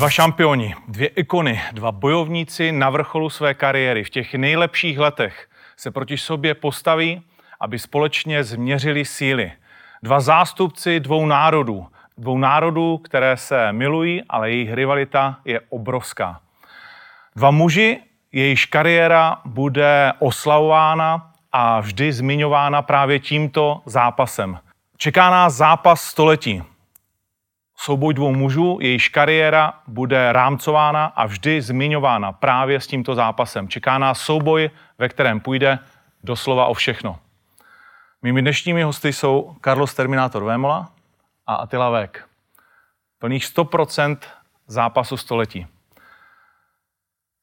Dva 0.00 0.10
šampioni, 0.10 0.74
dvě 0.88 1.08
ikony, 1.08 1.60
dva 1.72 1.92
bojovníci 1.92 2.72
na 2.72 2.90
vrcholu 2.90 3.30
své 3.30 3.54
kariéry 3.54 4.04
v 4.04 4.10
těch 4.10 4.34
nejlepších 4.34 4.98
letech 4.98 5.48
se 5.76 5.90
proti 5.90 6.18
sobě 6.18 6.54
postaví, 6.54 7.22
aby 7.60 7.78
společně 7.78 8.44
změřili 8.44 9.04
síly. 9.04 9.52
Dva 10.02 10.20
zástupci 10.20 11.00
dvou 11.00 11.26
národů, 11.26 11.86
dvou 12.18 12.38
národů, 12.38 12.98
které 12.98 13.36
se 13.36 13.72
milují, 13.72 14.22
ale 14.28 14.50
jejich 14.50 14.72
rivalita 14.72 15.36
je 15.44 15.60
obrovská. 15.68 16.40
Dva 17.36 17.50
muži, 17.50 18.00
jejichž 18.32 18.66
kariéra 18.66 19.36
bude 19.44 20.12
oslavována 20.18 21.32
a 21.52 21.80
vždy 21.80 22.12
zmiňována 22.12 22.82
právě 22.82 23.18
tímto 23.18 23.82
zápasem. 23.86 24.58
Čeká 24.96 25.30
nás 25.30 25.54
zápas 25.54 26.02
století. 26.02 26.69
Souboj 27.82 28.14
dvou 28.14 28.34
mužů, 28.34 28.78
jejichž 28.80 29.08
kariéra 29.08 29.80
bude 29.86 30.32
rámcována 30.32 31.04
a 31.04 31.26
vždy 31.26 31.62
zmiňována 31.62 32.32
právě 32.32 32.80
s 32.80 32.86
tímto 32.86 33.14
zápasem. 33.14 33.68
Čeká 33.68 33.98
nás 33.98 34.20
souboj, 34.20 34.70
ve 34.98 35.08
kterém 35.08 35.40
půjde 35.40 35.78
doslova 36.24 36.66
o 36.66 36.74
všechno. 36.74 37.18
Mými 38.22 38.42
dnešními 38.42 38.82
hosty 38.82 39.12
jsou 39.12 39.56
Carlos 39.64 39.94
Terminator 39.94 40.44
Vémola 40.44 40.92
a 41.46 41.54
Attila 41.54 41.90
Vek. 41.90 42.28
Plných 43.18 43.44
100% 43.44 44.16
zápasu 44.66 45.16
století. 45.16 45.66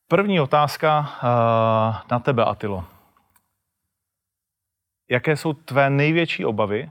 První 0.08 0.40
otázka 0.40 1.00
uh, 1.00 1.96
na 2.12 2.20
tebe, 2.20 2.46
Atilo. 2.46 2.86
Jaké 5.10 5.38
jsou 5.38 5.54
tvé 5.54 5.90
největší 5.90 6.46
obavy, 6.46 6.90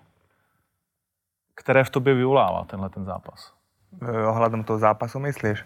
které 1.56 1.84
v 1.84 1.90
tobě 1.90 2.14
vyvolává 2.14 2.68
tenhle 2.68 2.92
ten 2.92 3.04
zápas? 3.08 3.56
Ohľadom 4.04 4.60
toho 4.68 4.76
zápasu 4.76 5.16
myslíš? 5.24 5.64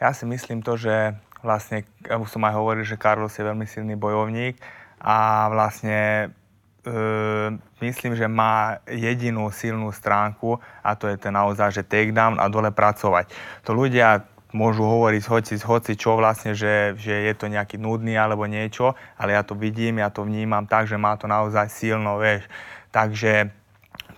Ja 0.00 0.16
si 0.16 0.24
myslím 0.24 0.64
to, 0.64 0.80
že 0.80 1.12
vlastne, 1.44 1.84
už 2.08 2.28
som 2.32 2.40
aj 2.48 2.56
hovoril, 2.56 2.88
že 2.88 2.96
Carlos 2.96 3.36
je 3.36 3.44
veľmi 3.44 3.68
silný 3.68 4.00
bojovník 4.00 4.56
a 4.96 5.48
vlastne 5.52 6.32
e, 6.80 6.96
myslím, 7.84 8.16
že 8.16 8.24
má 8.32 8.80
jedinú 8.88 9.52
silnú 9.52 9.92
stránku 9.92 10.56
a 10.80 10.96
to 10.96 11.04
je 11.04 11.20
ten 11.20 11.36
naozaj, 11.36 11.68
že 11.68 11.84
takedown 11.84 12.40
a 12.40 12.48
dole 12.48 12.72
pracovať. 12.72 13.28
To 13.68 13.76
ľudia 13.76 14.24
môžu 14.56 14.88
hovoriť 14.88 15.22
hoci, 15.28 15.54
hoci 15.60 15.92
čo 16.00 16.16
vlastne, 16.16 16.56
že, 16.56 16.96
že 16.96 17.28
je 17.28 17.34
to 17.36 17.52
nejaký 17.52 17.76
nudný 17.76 18.16
alebo 18.16 18.48
niečo, 18.48 18.96
ale 19.20 19.36
ja 19.36 19.44
to 19.44 19.52
vidím, 19.52 20.00
ja 20.00 20.08
to 20.08 20.24
vnímam 20.24 20.64
tak, 20.64 20.88
že 20.88 20.96
má 20.96 21.12
to 21.20 21.28
naozaj 21.28 21.68
silno, 21.68 22.16
vieš. 22.16 22.48
Takže 22.90 23.59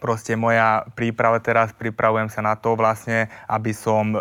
proste 0.02 0.34
moja 0.34 0.82
príprava 0.98 1.38
teraz, 1.38 1.70
pripravujem 1.70 2.26
sa 2.26 2.42
na 2.42 2.58
to 2.58 2.74
vlastne, 2.74 3.30
aby 3.46 3.70
som 3.70 4.18
e, 4.18 4.20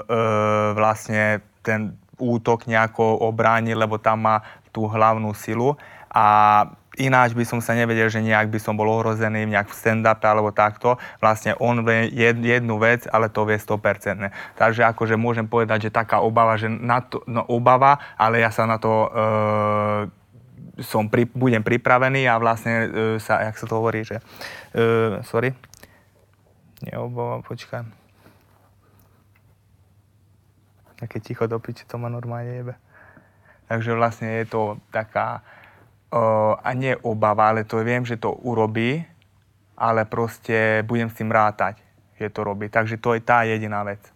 vlastne 0.77 1.41
ten 1.65 1.97
útok 2.21 2.69
nejako 2.69 3.25
obránil, 3.25 3.81
lebo 3.81 3.97
tam 3.97 4.29
má 4.29 4.45
tú 4.69 4.85
hlavnú 4.85 5.33
silu 5.33 5.73
a 6.13 6.69
ináč 6.99 7.33
by 7.33 7.47
som 7.47 7.59
sa 7.63 7.73
nevedel, 7.73 8.11
že 8.11 8.21
nejak 8.21 8.51
by 8.51 8.59
som 8.61 8.77
bol 8.77 8.85
ohrozený 8.85 9.47
nejak 9.49 9.71
v 9.71 9.77
stand-upe 9.77 10.27
alebo 10.27 10.51
takto. 10.53 10.99
Vlastne 11.23 11.55
on 11.57 11.81
vie 11.87 12.11
jednu 12.43 12.77
vec, 12.77 13.07
ale 13.09 13.31
to 13.31 13.47
vie 13.47 13.57
100%. 13.57 14.29
Takže 14.59 14.85
akože 14.91 15.15
môžem 15.15 15.47
povedať, 15.47 15.87
že 15.87 15.95
taká 15.95 16.19
obava, 16.21 16.59
že 16.59 16.67
na 16.67 17.01
to, 17.01 17.23
no 17.25 17.47
obava, 17.47 17.97
ale 18.19 18.43
ja 18.43 18.51
sa 18.51 18.67
na 18.67 18.77
to 18.77 18.91
e, 18.91 19.09
som 20.83 21.07
pri, 21.07 21.27
budem 21.31 21.63
pripravený 21.63 22.27
a 22.27 22.35
vlastne 22.39 22.73
e, 22.73 22.87
sa, 23.23 23.39
jak 23.43 23.55
sa 23.55 23.65
to 23.67 23.75
hovorí, 23.79 24.03
že 24.03 24.19
e, 24.75 25.23
sorry, 25.23 25.55
neobávam, 26.81 27.41
počkaj. 27.43 27.85
Také 31.01 31.19
ticho 31.19 31.47
do 31.47 31.57
piči, 31.57 31.85
to 31.89 31.97
ma 31.97 32.09
normálne 32.09 32.53
jebe. 32.53 32.73
Takže 33.65 33.93
vlastne 33.97 34.27
je 34.43 34.45
to 34.45 34.77
taká, 34.93 35.41
uh, 36.13 36.53
a 36.61 36.69
nie 36.77 36.93
obava, 37.01 37.49
ale 37.49 37.63
to 37.63 37.81
viem, 37.81 38.05
že 38.05 38.17
to 38.21 38.31
urobí, 38.31 39.05
ale 39.77 40.05
prostě 40.05 40.83
budem 40.85 41.09
s 41.09 41.13
tím 41.13 41.31
rátať, 41.31 41.81
že 42.19 42.29
to 42.29 42.43
robí. 42.43 42.69
Takže 42.69 42.97
to 42.97 43.13
je 43.13 43.19
ta 43.19 43.43
jediná 43.43 43.83
věc. 43.83 44.13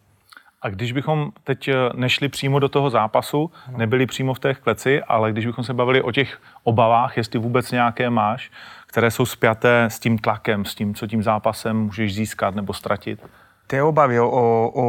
A 0.62 0.70
když 0.70 0.92
bychom 0.92 1.32
teď 1.44 1.70
nešli 1.96 2.30
přímo 2.30 2.60
do 2.60 2.70
toho 2.70 2.90
zápasu, 2.90 3.52
nebyli 3.78 4.06
přímo 4.06 4.34
v 4.34 4.40
té 4.40 4.54
kleci, 4.54 5.04
ale 5.04 5.32
když 5.32 5.46
bychom 5.46 5.64
se 5.64 5.74
bavili 5.74 6.02
o 6.02 6.12
těch 6.12 6.42
obavách, 6.64 7.18
jestli 7.18 7.40
vůbec 7.40 7.72
nějaké 7.72 8.10
máš, 8.10 8.52
které 8.96 9.12
jsou 9.12 9.26
spjaté 9.26 9.84
s 9.92 10.00
tím 10.00 10.18
tlakem, 10.18 10.66
s 10.66 10.76
tím, 10.76 10.96
co 10.96 11.08
tím 11.08 11.24
zápasem 11.24 11.76
můžeš 11.76 12.16
získat 12.16 12.56
nebo 12.56 12.74
ztratit? 12.74 13.20
Tie 13.68 13.84
obavy 13.84 14.20
o, 14.24 14.32
o 14.72 14.86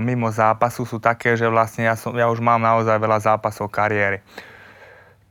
mimo 0.00 0.32
zápasu 0.32 0.88
sú 0.88 0.96
také, 0.96 1.36
že 1.36 1.44
vlastne 1.44 1.84
ja, 1.84 1.92
som, 1.92 2.16
ja 2.16 2.32
už 2.32 2.40
mám 2.40 2.56
naozaj 2.64 2.96
veľa 2.96 3.20
zápasov 3.20 3.68
kariéry. 3.68 4.24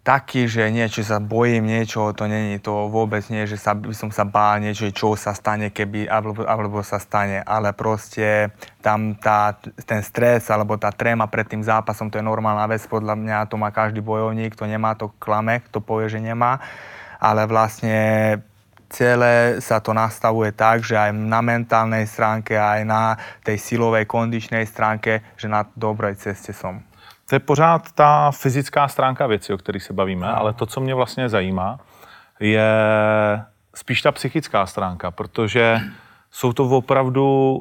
Taký, 0.06 0.46
že 0.46 0.70
niečo 0.70 1.02
sa 1.02 1.18
bojím, 1.18 1.74
niečo, 1.74 2.14
to 2.14 2.30
není 2.30 2.62
to 2.62 2.86
vôbec 2.94 3.26
nie, 3.34 3.50
že 3.50 3.58
sa, 3.58 3.74
by 3.74 3.98
som 3.98 4.14
sa 4.14 4.30
bál 4.30 4.62
niečo, 4.62 4.86
čo 4.94 5.18
sa 5.18 5.34
stane, 5.34 5.74
keby, 5.74 6.06
alebo, 6.06 6.46
alebo 6.46 6.86
sa 6.86 7.02
stane, 7.02 7.42
ale 7.42 7.74
proste 7.74 8.54
tam 8.86 9.18
tá, 9.18 9.58
ten 9.90 10.06
stres 10.06 10.54
alebo 10.54 10.78
tá 10.78 10.94
tréma 10.94 11.26
pred 11.26 11.50
tým 11.50 11.66
zápasom, 11.66 12.14
to 12.14 12.22
je 12.22 12.30
normálna 12.30 12.70
vec, 12.70 12.86
podľa 12.86 13.18
mňa 13.18 13.50
to 13.50 13.58
má 13.58 13.74
každý 13.74 14.06
bojovník, 14.06 14.54
to 14.54 14.70
nemá 14.70 14.94
to 14.94 15.10
klame, 15.18 15.66
kto 15.66 15.82
povie, 15.82 16.14
že 16.14 16.22
nemá 16.22 16.62
ale 17.20 17.46
vlastne 17.46 18.40
celé 18.90 19.62
sa 19.62 19.80
to 19.80 19.94
nastavuje 19.94 20.52
tak, 20.52 20.82
že 20.82 20.98
aj 20.98 21.14
na 21.14 21.46
mentálnej 21.46 22.10
stránke, 22.10 22.58
aj 22.58 22.82
na 22.84 23.16
tej 23.46 23.62
silovej, 23.62 24.10
kondičnej 24.10 24.66
stránke, 24.66 25.22
že 25.38 25.48
na 25.48 25.68
dobrej 25.78 26.18
ceste 26.18 26.52
som. 26.52 26.82
To 27.30 27.36
je 27.36 27.40
pořád 27.40 27.92
ta 27.92 28.32
fyzická 28.32 28.88
stránka 28.88 29.28
věci, 29.28 29.54
o 29.54 29.58
které 29.58 29.80
se 29.80 29.94
bavíme, 29.94 30.28
no. 30.28 30.38
ale 30.38 30.54
to, 30.54 30.66
co 30.66 30.82
mě 30.82 30.96
vlastně 30.96 31.30
zajímá, 31.30 31.80
je 32.40 32.72
spíš 33.76 34.02
ta 34.02 34.12
psychická 34.12 34.66
stránka, 34.66 35.12
protože 35.12 35.80
jsou 36.32 36.54
to 36.54 36.64
opravdu 36.66 37.60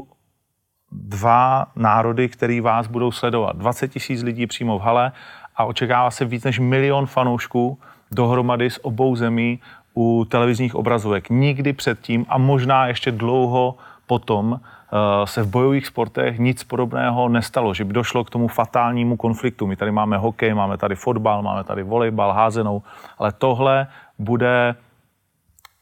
dva 0.92 1.66
národy, 1.76 2.28
který 2.28 2.60
vás 2.60 2.86
budou 2.86 3.12
sledovat. 3.12 3.56
20 3.56 3.88
tisíc 3.88 4.22
lidí 4.22 4.46
přímo 4.46 4.78
v 4.78 4.82
hale 4.82 5.12
a 5.56 5.64
očekává 5.64 6.10
se 6.10 6.24
víc 6.24 6.44
než 6.44 6.58
milion 6.58 7.06
fanoušků, 7.06 7.78
dohromady 8.10 8.70
z 8.70 8.78
obou 8.82 9.16
zemí 9.16 9.60
u 9.94 10.26
televizních 10.28 10.74
obrazovek. 10.74 11.30
Nikdy 11.30 11.72
předtím 11.72 12.26
a 12.28 12.38
možná 12.38 12.86
ještě 12.86 13.12
dlouho 13.12 13.74
potom 14.06 14.60
eh, 14.60 15.26
se 15.26 15.42
v 15.42 15.48
bojových 15.48 15.86
sportech 15.86 16.38
nic 16.38 16.64
podobného 16.64 17.28
nestalo, 17.28 17.74
že 17.74 17.84
by 17.84 17.92
došlo 17.92 18.24
k 18.24 18.30
tomu 18.30 18.48
fatálnímu 18.48 19.16
konfliktu. 19.16 19.66
My 19.66 19.76
tady 19.76 19.90
máme 19.90 20.18
hokej, 20.18 20.54
máme 20.54 20.76
tady 20.76 20.94
fotbal, 20.94 21.42
máme 21.42 21.64
tady 21.64 21.82
volejbal, 21.82 22.32
házenou, 22.32 22.82
ale 23.18 23.32
tohle 23.32 23.86
bude 24.18 24.74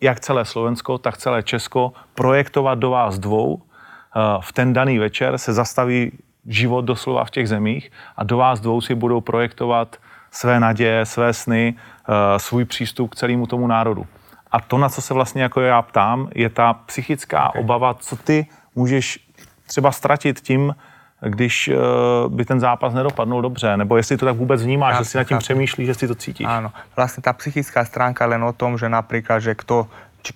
jak 0.01 0.21
celé 0.21 0.45
Slovensko, 0.45 0.99
tak 0.99 1.17
celé 1.17 1.43
Česko 1.43 1.93
projektovat 2.15 2.79
do 2.79 2.91
vás 2.91 3.19
dvou. 3.19 3.61
Eh, 3.61 4.21
v 4.41 4.53
ten 4.53 4.73
daný 4.73 4.99
večer 4.99 5.39
se 5.39 5.53
zastaví 5.53 6.13
život 6.47 6.85
doslova 6.85 7.25
v 7.25 7.31
těch 7.31 7.49
zemích 7.49 7.93
a 8.17 8.25
do 8.25 8.37
vás 8.37 8.61
dvou 8.61 8.81
si 8.81 8.95
budou 8.95 9.21
projektovat 9.21 9.97
své 10.37 10.61
naděje, 10.61 11.07
své 11.07 11.33
sny, 11.33 11.75
eh, 11.75 12.39
svůj 12.39 12.65
přístup 12.65 13.11
k 13.11 13.17
celému 13.17 13.47
tomu 13.47 13.67
národu. 13.67 14.07
A 14.53 14.61
to, 14.61 14.79
na 14.79 14.89
co 14.89 15.03
se 15.03 15.15
vlastně 15.15 15.43
jako 15.43 15.61
já 15.61 15.83
ptám, 15.83 16.29
je 16.35 16.49
ta 16.49 16.73
psychická 16.73 17.49
okay. 17.49 17.61
obava, 17.61 17.95
co 17.95 18.17
ty 18.17 18.47
můžeš 18.75 19.19
třeba 19.67 19.93
ztratit 19.93 20.41
tím, 20.41 20.75
když 21.21 21.69
uh, 21.69 22.33
by 22.33 22.45
ten 22.45 22.61
zápas 22.61 22.95
nedopadnul 22.95 23.43
dobře, 23.43 23.77
nebo 23.77 23.97
jestli 23.97 24.17
to 24.17 24.27
tak 24.27 24.37
vůbec 24.37 24.63
vnímáš, 24.63 24.95
ja, 24.95 24.99
že 24.99 25.05
si 25.05 25.17
nad 25.19 25.25
tím 25.25 25.39
přemýšlíš, 25.39 25.87
že 25.87 25.95
si 25.95 26.09
to 26.09 26.15
cítíš. 26.15 26.47
Áno, 26.47 26.77
vlastne 26.93 27.25
tá 27.25 27.33
psychická 27.33 27.89
stránka 27.89 28.29
len 28.29 28.45
o 28.45 28.53
tom, 28.53 28.77
že 28.77 28.87
napríklad, 28.87 29.41
že 29.41 29.57
kto 29.57 29.89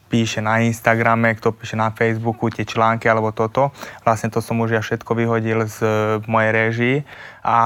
píše 0.09 0.41
na 0.41 0.65
Instagrame, 0.65 1.37
kto 1.37 1.53
píše 1.53 1.77
na 1.77 1.93
Facebooku 1.93 2.49
tie 2.49 2.65
články 2.65 3.13
alebo 3.13 3.29
toto. 3.29 3.77
Vlastne 4.09 4.33
to 4.33 4.41
som 4.41 4.57
už 4.57 4.71
ja 4.79 4.83
všetko 4.83 5.13
vyhodil 5.13 5.69
z 5.69 5.79
mojej 6.25 6.51
režii 6.53 6.97
a 7.45 7.59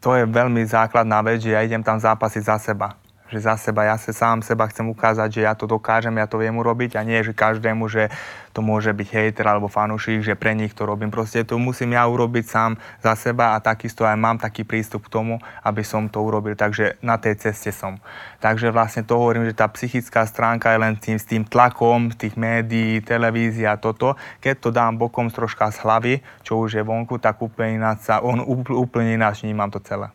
to 0.00 0.14
je 0.14 0.24
veľmi 0.28 0.66
základná 0.66 1.22
vec, 1.24 1.42
že 1.42 1.54
ja 1.56 1.64
idem 1.64 1.80
tam 1.80 1.96
zápasiť 1.96 2.42
za 2.44 2.56
seba 2.58 3.05
že 3.30 3.42
za 3.42 3.58
seba, 3.58 3.86
ja 3.86 3.96
sa 3.98 4.14
sám 4.14 4.42
seba 4.42 4.70
chcem 4.70 4.86
ukázať, 4.86 5.28
že 5.28 5.40
ja 5.46 5.54
to 5.58 5.66
dokážem, 5.66 6.14
ja 6.14 6.30
to 6.30 6.38
viem 6.38 6.54
urobiť 6.54 6.94
a 6.98 7.02
nie, 7.02 7.18
že 7.22 7.34
každému, 7.34 7.90
že 7.90 8.10
to 8.56 8.64
môže 8.64 8.88
byť 8.88 9.08
hejter 9.12 9.44
alebo 9.44 9.68
fanúšik, 9.68 10.24
že 10.24 10.32
pre 10.32 10.56
nich 10.56 10.72
to 10.72 10.88
robím. 10.88 11.12
Proste 11.12 11.44
to 11.44 11.60
musím 11.60 11.92
ja 11.92 12.08
urobiť 12.08 12.44
sám 12.48 12.80
za 13.04 13.12
seba 13.12 13.52
a 13.52 13.60
takisto 13.60 14.08
aj 14.08 14.16
mám 14.16 14.40
taký 14.40 14.64
prístup 14.64 15.04
k 15.04 15.12
tomu, 15.12 15.36
aby 15.60 15.84
som 15.84 16.08
to 16.08 16.24
urobil. 16.24 16.56
Takže 16.56 16.96
na 17.04 17.20
tej 17.20 17.36
ceste 17.36 17.68
som. 17.68 18.00
Takže 18.40 18.72
vlastne 18.72 19.04
to 19.04 19.20
hovorím, 19.20 19.44
že 19.44 19.52
tá 19.52 19.68
psychická 19.68 20.24
stránka 20.24 20.72
je 20.72 20.80
len 20.80 20.96
tým, 20.96 21.20
s 21.20 21.28
tým 21.28 21.44
tlakom 21.44 22.08
tých 22.16 22.40
médií, 22.40 23.04
televízia 23.04 23.76
a 23.76 23.80
toto. 23.80 24.16
Keď 24.40 24.54
to 24.56 24.68
dám 24.72 24.96
bokom 24.96 25.28
troška 25.28 25.68
z 25.68 25.84
hlavy, 25.84 26.14
čo 26.40 26.56
už 26.56 26.80
je 26.80 26.82
vonku, 26.82 27.20
tak 27.20 27.36
úplne 27.44 27.76
ináč 27.76 28.08
sa, 28.08 28.24
on 28.24 28.40
úplne 28.72 29.20
ináč 29.20 29.44
vnímam 29.44 29.68
to 29.68 29.84
celé. 29.84 30.08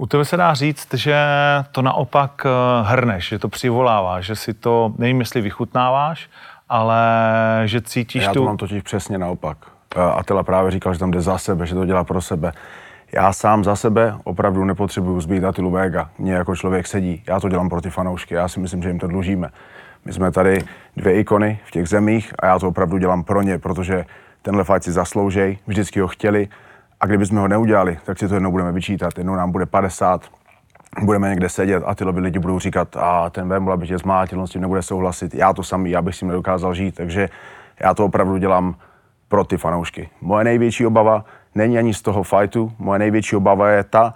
U 0.00 0.06
tebe 0.06 0.24
se 0.24 0.36
dá 0.36 0.54
říct, 0.54 0.94
že 0.94 1.16
to 1.72 1.82
naopak 1.82 2.46
eh, 2.46 2.48
hrneš, 2.82 3.28
že 3.28 3.38
to 3.38 3.48
přivolává, 3.48 4.20
že 4.20 4.36
si 4.36 4.54
to, 4.54 4.94
nevím, 4.98 5.20
jestli 5.20 5.40
vychutnáváš, 5.40 6.30
ale 6.68 7.02
že 7.64 7.80
cítíš 7.80 8.22
Já 8.22 8.32
tu... 8.32 8.38
to 8.38 8.44
mám 8.44 8.56
totiž 8.56 8.82
přesně 8.82 9.18
naopak. 9.18 9.58
Atila 10.14 10.42
právě 10.42 10.70
říkal, 10.70 10.92
že 10.92 10.98
tam 10.98 11.10
jde 11.10 11.20
za 11.20 11.38
sebe, 11.38 11.66
že 11.66 11.74
to 11.74 11.84
dělá 11.84 12.04
pro 12.04 12.20
sebe. 12.20 12.52
Já 13.12 13.32
sám 13.32 13.64
za 13.64 13.76
sebe 13.76 14.14
opravdu 14.24 14.64
nepotřebuju 14.64 15.20
zbýt 15.20 15.44
Atilu 15.44 15.70
Vega. 15.70 16.10
Mně 16.18 16.32
jako 16.32 16.56
člověk 16.56 16.86
sedí. 16.86 17.22
Já 17.28 17.40
to 17.40 17.48
dělám 17.48 17.68
pro 17.68 17.80
ty 17.80 17.90
fanoušky. 17.90 18.34
Já 18.34 18.48
si 18.48 18.60
myslím, 18.60 18.82
že 18.82 18.88
jim 18.88 18.98
to 18.98 19.06
dlužíme. 19.06 19.48
My 20.04 20.12
jsme 20.12 20.30
tady 20.32 20.64
dvě 20.96 21.20
ikony 21.20 21.58
v 21.64 21.70
těch 21.70 21.88
zemích 21.88 22.32
a 22.38 22.46
já 22.46 22.58
to 22.58 22.68
opravdu 22.68 22.98
dělám 22.98 23.24
pro 23.24 23.42
ně, 23.42 23.58
protože 23.58 24.04
tenhle 24.42 24.64
fight 24.64 24.84
si 24.84 24.92
zasloužej, 24.92 25.58
vždycky 25.66 26.00
ho 26.00 26.08
chtěli 26.08 26.48
a 27.00 27.06
kdybychom 27.06 27.38
ho 27.38 27.48
neudělali, 27.48 27.98
tak 28.04 28.18
si 28.18 28.28
to 28.28 28.34
jednou 28.34 28.50
budeme 28.50 28.72
vyčítat. 28.72 29.18
Jednou 29.18 29.34
nám 29.34 29.52
bude 29.52 29.66
50, 29.66 30.22
budeme 31.02 31.28
někde 31.28 31.48
sedět 31.48 31.82
a 31.86 31.94
ty 31.94 32.04
lidi 32.04 32.38
budou 32.38 32.58
říkat, 32.58 32.96
a 32.96 33.30
ten 33.30 33.48
Vemula 33.48 33.76
by 33.76 33.86
tě 33.86 33.98
zmátil, 33.98 34.40
on 34.40 34.46
s 34.46 34.50
tím 34.50 34.60
nebude 34.60 34.82
souhlasit. 34.82 35.34
Já 35.34 35.52
to 35.52 35.62
samý, 35.62 35.90
já 35.90 36.02
bych 36.02 36.14
s 36.14 36.18
tím 36.18 36.28
nedokázal 36.28 36.74
žít, 36.74 36.94
takže 36.94 37.28
já 37.80 37.94
to 37.94 38.04
opravdu 38.04 38.36
dělám 38.36 38.74
pro 39.28 39.44
ty 39.44 39.56
fanoušky. 39.56 40.08
Moje 40.20 40.44
největší 40.44 40.86
obava 40.86 41.24
není 41.54 41.78
ani 41.78 41.94
z 41.94 42.02
toho 42.02 42.22
fightu, 42.22 42.72
moje 42.78 42.98
největší 42.98 43.36
obava 43.36 43.70
je 43.70 43.84
ta, 43.84 44.14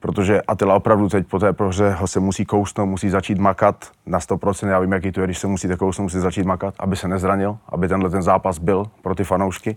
protože 0.00 0.42
Atila 0.42 0.74
opravdu 0.74 1.08
teď 1.08 1.26
po 1.26 1.38
té 1.38 1.52
prohře 1.52 1.90
ho 1.90 2.06
se 2.06 2.20
musí 2.20 2.44
kousnout, 2.44 2.88
musí 2.88 3.10
začít 3.10 3.38
makat 3.38 3.90
na 4.06 4.18
100%, 4.18 4.68
já 4.68 4.80
vím, 4.80 4.92
jaký 4.92 5.12
to 5.12 5.20
je, 5.20 5.26
když 5.26 5.38
se 5.38 5.46
musíte 5.46 5.76
kousnout, 5.76 6.04
musí 6.04 6.18
začít 6.18 6.46
makat, 6.46 6.74
aby 6.78 6.96
se 6.96 7.08
nezranil, 7.08 7.56
aby 7.68 7.88
tenhle 7.88 8.10
ten 8.10 8.22
zápas 8.22 8.58
byl 8.58 8.84
pro 9.02 9.14
ty 9.14 9.24
fanoušky. 9.24 9.76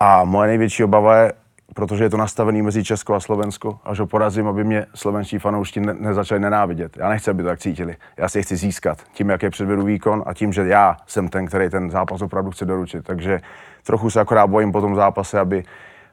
A 0.00 0.24
moje 0.24 0.48
největší 0.48 0.84
obava 0.84 1.16
je, 1.16 1.32
protože 1.74 2.04
je 2.04 2.10
to 2.10 2.16
nastavený 2.16 2.62
mezi 2.62 2.84
Česko 2.84 3.14
a 3.14 3.20
Slovensko, 3.20 3.78
až 3.84 3.98
ho 3.98 4.06
porazím, 4.06 4.46
aby 4.46 4.64
mě 4.64 4.86
slovenští 4.94 5.38
fanoušti 5.38 5.80
ne- 5.80 5.94
nezačali 5.94 6.40
nenávidět. 6.40 6.96
Já 6.96 7.08
nechci, 7.08 7.30
aby 7.30 7.42
to 7.42 7.48
tak 7.48 7.58
cítili. 7.58 7.96
Já 8.16 8.28
si 8.28 8.38
je 8.38 8.42
chci 8.42 8.56
získat 8.56 8.98
tím, 9.12 9.30
jak 9.30 9.42
je 9.42 9.50
předvedu 9.50 9.82
výkon 9.82 10.22
a 10.26 10.34
tím, 10.34 10.52
že 10.52 10.66
já 10.66 10.96
jsem 11.06 11.28
ten, 11.28 11.46
který 11.46 11.70
ten 11.70 11.90
zápas 11.90 12.22
opravdu 12.22 12.50
chce 12.50 12.64
doručit. 12.64 13.04
Takže 13.04 13.40
trochu 13.86 14.10
se 14.10 14.20
akorát 14.20 14.46
bojím 14.46 14.72
po 14.72 14.80
tom 14.80 14.94
zápase, 14.94 15.40
aby, 15.40 15.64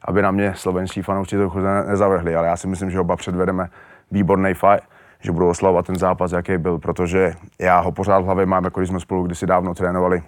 aby 0.01 0.21
na 0.21 0.31
mě 0.31 0.53
slovenští 0.55 1.01
fanoušci 1.01 1.37
trochu 1.37 1.59
nezavrhli, 1.87 2.35
ale 2.35 2.47
já 2.47 2.57
si 2.57 2.67
myslím, 2.67 2.91
že 2.91 2.99
oba 2.99 3.15
předvedeme 3.15 3.69
výborný 4.11 4.53
fight 4.53 4.95
že 5.19 5.31
budou 5.31 5.49
oslavovat 5.49 5.85
ten 5.85 5.95
zápas, 5.95 6.31
jaký 6.31 6.57
byl, 6.57 6.79
protože 6.79 7.33
já 7.59 7.79
ho 7.79 7.91
pořád 7.91 8.19
v 8.19 8.25
hlavě 8.25 8.45
mám, 8.45 8.63
jako 8.63 8.79
když 8.79 8.89
jsme 8.89 8.99
spolu 8.99 9.23
kdysi 9.23 9.45
dávno 9.45 9.73
trénovali 9.73 10.23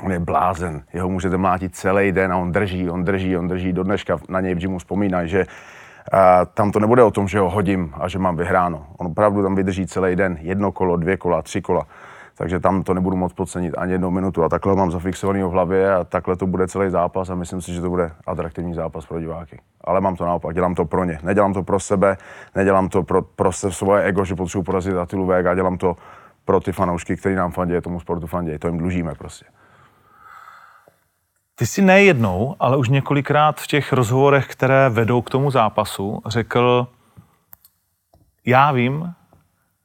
on 0.00 0.12
je 0.12 0.18
blázen, 0.18 0.82
jeho 0.92 1.08
můžete 1.08 1.36
mlátit 1.36 1.76
celý 1.76 2.12
den 2.12 2.32
a 2.32 2.36
on 2.36 2.52
drží, 2.52 2.90
on 2.90 3.04
drží, 3.04 3.36
on 3.36 3.48
drží. 3.48 3.72
Do 3.72 3.82
dneška 3.82 4.18
na 4.28 4.40
něj 4.40 4.54
v 4.54 4.58
gymu 4.58 4.78
vzpomínají, 4.78 5.28
že 5.28 5.38
uh, 5.46 6.18
tam 6.54 6.72
to 6.72 6.80
nebude 6.80 7.02
o 7.02 7.10
tom, 7.10 7.28
že 7.28 7.38
ho 7.38 7.50
hodím 7.50 7.94
a 8.00 8.08
že 8.08 8.18
mám 8.18 8.36
vyhráno. 8.36 8.86
On 8.98 9.06
opravdu 9.06 9.42
tam 9.42 9.54
vydrží 9.54 9.86
celý 9.86 10.16
den, 10.16 10.38
jedno 10.40 10.72
kolo, 10.72 10.96
dvě 10.96 11.16
kola, 11.16 11.42
tři 11.42 11.62
kola. 11.62 11.86
Takže 12.34 12.60
tam 12.60 12.82
to 12.82 12.94
nebudu 12.94 13.16
moc 13.16 13.32
podcenit 13.32 13.74
ani 13.78 13.92
jednou 13.92 14.10
minutu. 14.10 14.44
A 14.44 14.48
takhle 14.48 14.72
ho 14.72 14.76
mám 14.76 14.90
zafixovaný 14.90 15.42
v 15.42 15.46
hlavě 15.46 15.94
a 15.94 16.04
takhle 16.04 16.36
to 16.36 16.46
bude 16.46 16.68
celý 16.68 16.90
zápas 16.90 17.30
a 17.30 17.34
myslím 17.34 17.60
si, 17.60 17.74
že 17.74 17.80
to 17.80 17.90
bude 17.90 18.10
atraktivní 18.26 18.74
zápas 18.74 19.06
pro 19.06 19.20
diváky. 19.20 19.60
Ale 19.84 20.00
mám 20.00 20.16
to 20.16 20.24
naopak, 20.24 20.54
dělám 20.54 20.74
to 20.74 20.84
pro 20.84 21.04
ně. 21.04 21.18
Nedělám 21.22 21.52
to 21.52 21.62
pro 21.62 21.80
sebe, 21.80 22.16
nedělám 22.54 22.88
to 22.88 23.02
pro, 23.02 23.22
pro 23.22 23.52
svoje 23.52 24.02
ego, 24.02 24.24
že 24.24 24.34
potřebuji 24.34 24.62
porazit 24.62 24.96
Atilu 24.96 25.26
Vega, 25.26 25.54
dělám 25.54 25.78
to 25.78 25.96
pro 26.44 26.60
ty 26.60 26.72
fanoušky, 26.72 27.16
kteří 27.16 27.34
nám 27.34 27.50
fandějí, 27.50 27.80
tomu 27.80 28.00
sportu 28.00 28.26
fandějí. 28.26 28.58
To 28.58 28.68
jim 28.68 28.78
dlužíme 28.78 29.14
prostě. 29.14 29.44
Ty 31.62 31.66
jsi 31.66 31.82
nejednou, 31.82 32.56
ale 32.60 32.76
už 32.76 32.88
několikrát 32.88 33.60
v 33.60 33.66
těch 33.66 33.92
rozhovorech, 33.92 34.46
které 34.46 34.88
vedou 34.88 35.22
k 35.22 35.30
tomu 35.30 35.50
zápasu, 35.50 36.22
řekl, 36.26 36.86
já 38.46 38.72
vím, 38.72 39.14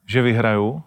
že 0.06 0.22
vyhraju 0.22 0.82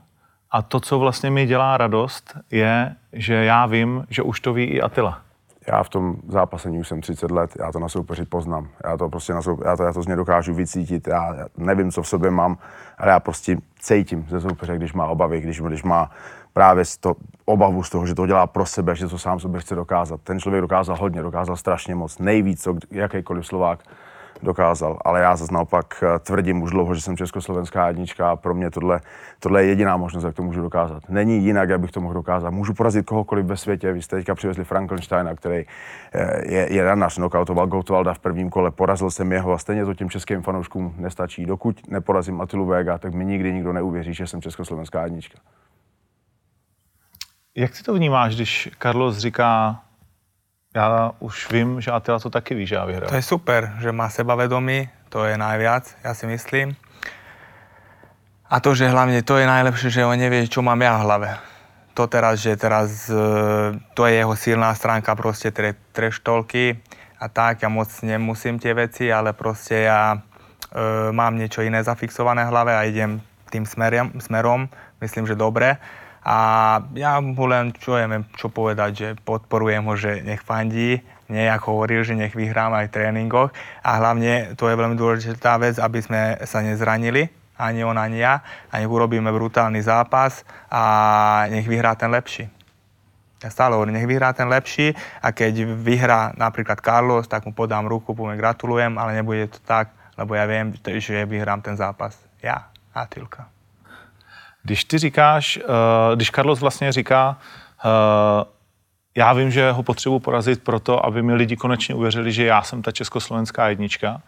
a 0.52 0.62
to, 0.62 0.80
co 0.80 1.00
vlastně 1.00 1.32
mi 1.32 1.46
dělá 1.46 1.78
radost, 1.78 2.38
je, 2.52 2.96
že 3.14 3.34
já 3.34 3.66
vím, 3.66 4.06
že 4.10 4.22
už 4.22 4.40
to 4.40 4.54
ví 4.54 4.64
i 4.64 4.82
Atila. 4.82 5.22
Já 5.68 5.84
v 5.84 5.90
tom 5.90 6.16
zápasení 6.28 6.80
už 6.80 6.88
jsem 6.88 7.02
30 7.02 7.32
let, 7.32 7.52
já 7.60 7.72
to 7.72 7.80
na 7.80 7.90
soupeři 7.90 8.26
poznám. 8.26 8.68
Já 8.84 8.98
to 8.98 9.10
prostě 9.10 9.34
na 9.34 9.42
soupeři, 9.42 9.68
já 9.70 9.78
to, 9.78 9.84
já 9.84 9.94
to 9.94 10.04
z 10.04 10.08
něj 10.08 10.16
dokážu 10.16 10.54
vycítit, 10.54 11.08
já, 11.08 11.36
nevím, 11.58 11.92
co 11.92 12.02
v 12.02 12.08
sobě 12.08 12.32
mám, 12.32 12.58
ale 12.98 13.12
já 13.12 13.20
prostě 13.20 13.58
cítím 13.80 14.26
ze 14.30 14.42
soupeře, 14.42 14.76
když 14.76 14.94
má 14.94 15.08
obavy, 15.08 15.42
když, 15.42 15.62
když 15.62 15.84
má 15.84 16.12
právě 16.54 16.86
z 16.86 16.98
to, 16.98 17.16
obavu 17.46 17.84
z 17.84 17.90
toho, 17.90 18.06
že 18.06 18.16
to 18.16 18.28
dělá 18.28 18.48
pro 18.48 18.66
sebe, 18.66 18.96
že 18.96 19.08
to 19.08 19.18
sám 19.18 19.40
sobě 19.40 19.62
chce 19.62 19.76
dokázat. 19.76 20.22
Ten 20.24 20.40
člověk 20.40 20.62
dokázal 20.62 20.98
hodně, 21.00 21.22
dokázal 21.22 21.56
strašně 21.56 21.96
moc, 21.96 22.20
nejvíc, 22.20 22.64
co 22.64 22.76
jakýkoliv 22.92 23.48
Slovák 23.48 23.80
dokázal. 24.44 24.98
Ale 25.06 25.22
já 25.22 25.36
zase 25.36 25.54
naopak 25.54 26.04
eh, 26.04 26.20
tvrdím 26.20 26.62
už 26.62 26.72
dlouho, 26.72 26.96
že 26.96 27.02
jsem 27.02 27.18
československá 27.18 27.88
jednička 27.88 28.32
a 28.32 28.36
pro 28.36 28.54
mě 28.54 28.72
tohle, 28.72 29.00
tohle 29.40 29.64
je 29.64 29.70
jediná 29.70 29.98
možnost, 29.98 30.24
jak 30.24 30.36
to 30.36 30.44
můžu 30.44 30.62
dokázat. 30.62 31.04
Není 31.10 31.44
jinak, 31.44 31.70
jak 31.70 31.80
bych 31.80 31.92
to 31.92 32.02
mohl 32.02 32.14
dokázat. 32.14 32.50
Můžu 32.50 32.74
porazit 32.74 33.06
kohokoliv 33.06 33.46
ve 33.46 33.58
světě. 33.58 33.94
Vy 33.94 34.02
jste 34.02 34.16
teďka 34.16 34.36
přivezli 34.36 34.64
Frankensteina, 34.64 35.36
který 35.36 35.66
eh, 36.14 36.54
je, 36.54 36.74
je 36.74 36.84
ranař, 36.84 37.18
nokautoval 37.18 37.68
Gottwalda 37.68 38.14
v 38.14 38.20
prvním 38.20 38.50
kole, 38.50 38.72
porazil 38.72 39.12
jsem 39.12 39.32
jeho 39.32 39.54
a 39.54 39.58
stejně 39.58 39.86
to 39.86 39.94
těm 39.94 40.10
českým 40.10 40.42
fanouškům 40.42 40.94
nestačí. 40.98 41.46
Dokud 41.46 41.88
neporazím 41.88 42.42
Atilu 42.42 42.66
Vega, 42.66 42.98
tak 42.98 43.14
mi 43.14 43.26
nikdy 43.26 43.54
nikdo 43.54 43.74
neuvěří, 43.74 44.14
že 44.14 44.28
jsem 44.28 44.42
československá 44.42 45.04
jednička. 45.04 45.40
Jak 47.56 47.72
ty 47.72 47.84
to 47.84 47.94
vnímáš, 47.94 48.36
když 48.36 48.70
Carlos 48.80 49.18
říká, 49.18 49.80
já 50.76 51.12
už 51.20 51.52
vím, 51.52 51.82
že 51.82 51.92
Atila 51.92 52.20
to 52.20 52.30
taky 52.30 52.56
ví, 52.56 52.68
že 52.68 52.76
já 52.76 52.86
vyhraju. 52.86 53.10
To 53.10 53.16
je 53.16 53.22
super, 53.22 53.76
že 53.80 53.92
má 53.92 54.10
sebavedomí, 54.10 54.90
to 55.10 55.26
je 55.26 55.38
najviac, 55.38 55.84
ja 56.04 56.16
si 56.16 56.32
myslím. 56.32 56.80
A 58.48 58.60
to, 58.64 58.72
že 58.72 58.88
hlavne 58.88 59.20
to 59.24 59.36
je 59.36 59.48
najlepšie, 59.48 59.90
že 59.92 60.08
on 60.08 60.16
nevie, 60.16 60.48
čo 60.48 60.64
mám 60.64 60.80
ja 60.80 60.96
v 60.96 61.04
hlave. 61.04 61.30
To 62.00 62.08
teraz, 62.08 62.40
že 62.40 62.56
teraz, 62.56 63.12
e, 63.12 63.20
to 64.00 64.08
je 64.08 64.24
jeho 64.24 64.36
silná 64.40 64.72
stránka, 64.72 65.12
proste 65.20 65.52
tre, 65.52 65.76
treštolky 65.92 66.80
a 67.20 67.28
tak, 67.28 67.68
ja 67.68 67.70
moc 67.72 67.92
nemusím 68.00 68.64
tie 68.64 68.72
veci, 68.72 69.12
ale 69.12 69.36
proste 69.36 69.92
ja 69.92 70.16
e, 70.16 70.20
mám 71.12 71.36
niečo 71.36 71.68
iné 71.68 71.84
zafixované 71.84 72.48
v 72.48 72.52
hlave 72.56 72.72
a 72.80 72.88
idem 72.88 73.20
tým 73.52 73.68
smerom, 73.68 74.16
smerom 74.24 74.72
myslím, 75.04 75.28
že 75.28 75.36
dobre 75.36 75.76
a 76.22 76.38
ja 76.94 77.18
mu 77.18 77.50
len 77.50 77.74
čo, 77.74 77.98
neviem, 77.98 78.30
čo 78.38 78.54
povedať, 78.54 78.92
že 78.94 79.08
podporujem 79.26 79.82
ho, 79.90 79.94
že 79.98 80.22
nech 80.22 80.46
fandí, 80.46 81.02
nie 81.32 81.48
ako 81.50 81.82
hovoril, 81.82 82.06
že 82.06 82.14
nech 82.14 82.36
vyhrám 82.36 82.76
aj 82.78 82.92
v 82.92 82.94
tréningoch 82.94 83.50
a 83.82 83.90
hlavne 83.98 84.54
to 84.54 84.70
je 84.70 84.76
veľmi 84.76 85.00
dôležitá 85.00 85.58
vec, 85.58 85.82
aby 85.82 86.00
sme 86.04 86.38
sa 86.46 86.62
nezranili, 86.62 87.32
ani 87.58 87.82
on, 87.82 87.98
ani 87.98 88.22
ja 88.22 88.46
a 88.70 88.78
nech 88.78 88.92
urobíme 88.92 89.34
brutálny 89.34 89.82
zápas 89.82 90.46
a 90.70 90.84
nech 91.50 91.66
vyhrá 91.66 91.98
ten 91.98 92.14
lepší. 92.14 92.46
Ja 93.42 93.50
stále 93.50 93.74
hovorím, 93.74 93.98
nech 93.98 94.06
vyhrá 94.06 94.38
ten 94.38 94.46
lepší 94.46 94.94
a 95.26 95.34
keď 95.34 95.66
vyhrá 95.74 96.38
napríklad 96.38 96.78
Carlos, 96.86 97.26
tak 97.26 97.50
mu 97.50 97.58
podám 97.58 97.90
ruku, 97.90 98.14
poviem 98.14 98.38
gratulujem, 98.38 98.94
ale 99.02 99.18
nebude 99.18 99.50
to 99.50 99.58
tak, 99.66 99.90
lebo 100.14 100.38
ja 100.38 100.46
viem, 100.46 100.70
že 100.78 101.26
vyhrám 101.26 101.66
ten 101.66 101.74
zápas. 101.74 102.14
Ja 102.46 102.70
a 102.94 103.10
Tilka. 103.10 103.61
Když 104.64 104.84
ty 104.84 104.98
říkáš, 104.98 105.58
uh, 105.58 106.16
když 106.16 106.32
Carlos 106.32 106.60
vlastně 106.60 106.92
říká, 106.92 107.38
uh, 107.86 107.92
já 109.16 109.34
vím, 109.34 109.52
že 109.52 109.72
ho 109.72 109.84
potřebuji 109.84 110.20
porazit 110.20 110.64
proto, 110.64 111.06
aby 111.06 111.24
mi 111.24 111.34
lidi 111.34 111.56
konečně 111.56 111.96
uvěřili, 111.96 112.32
že 112.32 112.46
já 112.46 112.62
jsem 112.62 112.82
ta 112.82 112.92
československá 112.92 113.70
jednička. 113.70 114.22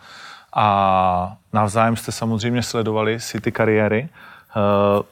A 0.55 1.37
navzájem 1.53 1.95
jste 1.95 2.11
samozřejmě 2.11 2.63
sledovali 2.63 3.19
si 3.19 3.41
ty 3.41 3.51
kariéry. 3.51 4.09
Uh, 4.55 5.03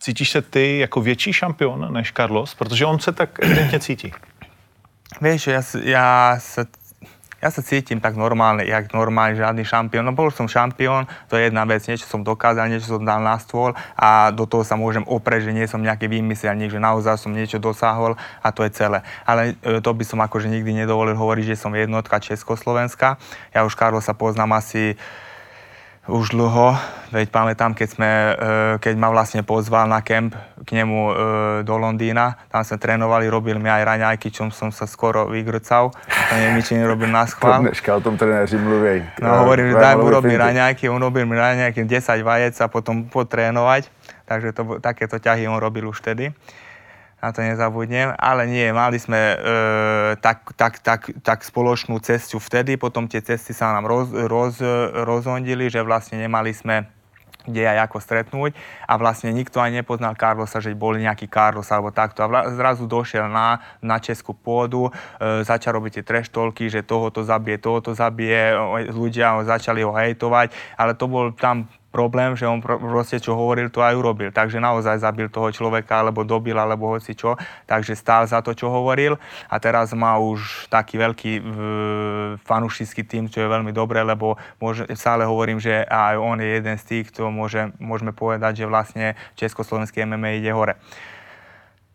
cítíš 0.00 0.30
se 0.30 0.42
ty 0.42 0.78
jako 0.78 1.00
větší 1.00 1.32
šampion 1.32 1.92
než 1.92 2.12
Carlos? 2.12 2.54
Protože 2.54 2.86
on 2.86 2.98
se 2.98 3.12
tak 3.12 3.44
evidentně 3.44 3.80
cítí. 3.80 4.12
Víš, 5.20 5.46
já, 5.46 5.62
já 5.82 6.36
se 6.38 6.66
ja 7.42 7.50
sa 7.50 7.58
cítim 7.58 7.98
tak 7.98 8.14
normálne, 8.14 8.62
jak 8.62 8.94
normálne, 8.94 9.34
žiadny 9.34 9.66
šampión. 9.66 10.06
No 10.06 10.14
bol 10.14 10.30
som 10.30 10.46
šampión, 10.46 11.10
to 11.26 11.34
je 11.34 11.50
jedna 11.50 11.66
vec, 11.66 11.82
niečo 11.90 12.06
som 12.06 12.22
dokázal, 12.22 12.70
niečo 12.70 12.94
som 12.94 13.02
dal 13.02 13.18
na 13.18 13.34
stôl 13.42 13.74
a 13.98 14.30
do 14.30 14.46
toho 14.46 14.62
sa 14.62 14.78
môžem 14.78 15.02
oprieť, 15.10 15.50
že 15.50 15.52
nie 15.58 15.66
som 15.66 15.82
nejaký 15.82 16.06
výmyselník, 16.06 16.70
že 16.70 16.78
naozaj 16.78 17.18
som 17.18 17.34
niečo 17.34 17.58
dosahol 17.58 18.14
a 18.38 18.48
to 18.54 18.62
je 18.62 18.70
celé. 18.70 19.02
Ale 19.26 19.58
e, 19.58 19.82
to 19.82 19.90
by 19.90 20.04
som 20.06 20.22
akože 20.22 20.46
nikdy 20.46 20.86
nedovolil 20.86 21.18
hovoriť, 21.18 21.52
že 21.52 21.58
som 21.58 21.74
jednotka 21.74 22.22
Československa. 22.22 23.18
Ja 23.50 23.66
už 23.66 23.74
Karlo 23.74 23.98
sa 23.98 24.14
poznám 24.14 24.62
asi 24.62 24.94
už 26.10 26.34
dlho, 26.34 26.74
veď 27.14 27.30
pamätám, 27.30 27.78
keď, 27.78 27.88
sme, 27.94 28.10
e, 28.10 28.32
keď 28.82 28.94
ma 28.98 29.14
vlastne 29.14 29.46
pozval 29.46 29.86
na 29.86 30.02
kemp 30.02 30.34
k 30.66 30.82
nemu 30.82 30.98
e, 30.98 31.12
do 31.62 31.78
Londýna, 31.78 32.42
tam 32.50 32.66
sme 32.66 32.74
trénovali, 32.74 33.30
robil 33.30 33.62
mi 33.62 33.70
aj 33.70 33.86
raňajky, 33.86 34.34
čom 34.34 34.50
som 34.50 34.74
sa 34.74 34.90
skoro 34.90 35.30
vygrcal, 35.30 35.94
to 35.94 36.32
neviem, 36.34 36.58
či 36.58 36.74
nerobil 36.74 37.06
na 37.06 37.22
schvál. 37.30 37.62
Dneška 37.62 37.94
o 37.94 38.02
tom 38.02 38.18
trenéři 38.18 38.58
mluví. 38.58 38.98
No 39.22 39.46
hovorím, 39.46 39.70
že 39.70 39.76
daj 39.78 39.94
mu 40.02 40.10
robiť 40.10 40.34
raňajky, 40.34 40.90
on 40.90 40.98
robil 40.98 41.22
mi 41.22 41.38
raňajky 41.38 41.86
10 41.86 42.18
vajec 42.26 42.58
a 42.58 42.66
potom 42.66 43.06
potrénovať, 43.06 43.86
takže 44.26 44.50
to, 44.58 44.82
takéto 44.82 45.22
ťahy 45.22 45.46
on 45.46 45.62
robil 45.62 45.86
už 45.86 46.02
vtedy 46.02 46.34
na 47.22 47.30
to 47.30 47.38
nezabudnem, 47.38 48.18
ale 48.18 48.50
nie, 48.50 48.74
mali 48.74 48.98
sme 48.98 49.14
e, 49.14 49.36
tak, 50.18 50.58
tak, 50.58 50.82
tak, 50.82 51.14
tak 51.22 51.46
spoločnú 51.46 52.02
cestu 52.02 52.42
vtedy, 52.42 52.74
potom 52.74 53.06
tie 53.06 53.22
cesty 53.22 53.54
sa 53.54 53.70
nám 53.70 53.86
roz, 53.86 54.10
roz, 54.10 54.58
rozhondili, 55.06 55.70
že 55.70 55.86
vlastne 55.86 56.18
nemali 56.18 56.50
sme 56.50 56.90
kde 57.42 57.66
aj 57.66 57.90
ako 57.90 57.98
stretnúť 57.98 58.54
a 58.86 58.94
vlastne 58.94 59.34
nikto 59.34 59.58
ani 59.58 59.82
nepoznal 59.82 60.14
Carlosa, 60.14 60.62
že 60.62 60.78
bol 60.78 60.94
nejaký 60.94 61.26
Carlos 61.26 61.66
alebo 61.74 61.90
takto. 61.90 62.22
A 62.22 62.46
zrazu 62.54 62.86
došiel 62.86 63.26
na, 63.26 63.58
na 63.82 63.98
českú 63.98 64.30
pôdu, 64.30 64.88
e, 64.88 65.42
začal 65.42 65.78
robiť 65.78 66.00
tie 66.00 66.04
treštolky, 66.06 66.70
že 66.70 66.86
tohoto 66.86 67.26
zabije, 67.26 67.58
tohoto 67.58 67.98
zabije, 67.98 68.54
ľudia 68.94 69.38
ho 69.38 69.42
začali 69.42 69.82
ho 69.82 69.90
hejtovať, 69.90 70.54
ale 70.78 70.94
to 70.94 71.10
bol 71.10 71.34
tam 71.34 71.66
problém, 71.92 72.32
že 72.32 72.48
on 72.48 72.64
proste 72.64 73.20
čo 73.20 73.36
hovoril, 73.36 73.68
to 73.68 73.84
aj 73.84 73.92
urobil. 73.92 74.32
Takže 74.32 74.56
naozaj 74.56 75.04
zabil 75.04 75.28
toho 75.28 75.52
človeka, 75.52 76.00
alebo 76.00 76.24
dobil, 76.24 76.56
alebo 76.56 76.88
hoci 76.88 77.12
čo. 77.12 77.36
Takže 77.68 77.92
stál 77.92 78.24
za 78.24 78.40
to, 78.40 78.56
čo 78.56 78.72
hovoril. 78.72 79.20
A 79.52 79.60
teraz 79.60 79.92
má 79.92 80.16
už 80.16 80.72
taký 80.72 80.96
veľký 80.96 81.32
v, 81.44 81.56
fanušický 82.40 83.04
tým, 83.04 83.28
čo 83.28 83.44
je 83.44 83.52
veľmi 83.52 83.76
dobré, 83.76 84.00
lebo 84.00 84.40
môže, 84.56 84.88
stále 84.96 85.28
hovorím, 85.28 85.60
že 85.60 85.84
aj 85.84 86.16
on 86.16 86.40
je 86.40 86.48
jeden 86.48 86.76
z 86.80 86.84
tých, 86.88 87.12
kto 87.12 87.28
môže, 87.28 87.70
môžeme 87.76 88.16
povedať, 88.16 88.64
že 88.64 88.70
vlastne 88.70 89.06
československý 89.36 90.08
MMA 90.08 90.40
ide 90.40 90.50
hore. 90.56 90.80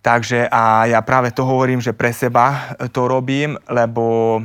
Takže 0.06 0.48
a 0.48 0.88
ja 0.88 1.02
práve 1.04 1.36
to 1.36 1.44
hovorím, 1.44 1.84
že 1.84 1.92
pre 1.92 2.16
seba 2.16 2.78
to 2.96 3.12
robím, 3.12 3.60
lebo 3.68 4.40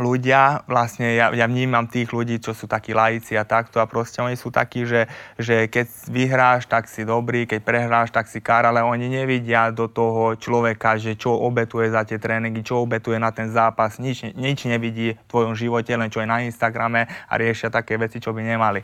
ľudia, 0.00 0.64
vlastne 0.64 1.12
ja, 1.12 1.28
ja 1.36 1.44
vnímam 1.44 1.84
tých 1.84 2.08
ľudí, 2.08 2.40
čo 2.40 2.56
sú 2.56 2.64
takí 2.64 2.96
laici 2.96 3.36
a 3.36 3.44
takto 3.44 3.76
a 3.76 3.84
proste 3.84 4.24
oni 4.24 4.40
sú 4.40 4.48
takí, 4.48 4.88
že, 4.88 5.04
že 5.36 5.68
keď 5.68 5.86
vyhráš, 6.08 6.64
tak 6.64 6.88
si 6.88 7.04
dobrý, 7.04 7.44
keď 7.44 7.60
prehráš, 7.60 8.08
tak 8.08 8.24
si 8.24 8.40
kár, 8.40 8.64
ale 8.64 8.80
oni 8.80 9.12
nevidia 9.12 9.68
do 9.68 9.92
toho 9.92 10.32
človeka, 10.40 10.96
že 10.96 11.12
čo 11.20 11.36
obetuje 11.36 11.92
za 11.92 12.08
tie 12.08 12.16
tréningy, 12.16 12.64
čo 12.64 12.80
obetuje 12.80 13.20
na 13.20 13.36
ten 13.36 13.52
zápas, 13.52 14.00
nič, 14.00 14.32
nič 14.32 14.64
nevidí 14.64 15.12
v 15.12 15.28
tvojom 15.28 15.52
živote, 15.52 15.92
len 15.92 16.08
čo 16.08 16.24
je 16.24 16.30
na 16.30 16.40
Instagrame 16.40 17.04
a 17.28 17.32
riešia 17.36 17.68
také 17.68 18.00
veci, 18.00 18.16
čo 18.16 18.32
by 18.32 18.40
nemali. 18.40 18.80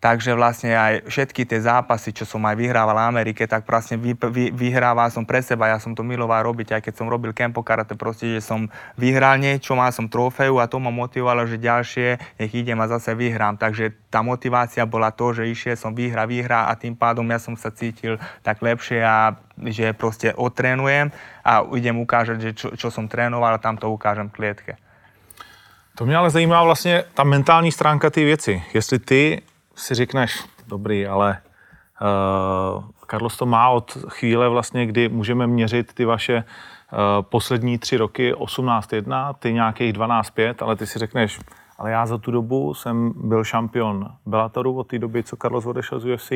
Takže 0.00 0.32
vlastne 0.32 0.72
aj 0.72 1.12
všetky 1.12 1.44
tie 1.44 1.60
zápasy, 1.60 2.16
čo 2.16 2.24
som 2.24 2.40
aj 2.48 2.56
vyhrával 2.56 2.96
v 2.96 3.04
Amerike, 3.12 3.44
tak 3.44 3.68
vlastne 3.68 4.00
vy, 4.00 4.16
vy, 4.16 4.48
vyhrával 4.48 5.12
som 5.12 5.28
pre 5.28 5.44
seba, 5.44 5.68
ja 5.68 5.76
som 5.76 5.92
to 5.92 6.00
miloval 6.00 6.40
robiť, 6.40 6.72
aj 6.72 6.88
keď 6.88 6.94
som 6.96 7.12
robil 7.12 7.36
kempo 7.36 7.60
karate, 7.60 7.92
proste, 7.92 8.32
že 8.32 8.40
som 8.40 8.72
vyhral 8.96 9.36
niečo, 9.36 9.76
mal 9.76 9.92
som 9.92 10.08
trofeju 10.08 10.56
a 10.56 10.64
to 10.64 10.80
ma 10.80 10.88
motivovalo, 10.88 11.44
že 11.44 11.60
ďalšie, 11.60 12.40
nech 12.40 12.52
idem 12.56 12.80
a 12.80 12.88
zase 12.88 13.12
vyhrám. 13.12 13.60
Takže 13.60 13.92
tá 14.08 14.24
motivácia 14.24 14.88
bola 14.88 15.12
to, 15.12 15.36
že 15.36 15.52
išiel 15.52 15.76
som 15.76 15.92
vyhra, 15.92 16.24
vyhra 16.24 16.72
a 16.72 16.80
tým 16.80 16.96
pádom 16.96 17.28
ja 17.28 17.36
som 17.36 17.52
sa 17.52 17.68
cítil 17.68 18.16
tak 18.40 18.64
lepšie 18.64 19.04
a 19.04 19.36
že 19.68 19.92
proste 19.92 20.32
otrénujem 20.32 21.12
a 21.44 21.60
idem 21.76 22.00
ukážať, 22.00 22.36
že 22.40 22.50
čo, 22.56 22.68
čo 22.72 22.88
som 22.88 23.04
trénoval 23.04 23.52
a 23.52 23.60
tam 23.60 23.76
to 23.76 23.92
ukážem 23.92 24.32
klietke. 24.32 24.80
To 26.00 26.06
mě 26.06 26.16
ale 26.16 26.30
zajímá 26.30 26.64
vlastně 26.64 27.04
ta 27.14 27.24
mentální 27.24 27.72
stránka 27.72 28.10
ty 28.10 28.24
věci. 28.24 28.62
Jestli 28.74 28.98
ty 28.98 29.42
si 29.80 29.94
řekneš, 29.94 30.44
dobrý, 30.68 31.06
ale 31.06 31.38
uh, 32.00 32.84
Carlos 33.10 33.36
to 33.36 33.46
má 33.46 33.68
od 33.68 33.98
chvíle 34.08 34.48
vlastně, 34.48 34.86
kdy 34.86 35.08
můžeme 35.08 35.46
měřit 35.46 35.94
ty 35.94 36.04
vaše 36.04 36.36
uh, 36.36 36.98
poslední 37.22 37.78
tři 37.78 37.96
roky 37.96 38.34
18-1, 38.34 39.34
ty 39.34 39.52
nějakých 39.52 39.92
12-5, 39.92 40.54
ale 40.60 40.76
ty 40.76 40.86
si 40.86 40.98
řekneš, 40.98 41.40
ale 41.78 41.90
já 41.90 42.06
za 42.06 42.18
tu 42.18 42.30
dobu 42.30 42.74
jsem 42.74 43.12
byl 43.16 43.44
šampion 43.44 44.12
Bellatoru 44.26 44.78
od 44.78 44.86
té 44.86 44.98
doby, 44.98 45.22
co 45.22 45.36
Carlos 45.36 45.66
odešel 45.66 46.00
z 46.00 46.04
UFC. 46.04 46.30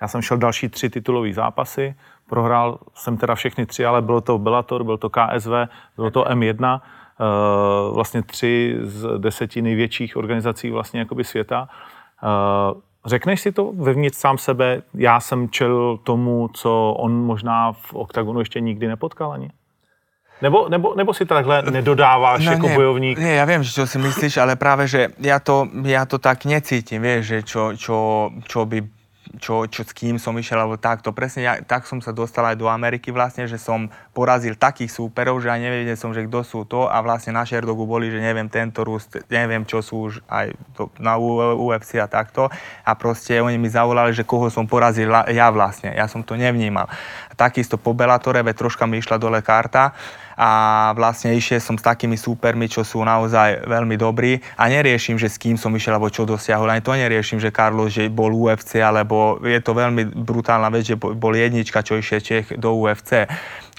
Já 0.00 0.08
jsem 0.08 0.22
šel 0.22 0.36
další 0.36 0.68
tři 0.68 0.90
titulové 0.90 1.32
zápasy, 1.32 1.94
prohrál 2.28 2.78
jsem 2.94 3.16
teda 3.16 3.34
všechny 3.34 3.66
tři, 3.66 3.86
ale 3.86 4.02
bylo 4.02 4.20
to 4.20 4.38
Bellator, 4.38 4.84
byl 4.84 4.98
to 4.98 5.10
KSV, 5.10 5.50
bylo 5.96 6.10
to 6.10 6.24
M1, 6.24 6.80
uh, 6.80 7.94
vlastně 7.94 8.22
tři 8.22 8.78
z 8.80 9.18
deseti 9.18 9.62
největších 9.62 10.16
organizací 10.16 10.70
vlastně 10.70 11.00
jakoby 11.00 11.24
světa. 11.24 11.68
Uh, 12.22 12.80
Řekneš 13.06 13.40
si 13.40 13.52
to 13.52 13.72
vevnitř 13.72 14.16
sám 14.16 14.38
sebe, 14.38 14.82
já 14.94 15.20
jsem 15.20 15.48
čel 15.48 15.98
tomu, 16.02 16.48
co 16.48 16.94
on 16.98 17.24
možná 17.24 17.72
v 17.72 17.94
OKTAGONu 17.94 18.40
ještě 18.40 18.60
nikdy 18.60 18.88
nepotkal 18.88 19.32
ani? 19.32 19.50
Nebo, 20.42 20.68
nebo, 20.68 20.94
nebo 20.94 21.14
si 21.14 21.26
to 21.26 21.34
takhle 21.34 21.62
nedodáváš 21.62 22.44
no, 22.44 22.52
jako 22.52 22.66
nie, 22.66 22.74
bojovník? 22.74 23.18
Nie, 23.18 23.40
ja 23.40 23.44
viem, 23.48 23.64
čo 23.64 23.88
si 23.88 23.96
myslíš, 23.96 24.36
ale 24.36 24.60
práve, 24.60 24.84
že 24.84 25.16
ja 25.16 25.40
to, 25.40 25.64
ja 25.88 26.04
to 26.04 26.20
tak 26.20 26.44
necítim, 26.44 27.00
vieš, 27.00 27.22
že 27.24 27.38
čo, 27.40 27.62
čo, 27.72 27.96
čo 28.44 28.68
by 28.68 28.84
čo, 29.36 29.68
čo 29.70 29.86
s 29.86 29.92
kým 29.92 30.16
som 30.20 30.36
išiel, 30.36 30.60
alebo 30.60 30.76
takto. 30.80 31.12
Presne 31.12 31.40
ja, 31.44 31.52
tak 31.60 31.84
som 31.84 32.00
sa 32.00 32.10
dostal 32.10 32.44
aj 32.48 32.56
do 32.56 32.66
Ameriky 32.68 33.14
vlastne, 33.14 33.44
že 33.44 33.60
som 33.60 33.88
porazil 34.12 34.56
takých 34.56 34.92
súperov, 34.92 35.40
že 35.40 35.52
aj 35.52 35.60
nevedel 35.60 35.96
som, 35.96 36.12
že 36.12 36.24
kto 36.26 36.40
sú 36.42 36.60
to 36.64 36.88
a 36.88 36.98
vlastne 37.00 37.36
na 37.36 37.44
Sherdogu 37.44 37.84
boli, 37.84 38.08
že 38.08 38.20
neviem, 38.20 38.48
tento 38.48 38.82
Rus, 38.82 39.06
neviem, 39.28 39.64
čo 39.64 39.80
sú 39.84 40.10
už 40.10 40.24
aj 40.28 40.56
to, 40.76 40.88
na 41.00 41.16
UFC 41.56 42.00
a 42.00 42.08
takto. 42.08 42.48
A 42.82 42.92
proste 42.96 43.38
oni 43.40 43.56
mi 43.60 43.68
zavolali, 43.70 44.16
že 44.16 44.26
koho 44.26 44.48
som 44.52 44.64
porazil 44.64 45.08
ja 45.30 45.48
vlastne. 45.52 45.92
Ja 45.92 46.08
som 46.08 46.24
to 46.24 46.34
nevnímal. 46.34 46.88
Takisto 47.36 47.76
po 47.76 47.92
Bellatore, 47.92 48.40
troška 48.56 48.88
mi 48.88 48.98
išla 48.98 49.20
dole 49.20 49.44
karta 49.44 49.92
a 50.36 50.50
vlastne 50.92 51.32
išiel 51.32 51.58
som 51.64 51.80
s 51.80 51.82
takými 51.82 52.20
súpermi, 52.20 52.68
čo 52.68 52.84
sú 52.84 53.00
naozaj 53.00 53.64
veľmi 53.64 53.96
dobrí 53.96 54.38
a 54.60 54.68
neriešim, 54.68 55.16
že 55.16 55.32
s 55.32 55.40
kým 55.40 55.56
som 55.56 55.72
išiel 55.72 55.96
alebo 55.96 56.12
čo 56.12 56.28
dosiahol. 56.28 56.68
Ani 56.68 56.84
to 56.84 56.92
neriešim, 56.92 57.40
že 57.40 57.48
Carlos 57.48 57.88
že 57.88 58.12
bol 58.12 58.30
UFC, 58.30 58.84
alebo 58.84 59.40
je 59.40 59.56
to 59.64 59.72
veľmi 59.72 60.12
brutálna 60.12 60.68
vec, 60.68 60.92
že 60.92 60.96
bol 61.00 61.32
jednička, 61.32 61.80
čo 61.80 61.96
išiel 61.96 62.20
Čech 62.20 62.46
do 62.60 62.76
UFC 62.76 63.24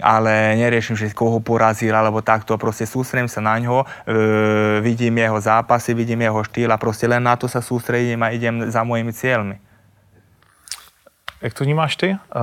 ale 0.02 0.54
neriešim, 0.58 0.94
že 0.94 1.10
koho 1.10 1.42
porazil 1.42 1.94
alebo 1.94 2.22
takto, 2.22 2.54
proste 2.62 2.86
sústredím 2.86 3.26
sa 3.26 3.42
na 3.42 3.58
ňo, 3.58 3.82
e, 3.82 3.86
vidím 4.86 5.18
jeho 5.18 5.42
zápasy, 5.42 5.98
vidím 5.98 6.22
jeho 6.22 6.42
štýl 6.46 6.70
a 6.70 6.78
proste 6.78 7.10
len 7.10 7.26
na 7.26 7.34
to 7.34 7.50
sa 7.50 7.66
sústredím 7.66 8.22
a 8.22 8.30
idem 8.30 8.70
za 8.70 8.86
mojimi 8.86 9.10
cieľmi. 9.10 9.58
Jak 11.42 11.54
to 11.54 11.64
vnímáš 11.64 11.96
ty? 11.96 12.10
Uh, 12.10 12.42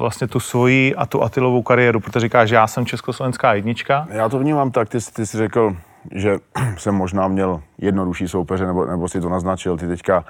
vlastně 0.00 0.26
tu 0.26 0.40
svoji 0.40 0.94
a 0.94 1.06
tu 1.06 1.22
Atilovou 1.22 1.62
kariéru, 1.62 2.00
protože 2.00 2.20
říkáš, 2.20 2.48
že 2.48 2.54
já 2.54 2.66
jsem 2.66 2.86
československá 2.86 3.54
jednička. 3.54 4.06
Já 4.10 4.28
to 4.28 4.38
vnímám 4.38 4.70
tak, 4.70 4.88
ty, 4.88 4.98
ty 5.12 5.26
jsi 5.26 5.36
řekl, 5.36 5.76
že 6.12 6.38
jsem 6.76 6.94
možná 6.94 7.28
měl 7.28 7.62
jednodušší 7.78 8.28
soupeře, 8.28 8.66
nebo, 8.66 8.86
nebo 8.86 9.08
si 9.08 9.20
to 9.20 9.28
naznačil, 9.28 9.76
ty 9.76 9.88
teďka 9.88 10.24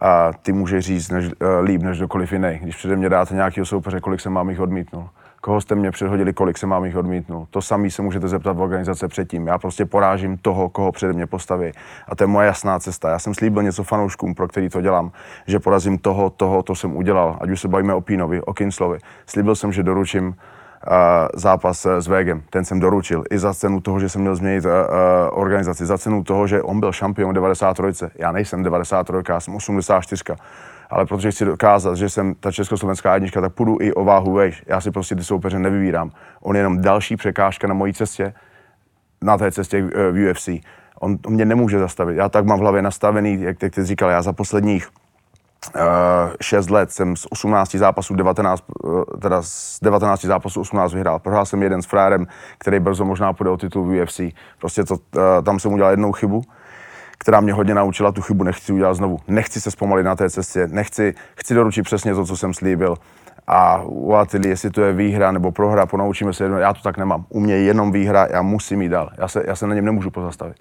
a 0.00 0.32
ty 0.32 0.52
můžeš 0.52 0.84
říct 0.84 1.10
než, 1.10 1.26
uh, 1.26 1.32
líp 1.62 1.82
než 1.82 1.98
kdokoliv 1.98 2.32
jiný. 2.32 2.58
Když 2.62 2.76
přede 2.76 2.96
mě 2.96 3.08
dáte 3.08 3.34
nějakého 3.34 3.66
soupeře, 3.66 4.00
kolik 4.00 4.20
jsem 4.20 4.32
mám 4.32 4.50
jich 4.50 4.60
odmítnul 4.60 5.08
koho 5.48 5.60
jste 5.60 5.74
mě 5.74 5.90
předhodili, 5.90 6.32
kolik 6.32 6.58
se 6.58 6.66
mám 6.66 6.84
jich 6.84 6.96
odmítnul. 6.96 7.46
To 7.50 7.62
samý 7.62 7.90
se 7.90 8.02
můžete 8.02 8.28
zeptat 8.28 8.56
v 8.56 8.60
organizace 8.60 9.08
předtím. 9.08 9.46
Já 9.46 9.58
prostě 9.58 9.84
porážím 9.84 10.38
toho, 10.38 10.68
koho 10.68 10.92
přede 10.92 11.12
mě 11.12 11.26
postaví. 11.26 11.72
A 12.08 12.16
to 12.16 12.22
je 12.22 12.28
moje 12.28 12.46
jasná 12.46 12.78
cesta. 12.78 13.10
Já 13.10 13.18
jsem 13.18 13.34
slíbil 13.34 13.62
něco 13.62 13.84
fanouškům, 13.84 14.34
pro 14.34 14.48
který 14.48 14.68
to 14.68 14.80
dělám, 14.80 15.10
že 15.46 15.58
porazím 15.58 15.98
toho, 15.98 16.30
toho, 16.30 16.62
to 16.62 16.74
jsem 16.74 16.96
udělal. 16.96 17.38
Ať 17.40 17.50
už 17.50 17.60
se 17.60 17.68
bavíme 17.68 17.94
o 17.94 18.00
Pínovi, 18.00 18.42
o 18.42 18.54
Kinslovi. 18.54 18.98
Slíbil 19.26 19.54
jsem, 19.54 19.72
že 19.72 19.82
doručím 19.82 20.26
uh, 20.28 20.34
zápas 21.34 21.86
s 21.86 22.06
Vegem. 22.06 22.42
Ten 22.50 22.64
jsem 22.64 22.80
doručil. 22.80 23.24
I 23.30 23.38
za 23.38 23.54
cenu 23.54 23.80
toho, 23.80 24.00
že 24.00 24.08
jsem 24.08 24.20
měl 24.20 24.36
změnit 24.36 24.64
uh, 24.64 24.70
organizaci. 25.30 25.86
Za 25.86 25.98
cenu 25.98 26.24
toho, 26.24 26.46
že 26.46 26.62
on 26.62 26.80
byl 26.80 26.92
šampion 26.92 27.34
93. 27.34 28.06
Já 28.18 28.32
nejsem 28.32 28.62
93, 28.62 29.32
já 29.32 29.40
jsem 29.40 29.54
84 29.54 30.24
ale 30.90 31.06
protože 31.06 31.30
chci 31.30 31.44
dokázat, 31.44 31.94
že 31.94 32.08
jsem 32.08 32.34
ta 32.34 32.52
československá 32.52 33.14
jednička, 33.14 33.40
tak 33.40 33.52
půjdu 33.52 33.76
i 33.80 33.92
o 33.92 34.04
váhu 34.04 34.32
vejš. 34.32 34.62
Já 34.66 34.80
si 34.80 34.90
prostě 34.90 35.16
ty 35.16 35.24
soupeře 35.24 35.58
nevybírám. 35.58 36.10
On 36.40 36.56
je 36.56 36.60
jenom 36.60 36.82
další 36.82 37.16
překážka 37.16 37.66
na 37.66 37.74
mojí 37.74 37.94
cestě, 37.94 38.34
na 39.22 39.38
té 39.38 39.52
cestě 39.52 39.82
v 39.82 40.30
UFC. 40.30 40.48
On, 41.00 41.18
mě 41.28 41.44
nemůže 41.44 41.78
zastavit. 41.78 42.16
Já 42.16 42.28
tak 42.28 42.44
mám 42.44 42.58
v 42.58 42.62
hlavě 42.62 42.82
nastavený, 42.82 43.42
jak, 43.42 43.62
jak 43.62 43.74
ty 43.74 43.84
říkal, 43.84 44.10
já 44.10 44.22
za 44.22 44.32
posledních 44.32 44.88
uh, 45.74 45.82
6 46.40 46.70
let 46.70 46.90
jsem 46.90 47.16
z 47.16 47.26
18 47.30 47.74
zápasů 47.74 48.14
19, 48.14 48.64
uh, 48.84 49.02
teda 49.20 49.42
z 49.42 49.78
19 49.82 50.24
zápasů 50.24 50.60
18 50.60 50.94
vyhrál. 50.94 51.18
Prohrál 51.18 51.46
jsem 51.46 51.62
jeden 51.62 51.82
s 51.82 51.86
frárem, 51.86 52.26
který 52.58 52.80
brzo 52.80 53.04
možná 53.04 53.32
půjde 53.32 53.50
o 53.50 53.56
titul 53.56 53.84
v 53.84 54.02
UFC. 54.02 54.20
Prostě 54.58 54.84
to, 54.84 54.94
uh, 54.94 55.22
tam 55.44 55.60
jsem 55.60 55.72
udělal 55.72 55.90
jednou 55.90 56.12
chybu 56.12 56.42
která 57.18 57.40
mě 57.40 57.52
hodně 57.52 57.74
naučila, 57.74 58.12
tu 58.12 58.22
chybu 58.22 58.44
nechci 58.44 58.72
udělat 58.72 58.94
znovu. 58.94 59.18
Nechci 59.28 59.60
se 59.60 59.70
zpomalit 59.70 60.06
na 60.06 60.16
té 60.16 60.30
cestě, 60.30 60.66
nechci, 60.66 61.14
chci 61.36 61.54
doručit 61.54 61.82
přesně 61.82 62.14
to, 62.14 62.24
co 62.24 62.36
jsem 62.36 62.54
slíbil. 62.54 62.96
A 63.46 63.82
u 63.84 64.12
Atily, 64.12 64.48
jestli 64.48 64.70
to 64.70 64.80
je 64.82 64.92
výhra 64.92 65.32
nebo 65.32 65.52
prohra, 65.52 65.86
ponaučíme 65.86 66.32
se 66.32 66.44
jedno, 66.44 66.58
já 66.58 66.74
to 66.74 66.80
tak 66.82 66.98
nemám. 66.98 67.24
U 67.28 67.40
mě 67.40 67.54
je 67.54 67.62
jenom 67.62 67.92
výhra, 67.92 68.26
já 68.30 68.42
musím 68.42 68.82
jít 68.82 68.88
dál. 68.88 69.10
Já 69.18 69.28
se, 69.28 69.42
já 69.46 69.56
se 69.56 69.66
na 69.66 69.74
něm 69.74 69.84
nemůžu 69.84 70.10
pozastavit. 70.10 70.56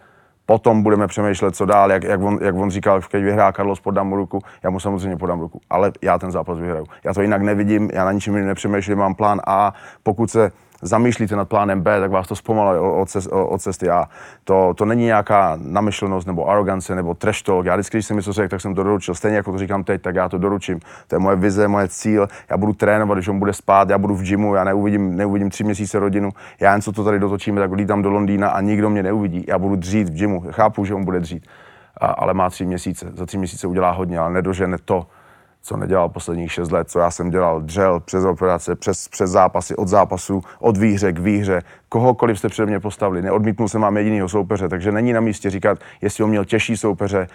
Potom 0.46 0.84
budeme 0.84 1.08
přemýšlet, 1.08 1.56
co 1.56 1.66
dál, 1.66 1.92
jak, 1.92 2.04
jak, 2.04 2.22
on, 2.22 2.40
jak 2.42 2.56
on 2.56 2.72
říkal, 2.72 3.00
když 3.00 3.24
vyhrá 3.24 3.52
Carlos, 3.52 3.80
podám 3.80 4.08
mu 4.08 4.16
ruku, 4.16 4.40
já 4.64 4.70
mu 4.70 4.80
samozřejmě 4.80 5.18
podám 5.18 5.40
ruku, 5.40 5.62
ale 5.70 5.92
já 6.04 6.18
ten 6.20 6.32
zápas 6.32 6.60
vyhraju. 6.60 6.86
Já 7.04 7.14
to 7.14 7.22
jinak 7.22 7.42
nevidím, 7.42 7.90
já 7.94 8.06
na 8.06 8.12
ničem 8.12 8.46
nepřemýšlím, 8.46 8.98
mám 8.98 9.16
plán 9.16 9.42
A, 9.48 9.74
pokud 10.04 10.32
se 10.32 10.52
zamýšlíte 10.82 11.36
nad 11.36 11.50
plánem 11.50 11.82
B, 11.82 12.00
tak 12.00 12.12
vás 12.12 12.28
to 12.28 12.36
zpomaluje 12.36 12.80
od, 12.80 13.08
od 13.32 13.62
cesty 13.62 13.90
A. 13.90 14.06
To, 14.44 14.74
to 14.74 14.86
není 14.86 15.06
nějaká 15.06 15.58
namyšlenost 15.62 16.28
nebo 16.28 16.50
arogance 16.50 16.96
nebo 16.96 17.14
trash 17.14 17.42
talk. 17.42 17.66
Já 17.66 17.76
vždycky, 17.76 17.98
když 17.98 18.06
jsem 18.06 18.18
něco 18.18 18.34
řekl, 18.34 18.50
tak 18.50 18.62
jsem 18.62 18.76
to 18.76 18.84
doručil. 18.84 19.16
Stejně 19.16 19.38
jako 19.38 19.52
to 19.52 19.58
říkám 19.58 19.84
teď, 19.84 20.02
tak 20.02 20.16
já 20.16 20.30
to 20.30 20.38
doručím. 20.38 20.80
To 21.08 21.16
je 21.16 21.20
moje 21.20 21.36
vize, 21.36 21.68
moje 21.68 21.88
cíl. 21.88 22.28
Já 22.50 22.58
budu 22.58 22.74
trénovat, 22.74 23.18
když 23.18 23.28
on 23.28 23.40
bude 23.40 23.54
spát, 23.54 23.90
já 23.90 23.98
budu 23.98 24.16
v 24.16 24.24
gymu, 24.24 24.56
já 24.56 24.64
neuvidím, 24.64 25.18
neuvidím 25.18 25.50
tři 25.50 25.64
měsíce 25.64 26.00
rodinu. 26.00 26.30
Já 26.60 26.72
jen 26.72 26.82
co 26.82 26.92
to 26.92 27.04
tady 27.04 27.20
dotočíme, 27.20 27.62
tak 27.62 27.72
lítám 27.72 28.02
do 28.02 28.10
Londýna 28.10 28.50
a 28.50 28.62
nikdo 28.62 28.90
mě 28.90 29.04
neuvidí. 29.04 29.46
Já 29.48 29.60
budu 29.60 29.76
dřít 29.76 30.10
v 30.10 30.14
gymu. 30.14 30.44
Chápu, 30.52 30.86
že 30.86 30.94
on 30.94 31.06
bude 31.06 31.20
dřít 31.20 31.48
a, 32.02 32.08
ale 32.08 32.34
má 32.34 32.50
tři 32.50 32.66
měsíce. 32.66 33.12
Za 33.14 33.26
tři 33.26 33.38
měsíce 33.38 33.68
udělá 33.68 33.92
hodně, 33.92 34.20
ale 34.20 34.34
nedožene 34.34 34.78
to, 34.86 35.08
co 35.62 35.78
nedělal 35.78 36.10
posledních 36.10 36.52
šest 36.52 36.72
let, 36.72 36.90
co 36.90 37.00
já 37.00 37.12
jsem 37.12 37.30
dělal, 37.30 37.62
dřel 37.62 38.00
přes 38.00 38.26
operace, 38.26 38.76
přes, 38.76 39.08
přes 39.08 39.30
zápasy, 39.30 39.76
od 39.76 39.88
zápasu, 39.88 40.44
od 40.60 40.78
výhře 40.78 41.14
k 41.14 41.20
výhře, 41.20 41.62
kohokoliv 41.90 42.40
jste 42.40 42.50
přede 42.50 42.66
mě 42.66 42.80
postavili. 42.80 43.22
Neodmítnul 43.22 43.68
jsem 43.68 43.82
vám 43.82 43.98
jedinýho 43.98 44.30
soupeře, 44.30 44.70
takže 44.70 44.92
není 44.92 45.14
na 45.14 45.20
místě 45.20 45.50
říkat, 45.50 45.80
jestli 46.02 46.24
on 46.24 46.30
měl 46.30 46.46
těžší 46.46 46.78
soupeře, 46.78 47.28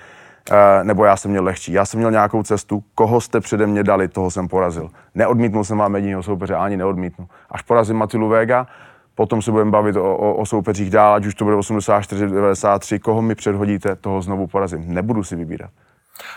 eh, 0.50 0.84
nebo 0.84 1.04
já 1.04 1.16
jsem 1.16 1.30
měl 1.30 1.44
lehčí. 1.44 1.72
Já 1.72 1.84
jsem 1.84 1.98
měl 1.98 2.10
nějakou 2.10 2.42
cestu, 2.42 2.84
koho 2.94 3.20
jste 3.20 3.40
přede 3.40 3.66
mě 3.66 3.84
dali, 3.84 4.08
toho 4.08 4.30
jsem 4.30 4.48
porazil. 4.48 4.90
Neodmítnul 5.14 5.64
jsem 5.64 5.78
vám 5.78 5.94
jedinýho 5.94 6.22
soupeře, 6.22 6.54
ani 6.54 6.76
neodmítnu. 6.76 7.28
Až 7.50 7.62
porazím 7.62 7.96
Matilu 7.96 8.28
Vega, 8.28 8.66
potom 9.14 9.42
se 9.42 9.50
budeme 9.50 9.70
bavit 9.70 9.96
o, 9.96 10.16
o, 10.16 10.34
o 10.34 10.46
soupeřích 10.46 10.90
dál, 10.90 11.14
ať 11.14 11.26
už 11.26 11.34
to 11.34 11.44
bude 11.44 11.56
84, 11.56 12.26
93, 12.26 12.98
koho 12.98 13.22
mi 13.22 13.34
předhodíte, 13.34 13.96
toho 13.96 14.22
znovu 14.22 14.46
porazím. 14.46 14.94
Nebudu 14.94 15.24
si 15.24 15.36
vybírat. 15.36 15.70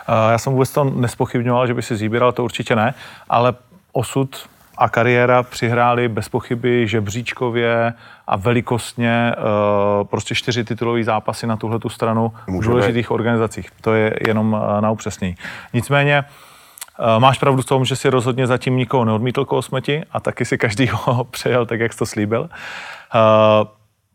Eh, 0.08 0.32
já 0.32 0.38
jsem 0.38 0.52
vůbec 0.52 0.70
to 0.70 0.84
nespochybňoval, 0.84 1.66
že 1.66 1.74
by 1.74 1.82
si 1.82 1.96
zíběral, 1.96 2.32
to 2.32 2.44
určitě 2.44 2.76
ne, 2.76 2.94
ale 3.28 3.54
osud 3.92 4.48
a 4.78 4.88
kariéra 4.88 5.42
přihráli 5.42 6.08
bez 6.08 6.28
pochyby 6.28 6.88
žebříčkově 6.88 7.94
a 8.26 8.36
velikostně 8.36 9.34
uh, 9.36 10.06
prostě 10.06 10.34
čtyři 10.34 10.64
titulové 10.64 11.04
zápasy 11.04 11.46
na 11.46 11.56
tuhle 11.56 11.78
stranu 11.88 12.32
Může 12.46 12.68
v 12.68 12.70
důležitých 12.70 13.10
organizacích. 13.10 13.70
To 13.80 13.94
je 13.94 14.14
jenom 14.26 14.52
uh, 14.52 14.80
na 14.80 14.90
upřesnění. 14.90 15.36
Nicméně 15.72 16.24
máš 17.18 17.38
pravdu 17.38 17.62
v 17.62 17.66
tom, 17.66 17.84
že 17.84 17.96
si 17.96 18.10
rozhodně 18.10 18.46
zatím 18.46 18.76
nikoho 18.76 19.04
neodmítl 19.04 19.44
koho 19.44 19.62
smeti 19.62 20.02
a 20.12 20.20
taky 20.20 20.44
si 20.44 20.58
každý 20.58 20.90
ho 20.92 21.24
přejel 21.30 21.66
tak, 21.66 21.80
jak 21.80 21.92
jsi 21.92 21.98
to 21.98 22.06
slíbil. 22.06 22.50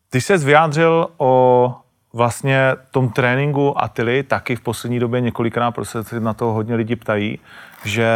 Ty 0.09 0.21
jsi 0.21 0.37
vyjádřil 0.37 1.07
o 1.17 1.75
vlastně 2.13 2.75
tom 2.91 3.09
tréninku 3.09 3.83
Atily 3.83 4.23
taky 4.23 4.55
v 4.55 4.61
poslední 4.61 4.99
době 4.99 5.21
několikrát, 5.21 5.71
protože 5.71 6.03
se 6.03 6.19
na 6.19 6.33
to 6.33 6.45
hodně 6.45 6.75
lidi 6.75 6.95
ptají, 6.95 7.39
že 7.85 8.07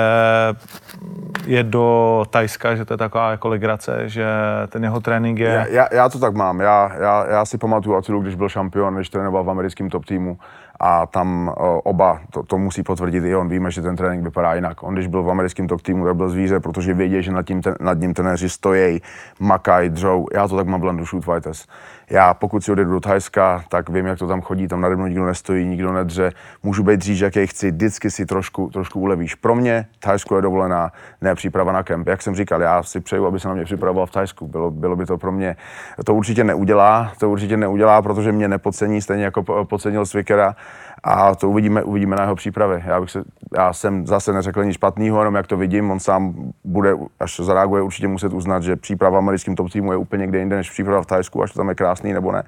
je 1.45 1.63
do 1.63 2.25
Tajska, 2.29 2.75
že 2.75 2.85
to 2.85 2.93
je 2.93 2.97
taková 2.97 3.31
jako 3.31 3.47
legrace, 3.47 4.09
že 4.09 4.25
ten 4.67 4.83
jeho 4.83 4.99
trénink 4.99 5.39
je... 5.39 5.47
Já, 5.47 5.67
já, 5.67 5.87
já 5.91 6.09
to 6.09 6.19
tak 6.19 6.33
mám. 6.33 6.59
Já, 6.59 6.91
já, 6.99 7.25
já 7.29 7.45
si 7.45 7.57
pamatuju 7.57 7.95
Atilu, 7.95 8.21
když 8.21 8.35
byl 8.35 8.49
šampion, 8.49 8.95
když 8.95 9.09
trénoval 9.09 9.43
v 9.43 9.49
americkém 9.49 9.89
top 9.89 10.05
týmu 10.05 10.37
a 10.79 11.05
tam 11.05 11.53
oba, 11.83 12.19
to, 12.31 12.43
to 12.43 12.57
musí 12.57 12.83
potvrdit 12.83 13.23
i 13.23 13.35
on, 13.35 13.49
víme, 13.49 13.71
že 13.71 13.81
ten 13.81 13.95
trénink 13.95 14.23
vypadá 14.23 14.53
jinak. 14.53 14.83
On, 14.83 14.93
když 14.93 15.07
byl 15.07 15.23
v 15.23 15.29
americkém 15.29 15.67
top 15.67 15.81
týmu, 15.81 16.05
tak 16.05 16.15
byl 16.15 16.29
zvíře, 16.29 16.59
protože 16.59 16.93
věděl, 16.93 17.21
že 17.21 17.31
nad, 17.31 17.45
tím, 17.45 17.61
ten, 17.61 17.75
nad 17.79 17.99
ním 17.99 18.13
trenéři 18.13 18.49
stojí, 18.49 19.01
makaj, 19.39 19.89
dřou. 19.89 20.25
Já 20.33 20.47
to 20.47 20.55
tak 20.55 20.67
mám 20.67 20.81
v 20.81 21.05
Shoot 21.05 21.25
Fighters. 21.25 21.65
Já 22.09 22.33
pokud 22.33 22.63
si 22.63 22.71
odjedu 22.71 22.91
do 22.91 22.99
Thajska, 22.99 23.63
tak 23.69 23.89
vím, 23.89 24.05
jak 24.05 24.19
to 24.19 24.27
tam 24.27 24.41
chodí, 24.41 24.67
tam 24.67 24.81
nade 24.81 24.95
mnou 24.95 25.07
nikdo 25.07 25.25
nestojí, 25.25 25.65
nikdo 25.65 25.93
nedře, 25.93 26.31
můžu 26.63 26.83
být 26.83 26.97
dříž, 26.97 27.19
jaký 27.19 27.47
chci, 27.47 27.71
vždycky 27.71 28.11
si 28.11 28.25
trošku, 28.25 28.69
trošku 28.69 28.99
ulevíš. 28.99 29.35
Pro 29.35 29.55
mě 29.55 29.85
Thajsko 29.99 30.35
je 30.35 30.41
dovolená, 30.41 30.91
ne 31.21 31.35
příprava 31.35 31.71
na 31.71 31.83
kemp. 31.83 32.07
Jak 32.07 32.21
jsem 32.21 32.35
říkal, 32.35 32.61
já 32.61 32.83
si 32.83 32.99
přeju, 32.99 33.25
aby 33.25 33.39
se 33.39 33.47
na 33.47 33.53
mě 33.53 33.63
připravoval 33.63 34.05
v 34.05 34.11
Thajsku. 34.11 34.47
Bylo, 34.47 34.71
bylo 34.71 34.95
by 34.95 35.05
to 35.05 35.17
pro 35.17 35.31
mě, 35.31 35.55
to 36.05 36.15
určitě 36.15 36.43
neudělá, 36.43 37.11
to 37.19 37.29
určitě 37.29 37.57
neudělá, 37.57 38.01
protože 38.01 38.31
mě 38.31 38.47
nepodcení, 38.47 39.01
stejně 39.01 39.23
jako 39.23 39.65
podcenil 39.65 40.05
Svikera 40.05 40.55
a 41.05 41.35
to 41.35 41.49
uvidíme, 41.49 41.83
uvidíme 41.83 42.15
na 42.15 42.21
jeho 42.23 42.35
přípravě. 42.35 42.83
Já, 42.85 43.01
bych 43.01 43.11
se, 43.11 43.23
já 43.57 43.73
jsem 43.73 44.07
zase 44.07 44.33
neřekl 44.33 44.65
nic 44.65 44.73
špatného, 44.73 45.19
jenom 45.19 45.35
jak 45.35 45.47
to 45.47 45.57
vidím, 45.57 45.91
on 45.91 45.99
sám 45.99 46.33
bude, 46.63 46.93
až 47.19 47.39
zareaguje, 47.39 47.81
určitě 47.81 48.07
muset 48.07 48.33
uznat, 48.33 48.63
že 48.63 48.75
příprava 48.75 49.15
v 49.15 49.17
americkém 49.17 49.55
top 49.55 49.71
týmu 49.71 49.91
je 49.91 49.97
úplně 49.97 50.21
někde 50.21 50.39
jinde 50.39 50.55
než 50.55 50.69
příprava 50.69 51.01
v 51.01 51.05
Thajsku, 51.05 51.43
až 51.43 51.51
to 51.51 51.59
tam 51.59 51.69
je 51.69 51.75
krásný 51.75 52.13
nebo 52.13 52.31
ne. 52.31 52.43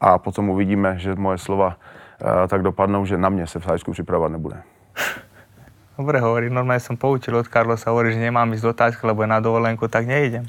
A 0.00 0.18
potom 0.18 0.50
uvidíme, 0.50 0.98
že 0.98 1.14
moje 1.14 1.38
slova 1.38 1.66
uh, 1.68 2.28
tak 2.48 2.62
dopadnou, 2.62 3.06
že 3.06 3.18
na 3.18 3.28
mě 3.28 3.46
se 3.46 3.60
v 3.60 3.66
Thajsku 3.66 3.92
připravovat 3.92 4.32
nebude. 4.32 4.62
Dobre 6.00 6.16
hovorí, 6.16 6.48
normálne 6.48 6.80
som 6.80 6.96
poučil 6.96 7.36
od 7.36 7.44
Carlosa, 7.44 7.92
hovorí, 7.92 8.16
že 8.16 8.24
nemám 8.24 8.48
ísť 8.56 8.64
do 8.64 8.72
Thajska, 8.72 9.04
lebo 9.04 9.28
na 9.28 9.36
dovolenku, 9.36 9.84
tak 9.84 10.08
nejdem. 10.08 10.48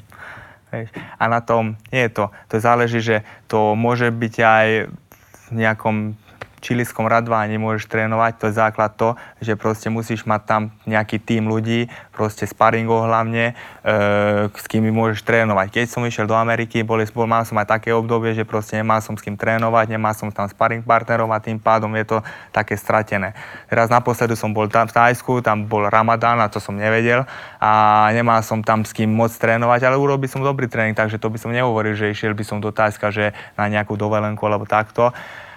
A 1.20 1.28
na 1.28 1.44
tom 1.44 1.76
je 1.92 2.08
to. 2.08 2.32
To 2.48 2.56
záleží, 2.56 3.04
že 3.04 3.20
to 3.44 3.76
môže 3.76 4.08
byť 4.08 4.34
aj 4.40 4.68
v 4.88 5.48
nejakom 5.52 6.16
čiliskom 6.62 7.10
radváni 7.10 7.58
môžeš 7.58 7.90
trénovať, 7.90 8.38
to 8.38 8.44
je 8.48 8.54
základ 8.54 8.94
to, 8.94 9.18
že 9.42 9.58
proste 9.58 9.90
musíš 9.90 10.22
mať 10.22 10.42
tam 10.46 10.62
nejaký 10.86 11.18
tým 11.18 11.50
ľudí, 11.50 11.90
proste 12.14 12.46
sparingov 12.46 13.10
hlavne, 13.10 13.58
e, 13.82 14.46
s 14.46 14.64
kým 14.70 14.86
môžeš 14.94 15.26
trénovať. 15.26 15.74
Keď 15.74 15.86
som 15.90 16.06
išiel 16.06 16.30
do 16.30 16.38
Ameriky, 16.38 16.86
boli, 16.86 17.02
bol, 17.10 17.26
mal 17.26 17.42
som 17.42 17.58
aj 17.58 17.66
také 17.66 17.90
obdobie, 17.90 18.30
že 18.30 18.46
proste 18.46 18.78
nemal 18.78 19.02
som 19.02 19.18
s 19.18 19.24
kým 19.26 19.34
trénovať, 19.34 19.90
nemal 19.90 20.14
som 20.14 20.30
tam 20.30 20.46
sparing 20.46 20.86
partnerov 20.86 21.26
a 21.34 21.42
tým 21.42 21.58
pádom 21.58 21.90
je 21.98 22.06
to 22.06 22.18
také 22.54 22.78
stratené. 22.78 23.34
Teraz 23.66 23.90
naposledu 23.90 24.38
som 24.38 24.54
bol 24.54 24.70
tam 24.70 24.86
v 24.86 24.94
Tajsku, 24.94 25.42
tam 25.42 25.66
bol 25.66 25.90
Ramadán 25.90 26.38
a 26.38 26.46
to 26.46 26.62
som 26.62 26.78
nevedel 26.78 27.26
a 27.58 28.06
nemal 28.14 28.38
som 28.46 28.62
tam 28.62 28.86
s 28.86 28.94
kým 28.94 29.10
moc 29.10 29.34
trénovať, 29.34 29.90
ale 29.90 29.98
urobil 29.98 30.30
som 30.30 30.44
dobrý 30.44 30.70
tréning, 30.70 30.94
takže 30.94 31.18
to 31.18 31.26
by 31.26 31.42
som 31.42 31.50
nehovoril, 31.50 31.98
že 31.98 32.14
išiel 32.14 32.38
by 32.38 32.44
som 32.46 32.62
do 32.62 32.70
Tajska, 32.70 33.10
že 33.10 33.34
na 33.58 33.66
nejakú 33.66 33.98
dovolenku 33.98 34.46
alebo 34.46 34.68
takto. 34.68 35.10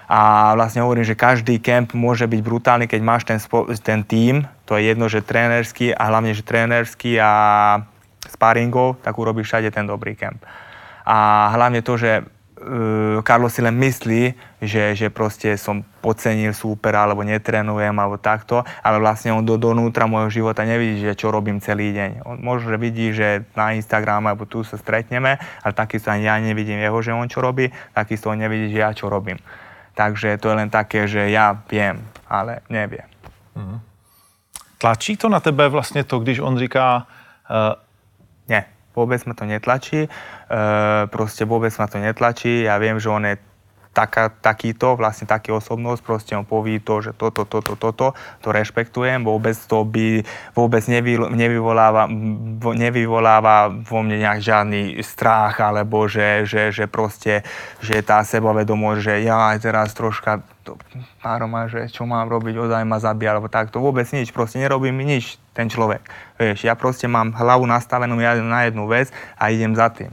A 0.06 0.54
vlastne 0.54 0.86
hovorím, 0.86 1.06
že 1.06 1.18
každý 1.18 1.58
kemp 1.58 1.98
môže 1.98 2.30
byť 2.30 2.41
brutálny, 2.46 2.86
keď 2.86 3.02
máš 3.02 3.24
ten, 3.26 3.41
ten 3.82 4.02
tým, 4.06 4.46
to 4.65 4.78
je 4.78 4.94
jedno, 4.94 5.10
že 5.10 5.26
trénerský 5.26 5.94
a 5.94 6.04
hlavne, 6.10 6.34
že 6.34 6.46
trénerský 6.46 7.18
a 7.18 7.32
sparingov, 8.30 9.02
tak 9.02 9.18
urobíš 9.18 9.50
všade 9.50 9.70
ten 9.74 9.86
dobrý 9.86 10.18
kemp. 10.18 10.41
A 11.06 11.50
hlavne 11.54 11.86
to, 11.86 11.98
že 11.98 12.22
uh, 12.22 13.22
Carlos 13.22 13.54
si 13.54 13.62
len 13.62 13.78
myslí, 13.78 14.34
že, 14.62 14.98
že 14.98 15.08
proste 15.13 15.54
som 15.54 15.86
podcenil 16.02 16.54
super 16.58 16.98
alebo 16.98 17.22
netrénujem 17.22 17.94
alebo 17.94 18.18
takto, 18.18 18.65
ale 18.82 18.98
vlastne 18.98 19.34
on 19.34 19.46
do, 19.46 19.58
donútra 19.62 20.10
môjho 20.10 20.34
života 20.34 20.65
nevidí, 20.65 21.06
že 21.06 21.13
čo 21.13 21.30
robím 21.30 21.62
celý 21.62 21.94
deň. 21.94 22.26
On 22.26 22.38
možno, 22.41 22.74
že 22.74 22.78
vidí, 22.82 23.13
že 23.13 23.46
na 23.54 23.78
Instagram 23.78 24.26
alebo 24.26 24.50
tu 24.50 24.65
sa 24.65 24.82
stretneme, 24.82 25.38
ale 25.38 25.74
takisto 25.78 26.10
ani 26.10 26.26
ja 26.26 26.41
nevidím 26.41 26.82
jeho, 26.82 26.98
že 27.06 27.13
on 27.13 27.30
čo 27.30 27.41
robí, 27.41 27.70
takisto 27.94 28.34
on 28.34 28.41
nevidí, 28.41 28.74
že 28.74 28.82
ja 28.82 28.89
čo 28.94 29.10
robím. 29.10 29.38
Takže 29.95 30.38
to 30.38 30.49
je 30.49 30.55
len 30.55 30.69
také, 30.69 31.08
že 31.08 31.29
já 31.29 31.62
vím, 31.71 32.08
ale 32.27 32.60
nevím. 32.69 33.08
Mm. 33.55 33.79
Tlačí 34.77 35.17
to 35.17 35.29
na 35.29 35.39
tebe 35.39 35.69
vlastně 35.69 36.03
to, 36.03 36.19
když 36.19 36.39
on 36.39 36.60
říká... 36.60 37.08
Uh... 37.49 37.81
Ne, 38.47 38.65
vůbec 38.95 39.25
mě 39.25 39.34
to 39.34 39.45
netlačí. 39.45 40.01
Uh, 40.03 40.10
prostě 41.05 41.45
vůbec 41.45 41.77
mě 41.77 41.88
to 41.88 41.97
netlačí. 41.97 42.62
Já 42.62 42.77
vím, 42.77 42.99
že 42.99 43.10
on 43.10 43.25
je 43.25 43.38
taká, 43.95 44.27
takýto, 44.27 44.99
vlastne 44.99 45.23
taký 45.23 45.55
osobnosť, 45.55 46.01
proste 46.03 46.31
on 46.36 46.43
poví 46.43 46.84
to, 46.84 46.99
že 46.99 47.15
toto, 47.15 47.47
toto, 47.47 47.79
toto, 47.79 48.12
to 48.43 48.47
rešpektujem, 48.51 49.23
vôbec 49.23 49.55
to 49.55 49.88
by 49.88 50.27
vôbec 50.51 50.84
nevy, 50.91 51.15
nevyvoláva, 51.15 52.12
nevyvoláva 52.75 53.71
vo 53.71 54.03
mne 54.03 54.19
nejak 54.19 54.39
žiadny 54.43 54.99
strach, 54.99 55.63
alebo 55.63 56.12
že, 56.12 56.43
že, 56.43 56.75
že 56.75 56.91
proste, 56.91 57.47
že 57.79 58.03
tá 58.03 58.19
sebavedomosť, 58.27 58.99
že 58.99 59.13
ja 59.23 59.55
aj 59.55 59.63
teraz 59.63 59.95
troška 59.95 60.43
to, 60.67 60.75
pároma, 61.21 61.71
že 61.71 61.88
čo 61.88 62.03
mám 62.03 62.27
robiť, 62.27 62.58
ozaj 62.58 62.84
ma 62.84 62.97
zabíja, 62.97 63.38
alebo 63.38 63.47
takto. 63.47 63.77
Vôbec 63.79 64.10
nič, 64.12 64.34
proste 64.34 64.58
nerobí 64.58 64.89
mi 64.89 65.05
nič 65.05 65.38
ten 65.53 65.69
človek. 65.69 66.01
Vieš, 66.41 66.65
ja 66.67 66.73
proste 66.73 67.05
mám 67.05 67.31
hlavu 67.38 67.63
nastavenú 67.69 68.17
na 68.17 68.65
jednu 68.67 68.89
vec 68.89 69.13
a 69.38 69.53
idem 69.53 69.77
za 69.77 69.88
tým. 69.93 70.12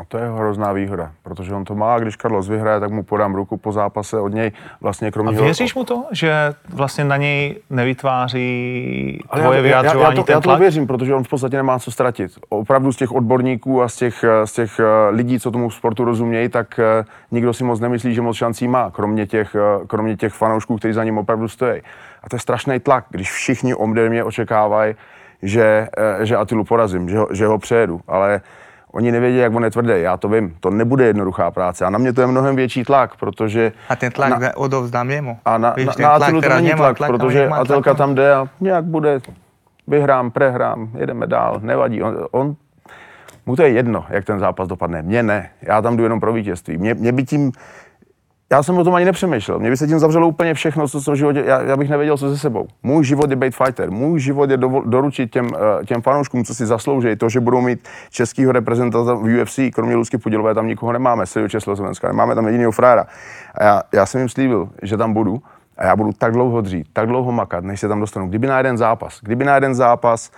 A 0.00 0.04
to 0.04 0.18
je 0.18 0.30
hrozná 0.30 0.72
výhoda, 0.72 1.12
protože 1.22 1.54
on 1.54 1.64
to 1.64 1.74
má, 1.74 1.98
když 1.98 2.16
Carlos 2.16 2.48
vyhraje, 2.48 2.80
tak 2.80 2.90
mu 2.90 3.02
podám 3.02 3.34
ruku 3.34 3.56
po 3.56 3.72
zápase 3.72 4.20
od 4.20 4.28
něj 4.28 4.52
vlastně 4.80 5.10
kromě... 5.10 5.38
A 5.38 5.42
věříš 5.42 5.74
mu 5.74 5.84
to, 5.84 6.04
že 6.12 6.54
vlastně 6.68 7.04
na 7.04 7.16
něj 7.16 7.60
nevytváří 7.70 9.24
tvoje 9.34 9.56
já, 9.56 9.62
vyjádřování 9.62 10.16
já, 10.16 10.20
já, 10.20 10.24
to, 10.24 10.32
já 10.32 10.40
to 10.40 10.56
věřím, 10.56 10.86
protože 10.86 11.14
on 11.14 11.24
v 11.24 11.28
podstatě 11.28 11.56
nemá 11.56 11.78
co 11.78 11.90
ztratit. 11.90 12.32
Opravdu 12.48 12.92
z 12.92 12.96
těch 12.96 13.12
odborníků 13.12 13.82
a 13.82 13.88
z 13.88 13.96
těch, 13.96 14.24
z 14.44 14.52
těch 14.52 14.80
eh, 14.80 15.10
lidí, 15.10 15.40
co 15.40 15.50
tomu 15.50 15.70
sportu 15.70 16.04
rozumějí, 16.04 16.48
tak 16.48 16.78
eh, 16.78 17.04
nikdo 17.30 17.52
si 17.52 17.64
moc 17.64 17.80
nemyslí, 17.80 18.14
že 18.14 18.22
moc 18.22 18.36
šancí 18.36 18.68
má, 18.68 18.90
kromě 18.90 19.26
těch, 19.26 19.54
eh, 19.54 19.86
kromě 19.86 20.16
těch 20.16 20.32
fanoušků, 20.32 20.76
kteří 20.76 20.94
za 20.94 21.04
ním 21.04 21.18
opravdu 21.18 21.48
stojí. 21.48 21.82
A 22.22 22.28
to 22.28 22.36
je 22.36 22.40
strašný 22.40 22.80
tlak, 22.80 23.04
když 23.10 23.32
všichni 23.32 23.74
ode 23.74 24.08
mě 24.08 24.24
očekávají, 24.24 24.94
že, 25.42 25.88
že 26.22 26.36
Atilu 26.36 26.64
porazím, 26.64 27.08
že 27.08 27.18
ho, 27.18 27.28
že 27.30 27.46
ho 27.46 27.58
přejedu, 27.58 28.00
ale 28.08 28.40
Oni 28.92 29.12
nevědí, 29.12 29.38
jak 29.38 29.54
on 29.54 29.64
je 29.64 29.70
tvrdý, 29.70 29.92
já 29.96 30.16
to 30.16 30.28
vím. 30.28 30.56
To 30.60 30.70
nebude 30.70 31.06
jednoduchá 31.06 31.50
práce. 31.50 31.84
A 31.84 31.90
na 31.90 31.98
mě 31.98 32.12
to 32.12 32.20
je 32.20 32.26
mnohem 32.26 32.56
větší 32.56 32.84
tlak, 32.84 33.16
protože... 33.16 33.72
A 33.88 33.96
ten 33.96 34.12
tlak 34.12 34.40
na, 34.40 34.56
odovzdám 34.56 35.10
jemu. 35.10 35.38
A 35.44 35.58
na, 35.58 35.70
Víš, 35.76 35.86
na, 35.86 36.08
na 36.08 36.14
Atilu 36.14 36.40
to 36.40 36.48
není 36.48 36.70
tlak, 36.70 36.96
tlak, 36.96 37.10
protože 37.10 37.48
Atelka 37.48 37.82
tlak, 37.82 37.96
tam 37.96 38.14
jde 38.14 38.34
a 38.34 38.48
nějak 38.60 38.84
bude, 38.84 39.20
vyhrám, 39.86 40.30
prehrám, 40.30 40.90
jedeme 40.96 41.26
dál, 41.26 41.60
nevadí. 41.62 42.02
On, 42.02 42.26
on 42.30 42.56
mu 43.46 43.56
to 43.56 43.62
je 43.62 43.68
jedno, 43.68 44.04
jak 44.08 44.24
ten 44.24 44.40
zápas 44.40 44.68
dopadne. 44.68 45.02
Mně 45.02 45.22
ne. 45.22 45.50
Já 45.62 45.82
tam 45.82 45.96
jdu 45.96 46.02
jenom 46.02 46.20
pro 46.20 46.32
vítězství. 46.32 46.78
Mě, 46.78 46.94
mě 46.94 47.12
by 47.12 47.24
tím 47.24 47.52
já 48.52 48.62
jsem 48.62 48.78
o 48.78 48.84
tom 48.84 48.94
ani 48.94 49.04
nepřemýšlel. 49.04 49.58
Mě 49.58 49.70
by 49.70 49.76
se 49.76 49.86
tím 49.86 49.98
zavřelo 49.98 50.28
úplně 50.28 50.54
všechno, 50.54 50.88
co, 50.88 51.00
co 51.00 51.12
v 51.12 51.14
životě, 51.14 51.42
já, 51.46 51.62
já 51.62 51.76
bych 51.76 51.90
nevěděl, 51.90 52.18
co 52.18 52.30
se 52.30 52.38
sebou. 52.38 52.66
Můj 52.82 53.04
život 53.04 53.30
je 53.30 53.36
být 53.36 53.56
fighter, 53.56 53.90
můj 53.90 54.20
život 54.20 54.50
je 54.50 54.56
do, 54.56 54.82
doručit 54.86 55.32
těm, 55.32 55.46
uh, 55.46 55.84
těm 55.86 56.02
fanouškům, 56.02 56.44
co 56.44 56.54
si 56.54 56.66
zaslouží, 56.66 57.16
to, 57.16 57.28
že 57.28 57.40
budou 57.40 57.60
mít 57.60 57.88
českého 58.10 58.52
reprezentanta 58.52 59.14
v 59.14 59.42
UFC, 59.42 59.58
kromě 59.74 59.96
Lusky 59.96 60.18
Podilové, 60.18 60.54
tam 60.54 60.66
nikoho 60.66 60.92
nemáme, 60.92 61.26
Silvio 61.26 61.48
Československa, 61.48 62.08
nemáme 62.08 62.34
tam 62.34 62.46
jediného 62.46 62.72
frára. 62.72 63.06
A 63.54 63.64
já, 63.64 63.82
já 63.94 64.06
jsem 64.06 64.18
jim 64.18 64.28
slíbil, 64.28 64.68
že 64.82 64.96
tam 64.96 65.12
budu 65.12 65.42
A 65.76 65.86
já 65.86 65.96
budu 65.96 66.12
tak 66.12 66.32
dlouho 66.32 66.60
dřít, 66.60 66.86
tak 66.92 67.06
dlouho 67.06 67.32
makat, 67.32 67.64
než 67.64 67.80
se 67.80 67.88
tam 67.88 68.00
dostanu. 68.00 68.28
Kdyby 68.28 68.46
na 68.46 68.58
jeden 68.58 68.78
zápas, 68.78 69.20
kdyby 69.22 69.44
na 69.44 69.54
jeden 69.54 69.74
zápas 69.74 70.30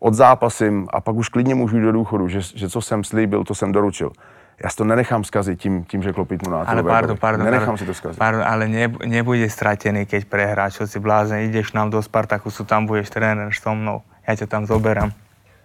odzápasím 0.00 0.88
a 0.92 1.00
pak 1.00 1.16
už 1.16 1.28
klidně 1.28 1.54
můžu 1.54 1.76
jít 1.76 1.82
do 1.82 1.92
důchodu, 1.92 2.28
že, 2.28 2.40
že 2.54 2.68
co 2.68 2.80
jsem 2.80 3.04
slíbil, 3.04 3.44
to 3.44 3.54
jsem 3.54 3.72
doručil. 3.72 4.10
Já 4.64 4.70
si 4.70 4.76
to 4.76 4.84
nenechám 4.84 5.24
zkazit 5.24 5.60
tím, 5.60 5.84
tím 5.84 6.02
že 6.02 6.12
klopit 6.12 6.42
mu 6.42 6.50
na 6.50 6.62
Ale 6.62 6.82
pardon, 6.82 7.16
pardon, 7.16 7.44
Nenechám 7.44 7.66
pardon, 7.66 7.78
si 7.78 7.86
to 7.86 7.94
zkazit. 7.94 8.18
Pardon, 8.18 8.44
ale 8.44 8.68
ne, 8.68 8.92
nebude 9.08 9.48
stratený, 9.48 10.04
keď 10.04 10.24
prehráš, 10.28 10.76
čo 10.76 10.84
si 10.86 11.00
blázen, 11.00 11.48
ideš 11.48 11.72
nám 11.72 11.88
do 11.88 12.02
Spartakusu, 12.02 12.68
tam 12.68 12.84
budeš 12.84 13.08
tréner 13.08 13.48
so 13.56 13.72
mnou, 13.72 14.04
ja 14.28 14.36
ťa 14.36 14.46
tam 14.46 14.62
zoberám. 14.68 15.16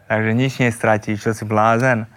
Takže 0.08 0.32
nič 0.32 0.54
nestratíš, 0.64 1.28
čo 1.28 1.32
si 1.36 1.44
blázen. 1.44 2.08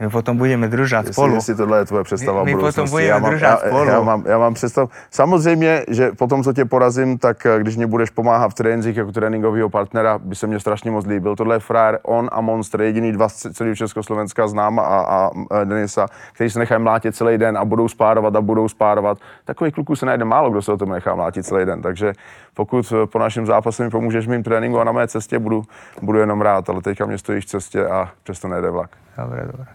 My 0.00 0.08
potom 0.10 0.36
budeme 0.36 0.68
držet 0.68 0.96
Jestli, 0.96 1.12
spolu. 1.12 1.34
jestli 1.34 1.54
tohle 1.54 1.78
je 1.78 1.84
tvoje 1.84 2.04
představa 2.04 2.44
My- 2.44 2.54
my 2.54 2.60
potom 2.60 2.90
budeme 2.90 3.08
já 3.08 3.18
mám, 3.18 3.30
držet 3.30 3.46
já, 3.46 3.56
spolu. 3.56 3.84
Já 3.84 4.00
mám, 4.00 4.24
já 4.26 4.38
mám 4.38 4.54
představu. 4.54 4.88
Samozřejmě, 5.10 5.84
že 5.88 6.10
potom, 6.12 6.42
co 6.42 6.52
tě 6.52 6.64
porazím, 6.64 7.18
tak 7.18 7.46
eh, 7.46 7.58
když 7.60 7.76
mě 7.76 7.86
budeš 7.86 8.10
pomáhat 8.10 8.48
v 8.48 8.54
trénincích 8.54 8.96
jako 8.96 9.12
tréninkového 9.12 9.68
partnera, 9.68 10.18
by 10.18 10.34
se 10.34 10.46
mě 10.46 10.60
strašně 10.60 10.90
moc 10.90 11.06
líbil. 11.06 11.36
Tohle 11.36 11.56
je 11.56 11.60
frajer, 11.60 11.98
on 12.02 12.28
a 12.32 12.40
Monster, 12.40 12.80
jediný 12.82 13.12
dva 13.12 13.28
z 13.28 13.46
celého 13.52 13.76
Československa 13.76 14.48
znám 14.48 14.78
a, 14.78 14.82
a, 14.82 15.30
a 15.50 15.64
Denisa, 15.64 16.06
kteří 16.32 16.50
se 16.50 16.58
nechají 16.58 16.82
mlátit 16.82 17.16
celý 17.16 17.38
den 17.38 17.58
a 17.58 17.64
budou 17.64 17.88
spárovat 17.88 18.36
a 18.36 18.40
budou 18.40 18.68
spárovat. 18.68 19.18
Takových 19.44 19.74
kluků 19.74 19.96
se 19.96 20.06
najde 20.06 20.24
málo, 20.24 20.50
kdo 20.50 20.62
se 20.62 20.72
o 20.72 20.76
tom 20.76 20.88
nechá 20.88 21.14
mlátit 21.14 21.46
celý 21.46 21.64
den. 21.64 21.82
Takže 21.82 22.12
pokud 22.56 22.92
eh, 22.92 23.06
po 23.06 23.18
našem 23.18 23.46
zápase 23.46 23.84
mi 23.84 23.90
pomůžeš 23.90 24.26
mým 24.26 24.42
tréninku 24.42 24.80
a 24.80 24.84
na 24.84 24.92
mé 24.92 25.08
cestě, 25.08 25.38
budu, 25.38 25.64
budu 26.02 26.18
jenom 26.18 26.40
rád, 26.40 26.70
ale 26.70 26.82
teďka 26.82 27.06
mě 27.06 27.18
stojíš 27.18 27.44
v 27.44 27.48
cestě 27.48 27.86
a 27.86 28.10
přesto 28.22 28.48
nejde 28.48 28.70
vlak. 28.70 28.90
Dobre, 29.18 29.46
dobre. 29.46 29.66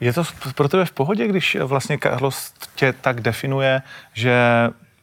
Je 0.00 0.12
to 0.12 0.22
pro 0.54 0.68
tebe 0.68 0.84
v 0.84 0.92
pohodě, 0.92 1.28
když 1.28 1.56
vlastně 1.60 1.98
Carlos 1.98 2.52
tě 2.74 2.92
tak 2.92 3.20
definuje, 3.20 3.82
že 4.12 4.34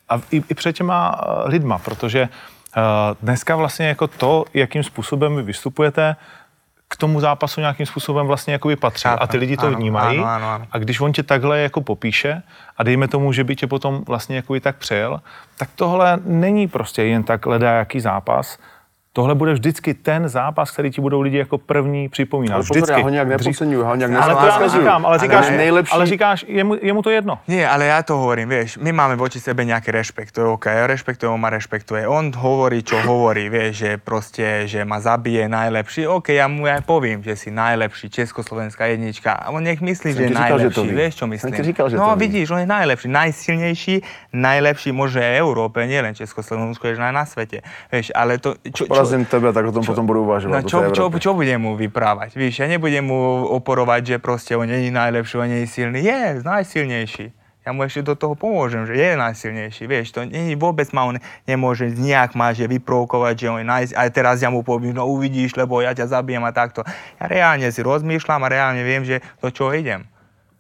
a 0.09 0.21
i, 0.31 0.43
i 0.49 0.53
před 0.53 0.73
těma 0.73 1.21
eh, 1.21 1.49
lidma, 1.49 1.77
protože 1.77 2.21
eh, 2.21 2.81
dneska 3.21 3.55
vlastně 3.55 3.87
jako 3.87 4.07
to, 4.07 4.45
jakým 4.53 4.83
způsobem 4.83 5.35
vy 5.35 5.43
vystupujete, 5.43 6.15
k 6.97 6.99
tomu 6.99 7.19
zápasu 7.19 7.61
nějakým 7.61 7.85
způsobem 7.85 8.27
vlastně 8.27 8.53
jakoby 8.53 8.75
patří. 8.75 9.05
A 9.07 9.27
ty 9.27 9.37
lidi 9.37 9.57
to 9.57 9.67
Ano, 9.67 9.77
vnímají. 9.77 10.17
ano, 10.17 10.27
ano, 10.27 10.49
ano. 10.49 10.67
A 10.71 10.77
když 10.77 10.99
on 10.99 11.13
tě 11.13 11.23
takhle 11.23 11.59
jako 11.59 11.81
popíše 11.81 12.41
a 12.77 12.83
dejme 12.83 13.07
tomu, 13.07 13.33
že 13.33 13.43
by 13.43 13.55
tě 13.55 13.67
potom 13.67 14.03
vlastně 14.07 14.35
jakoby 14.35 14.59
tak 14.59 14.75
přejel, 14.75 15.21
tak 15.57 15.69
tohle 15.75 16.19
není 16.25 16.67
prostě 16.67 17.03
jen 17.03 17.23
tak 17.23 17.41
jaký 17.61 17.99
zápas. 17.99 18.57
Tohle 19.17 19.33
bude 19.35 19.53
vždycky 19.53 19.93
ten 19.93 20.29
zápas, 20.29 20.71
který 20.71 20.91
ti 20.93 21.01
budou 21.01 21.21
lidi 21.21 21.37
jako 21.37 21.57
první 21.57 22.09
připomínat. 22.09 22.53
Ale 22.53 22.63
pozor, 22.63 22.77
vždycky. 22.77 22.99
já 23.01 23.03
ho 23.03 23.09
nějak 23.09 23.27
nepodceňuju, 23.27 23.81
já 23.81 23.87
ho 23.87 23.95
nějak 23.95 24.11
ale 24.13 24.35
to 24.35 24.45
já 24.45 24.59
neříkám, 24.59 25.05
ale 25.05 25.19
říkáš, 25.19 25.47
Ale 25.47 25.57
nejlepší- 25.57 25.93
ale 25.93 26.05
říkáš 26.05 26.45
jemu, 26.47 26.75
jemu 26.81 27.01
to 27.01 27.09
jedno. 27.09 27.39
Nie, 27.49 27.65
ale 27.65 27.89
ja 27.89 27.97
to 28.05 28.13
hovorím, 28.13 28.49
vieš, 28.49 28.77
my 28.77 28.93
máme 28.93 29.17
voči 29.17 29.41
sebe 29.41 29.65
nejaký 29.65 29.89
rešpekt, 29.89 30.37
to 30.37 30.41
je 30.41 30.47
OK, 30.53 30.69
ja 30.69 30.85
rešpektujem, 30.85 31.33
on 31.33 31.41
ma 31.41 31.49
rešpektuje. 31.49 32.05
On 32.05 32.29
hovorí, 32.29 32.85
čo 32.85 33.01
hovorí, 33.01 33.49
vieš, 33.49 33.73
že 33.81 33.89
proste, 33.97 34.69
že 34.69 34.85
ma 34.85 35.01
zabije 35.01 35.49
najlepší, 35.49 36.05
OK, 36.05 36.37
ja 36.37 36.45
mu 36.45 36.69
aj 36.69 36.85
poviem, 36.85 37.25
že 37.25 37.33
si 37.33 37.49
najlepší, 37.49 38.13
československá 38.13 38.85
jednička. 38.85 39.33
A 39.33 39.49
on 39.49 39.65
nech 39.65 39.81
myslí, 39.81 40.13
že 40.13 40.21
je 40.21 40.29
ti 40.29 40.37
říkal, 40.37 40.59
že 40.61 40.69
to 40.69 40.85
najlepší, 40.85 40.93
ví. 40.93 40.93
vieš, 40.93 41.13
čo 41.17 41.25
Som 41.25 41.29
myslím. 41.33 41.51
ti 41.57 41.63
říkal, 41.73 41.85
že 41.89 41.95
no 41.97 42.05
to 42.05 42.13
ví. 42.13 42.19
vidíš, 42.29 42.45
on 42.53 42.61
je 42.61 42.69
najlepší, 42.69 43.07
najsilnejší, 43.09 43.95
najlepší 44.37 44.89
možno 44.93 45.25
aj 45.25 45.31
v 45.33 45.37
Európe, 45.41 45.77
nielen 45.89 46.13
Československu, 46.13 46.85
je 46.85 47.01
na 47.01 47.25
svete. 47.25 47.65
Vieš, 47.89 48.13
ale 48.13 48.37
to... 48.37 48.53
Čo, 48.61 48.85
Porazím 49.07 49.23
tebe, 49.23 49.47
tak 49.55 49.63
o 49.63 49.71
tom 49.71 49.83
potom 49.87 50.03
budu 50.03 50.27
uvažovat. 50.27 50.59
No 50.59 50.61
do 50.61 50.69
čo, 50.69 50.77
čo, 50.91 51.03
čo 51.15 51.31
budem 51.31 51.63
mu 51.63 51.79
vyprávať? 51.79 52.35
Víš, 52.35 52.59
ja 52.59 52.67
nebudem 52.67 53.07
mu 53.07 53.47
oporovať, 53.55 54.01
že 54.03 54.15
proste 54.19 54.59
on 54.59 54.67
je 54.67 54.91
najlepší, 54.91 55.35
on 55.39 55.47
je 55.47 55.63
silný. 55.63 56.03
Je 56.03 56.43
najsilnejší. 56.43 57.31
Ja 57.67 57.75
mu 57.75 57.83
ešte 57.83 57.99
do 57.99 58.15
toho 58.15 58.31
pomôžem, 58.31 58.87
že 58.87 58.95
je 58.95 59.19
najsilnejší. 59.19 59.91
Vieš, 59.91 60.15
to 60.15 60.23
nie, 60.23 60.55
vôbec 60.55 60.87
ma 60.95 61.03
on 61.03 61.19
nemôže 61.43 61.91
nejak 61.91 62.31
ma 62.31 62.55
že 62.55 62.63
vyprovokovať, 62.63 63.35
že 63.35 63.47
on 63.51 63.59
je 63.59 63.67
naj... 63.67 63.83
A 63.91 64.07
teraz 64.07 64.39
ja 64.39 64.47
mu 64.47 64.63
poviem, 64.63 64.95
no 64.95 65.03
uvidíš, 65.03 65.59
lebo 65.59 65.83
ja 65.83 65.91
ťa 65.91 66.07
zabijem 66.07 66.47
a 66.47 66.55
takto. 66.55 66.87
Ja 67.19 67.27
reálne 67.27 67.67
si 67.67 67.83
rozmýšľam 67.83 68.39
a 68.39 68.47
reálne 68.47 68.87
viem, 68.87 69.03
že 69.03 69.19
do 69.43 69.51
čoho 69.51 69.75
idem. 69.75 70.07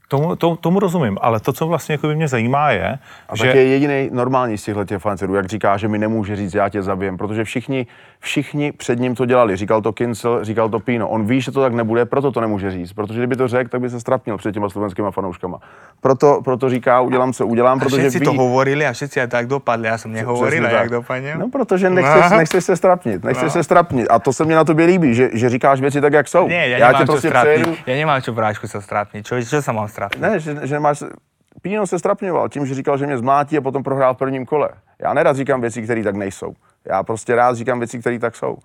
Tomu, 0.07 0.35
to, 0.35 0.55
tomu 0.55 0.79
rozumím, 0.79 1.17
ale 1.21 1.39
to, 1.39 1.53
co 1.53 1.67
vlastně 1.67 1.93
jako 1.93 2.07
by 2.07 2.15
mě 2.15 2.27
zajímá, 2.27 2.71
je, 2.71 2.99
A 3.29 3.35
že 3.35 3.43
tak 3.45 3.55
je 3.55 3.63
jediný 3.67 4.09
normální 4.13 4.57
z 4.57 4.63
těchto 4.63 4.85
těch 4.85 5.01
fancerů, 5.01 5.35
jak 5.35 5.45
říká, 5.45 5.77
že 5.77 5.87
mi 5.87 5.97
nemůže 5.97 6.35
říct, 6.35 6.53
já 6.53 6.69
tě 6.69 6.81
zabijem, 6.81 7.17
protože 7.17 7.43
všichni, 7.43 7.87
všichni 8.19 8.71
před 8.71 8.99
ním 8.99 9.15
to 9.15 9.25
dělali. 9.25 9.55
Říkal 9.55 9.81
to 9.81 9.93
Kincel, 9.93 10.43
říkal 10.45 10.69
to 10.69 10.79
Pino. 10.79 11.09
On 11.09 11.25
ví, 11.27 11.41
že 11.41 11.51
to 11.51 11.61
tak 11.61 11.73
nebude, 11.73 12.05
proto 12.05 12.31
to 12.31 12.41
nemůže 12.41 12.71
říct. 12.71 12.93
Protože 12.93 13.19
kdyby 13.19 13.35
to 13.35 13.47
řekl, 13.47 13.69
tak 13.69 13.81
by 13.81 13.89
se 13.89 13.99
strapnil 13.99 14.37
před 14.37 14.51
těma 14.51 14.69
slovenskýma 14.69 15.11
fanouškama. 15.11 15.59
Proto, 16.01 16.41
proto 16.43 16.69
říká, 16.69 17.01
udělám, 17.01 17.33
co 17.33 17.47
udělám, 17.47 17.77
A 17.77 17.81
protože 17.83 18.09
ví, 18.09 18.19
to 18.19 18.33
hovorili 18.33 18.87
a 18.87 18.93
aj 18.93 19.27
tak 19.27 19.47
dopadli. 19.47 19.87
Ja 19.87 19.97
som 19.97 20.11
nehovoril, 20.11 20.65
a 20.65 20.69
jak 20.69 20.79
tak. 20.87 20.89
dopadne. 21.03 21.35
No, 21.35 21.49
protože 21.49 21.89
nechceš, 21.89 22.31
No. 22.31 22.37
nechceš 22.37 22.63
se 22.63 22.75
strapnit, 22.75 23.23
nechceš 23.23 23.43
No. 23.43 23.49
se 23.49 23.63
strapnit. 23.63 24.07
A 24.09 24.19
to 24.19 24.33
se 24.33 24.45
mně 24.45 24.55
na 24.55 24.63
tobě 24.63 24.85
líbí, 24.85 25.13
že, 25.13 25.29
že 25.33 25.49
říkáš 25.49 25.81
věci 25.81 26.01
tak, 26.01 26.13
jak 26.13 26.27
jsou. 26.27 26.47
Ja, 26.49 26.63
já 26.63 26.77
nemám 26.87 27.01
tě 27.01 27.05
prostě 27.05 27.29
přejedu. 27.31 27.75
Ja 27.87 27.95
nemám 27.95 28.21
čo 28.21 28.31
brášku 28.33 28.67
sa 28.67 28.79
strapniť. 28.81 29.25
Čo, 29.25 29.41
čo 29.41 29.73
mám 29.73 29.87
strapniť? 29.97 30.21
Ne, 30.21 30.37
že, 30.37 30.51
že 30.69 30.77
máš... 30.77 31.09
Píno 31.57 31.89
se 31.89 31.97
strapňoval 31.97 32.53
tím, 32.53 32.69
že 32.69 32.77
říkal, 32.77 33.01
že 33.01 33.09
mě 33.09 33.17
zmlátí 33.17 33.57
a 33.57 33.65
potom 33.65 33.81
prohrál 33.81 34.13
v 34.13 34.17
prvním 34.17 34.45
kole. 34.45 34.69
Já 35.01 35.13
nerad 35.13 35.33
říkám 35.33 35.61
věci, 35.61 35.81
které 35.81 36.03
tak 36.05 36.15
nejsou. 36.15 36.53
Já 36.85 37.03
prostě 37.03 37.35
rád 37.35 37.57
říkám 37.57 37.79
věci, 37.79 37.99
které 37.99 38.19
tak 38.19 38.35
jsou. 38.35 38.57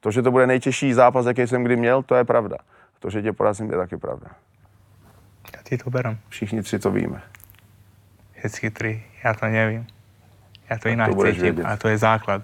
To, 0.00 0.10
že 0.10 0.22
to 0.22 0.30
bude 0.30 0.46
nejtěžší 0.46 0.92
zápas, 0.92 1.26
jaký 1.26 1.46
jsem 1.46 1.62
kdy 1.62 1.76
měl, 1.76 2.02
to 2.02 2.14
je 2.14 2.24
pravda. 2.24 2.56
To, 2.98 3.10
že 3.10 3.22
tě 3.22 3.32
porazím, 3.32 3.70
je 3.70 3.76
taky 3.76 3.96
pravda. 3.96 4.34
Ja 5.54 5.62
ti 5.64 5.78
to 5.78 5.90
berem. 5.90 6.18
Všichni 6.28 6.62
tři 6.62 6.78
to 6.78 6.90
víme. 6.90 7.22
Všetky 8.38 8.70
tri. 8.70 8.92
Ja 9.24 9.34
to 9.34 9.46
neviem. 9.46 9.84
Ja 10.70 10.78
to 10.78 10.88
inak 10.88 11.12
to 11.12 11.18
budeš 11.18 11.36
cítim 11.36 11.60
vedieť. 11.60 11.66
a 11.66 11.72
to 11.76 11.86
je 11.88 11.96
základ. 11.98 12.40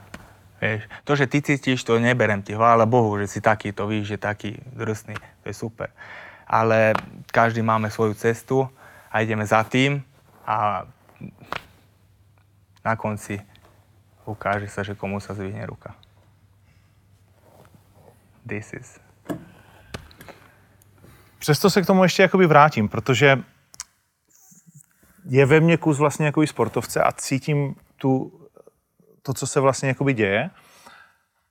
Vieš, 0.61 0.89
to, 1.05 1.13
že 1.17 1.27
ty 1.29 1.39
cítiš, 1.43 1.85
to 1.85 2.01
neberem 2.01 2.43
ti. 2.43 2.57
Chvála 2.57 2.89
Bohu, 2.89 3.21
že 3.21 3.27
si 3.29 3.41
taký, 3.41 3.73
to 3.73 3.87
víš, 3.87 4.17
že 4.17 4.17
taký 4.17 4.57
drsný. 4.73 5.15
To 5.15 5.47
je 5.49 5.55
super. 5.55 5.89
Ale 6.47 6.95
každý 7.27 7.63
máme 7.63 7.91
svoju 7.91 8.15
cestu 8.15 8.71
a 9.11 9.21
ideme 9.21 9.47
za 9.47 9.65
tým 9.65 10.03
a 10.47 10.87
na 12.85 12.97
konci 12.97 13.43
ukáže 14.27 14.71
sa, 14.71 14.83
že 14.83 14.95
komu 14.95 15.19
sa 15.19 15.35
zvihne 15.35 15.67
ruka. 15.67 15.95
This 18.47 18.73
is. 18.73 18.99
Přesto 21.39 21.71
se 21.71 21.83
k 21.83 21.87
tomu 21.87 22.03
ještě 22.03 22.23
jakoby 22.23 22.47
vrátím, 22.47 22.89
protože 22.89 23.39
je 25.29 25.47
ve 25.47 25.61
mně 25.61 25.77
kus 25.77 25.99
vlastně 25.99 26.27
jakoby 26.27 26.47
sportovce 26.47 27.03
a 27.03 27.13
cítím 27.13 27.75
tu, 27.97 28.41
to, 29.23 29.35
co 29.35 29.47
se 29.47 29.61
vlastně 29.61 29.89
jakoby 29.89 30.15
děje. 30.15 30.51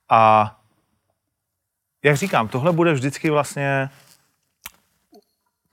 A 0.08 0.52
jak 2.02 2.16
říkám, 2.16 2.48
tohle 2.48 2.72
bude 2.72 2.92
vždycky 2.92 3.30
vlastně 3.30 3.90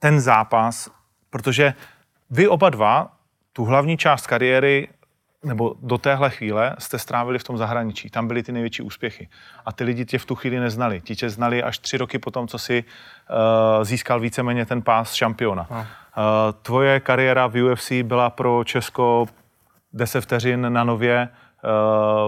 ten 0.04 0.20
zápas, 0.20 0.90
protože 1.30 1.74
vy 2.30 2.48
oba 2.48 2.70
dva 2.70 3.12
tu 3.52 3.64
hlavní 3.64 3.96
část 3.96 4.26
kariéry 4.26 4.88
nebo 5.44 5.74
do 5.82 5.98
téhle 5.98 6.30
chvíle 6.30 6.76
jste 6.78 6.98
strávili 6.98 7.38
v 7.38 7.44
tom 7.44 7.58
zahraničí. 7.58 8.10
Tam 8.10 8.28
byly 8.28 8.42
ty 8.42 8.52
největší 8.52 8.82
úspěchy. 8.82 9.28
A 9.66 9.72
ty 9.72 9.84
lidi 9.84 10.04
tě 10.04 10.18
v 10.18 10.24
tu 10.24 10.34
chvíli 10.34 10.60
neznali. 10.60 11.00
Ti 11.00 11.16
tě 11.16 11.30
znali 11.30 11.62
až 11.62 11.78
tři 11.78 11.96
roky 11.96 12.18
potom, 12.18 12.48
co 12.48 12.58
si 12.58 12.84
uh, 12.84 13.84
získal 13.84 14.20
víceméně 14.20 14.66
ten 14.66 14.82
pás 14.82 15.14
šampiona. 15.14 15.66
Uh, 15.70 15.76
tvoje 16.62 17.00
kariéra 17.00 17.46
v 17.46 17.62
UFC 17.62 17.92
byla 18.02 18.30
pro 18.30 18.64
Česko 18.64 19.26
10 19.92 20.20
vteřin 20.20 20.72
na 20.72 20.84
nově 20.84 21.28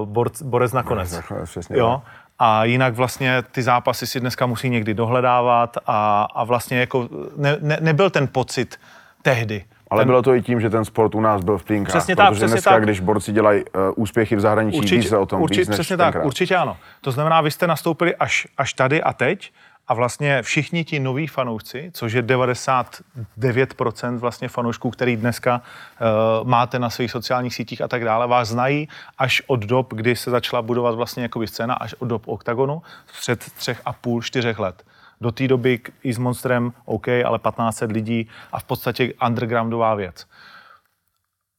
uh, 0.01 0.07
borc, 0.07 0.43
borec 0.43 0.73
nakonec. 0.73 1.11
Borec 1.11 1.31
nakonec, 1.31 1.51
přesně 1.51 1.77
Jo? 1.79 2.03
A 2.39 2.65
jinak 2.65 2.95
vlastně 2.95 3.43
ty 3.51 3.63
zápasy 3.63 4.07
si 4.07 4.21
dneska 4.21 4.47
musí 4.47 4.71
někdy 4.71 4.95
dohledávat 4.95 5.77
a, 5.87 6.27
a 6.35 6.45
vlastně 6.45 6.79
jako 6.79 7.09
ne, 7.37 7.57
ne, 7.61 7.79
nebyl 7.81 8.11
ten 8.11 8.29
pocit 8.29 8.81
tehdy. 9.23 9.65
Ale 9.91 10.01
ten, 10.01 10.09
bylo 10.09 10.23
to 10.23 10.35
i 10.35 10.43
tím, 10.43 10.61
že 10.61 10.71
ten 10.71 10.85
sport 10.85 11.15
u 11.15 11.21
nás 11.21 11.45
byl 11.45 11.59
v 11.59 11.65
plinkách. 11.65 11.95
Přesně 11.95 12.17
tak, 12.17 12.29
protože 12.29 12.39
přesně 12.39 12.55
dneska, 12.55 12.71
tak. 12.71 12.85
když 12.85 13.01
borci 13.01 13.33
dělají 13.33 13.65
uh, 13.65 13.81
úspěchy 13.97 14.37
v 14.37 14.41
zahraničí, 14.41 14.97
ví 14.97 15.03
se 15.03 15.19
o 15.19 15.27
tom 15.27 15.43
určitě, 15.43 15.61
víc 15.61 15.69
než 15.69 15.77
přesně 15.77 15.97
tenkrát. 15.97 16.13
tak, 16.13 16.27
určitě 16.27 16.57
ano. 16.57 16.77
To 17.01 17.11
znamená, 17.11 17.41
vy 17.41 17.51
jste 17.51 17.67
nastoupili 17.67 18.17
až, 18.17 18.47
až 18.59 18.73
tady 18.73 19.03
a 19.03 19.13
teď 19.13 19.53
a 19.89 19.95
vlastně 19.95 20.43
všichni 20.43 20.85
ti 20.85 21.01
noví 21.01 21.27
fanoušci, 21.27 21.91
což 21.95 22.13
je 22.13 22.23
99% 22.23 24.19
vlastně 24.19 24.49
fanoušků, 24.49 24.91
který 24.91 25.17
dneska 25.17 25.61
uh, 25.61 26.49
máte 26.49 26.79
na 26.79 26.91
svých 26.91 27.11
sociálních 27.11 27.55
sítích 27.55 27.81
a 27.81 27.89
tak 27.89 28.05
dále, 28.05 28.27
vás 28.27 28.49
znají 28.49 28.89
až 29.19 29.43
od 29.47 29.61
dob, 29.61 29.95
kdy 29.95 30.17
se 30.17 30.31
začala 30.31 30.63
budovat 30.63 30.95
vlastně 30.95 31.23
jakoby 31.23 31.47
scéna, 31.47 31.75
až 31.75 31.95
od 31.95 32.07
dob 32.07 32.29
OKTAGONu, 32.29 32.83
před 33.21 33.53
třech 33.53 33.83
a 33.85 33.93
půl, 33.93 34.23
čtyřech 34.23 34.59
let. 34.59 34.85
Do 35.21 35.33
té 35.33 35.49
doby 35.49 35.81
i 36.03 36.13
s 36.13 36.19
Monstrem 36.19 36.73
OK, 36.85 37.09
ale 37.09 37.39
1500 37.39 37.93
lidí 37.93 38.29
a 38.53 38.61
v 38.61 38.65
podstatě 38.65 39.13
undergroundová 39.27 39.95
věc. 39.95 40.27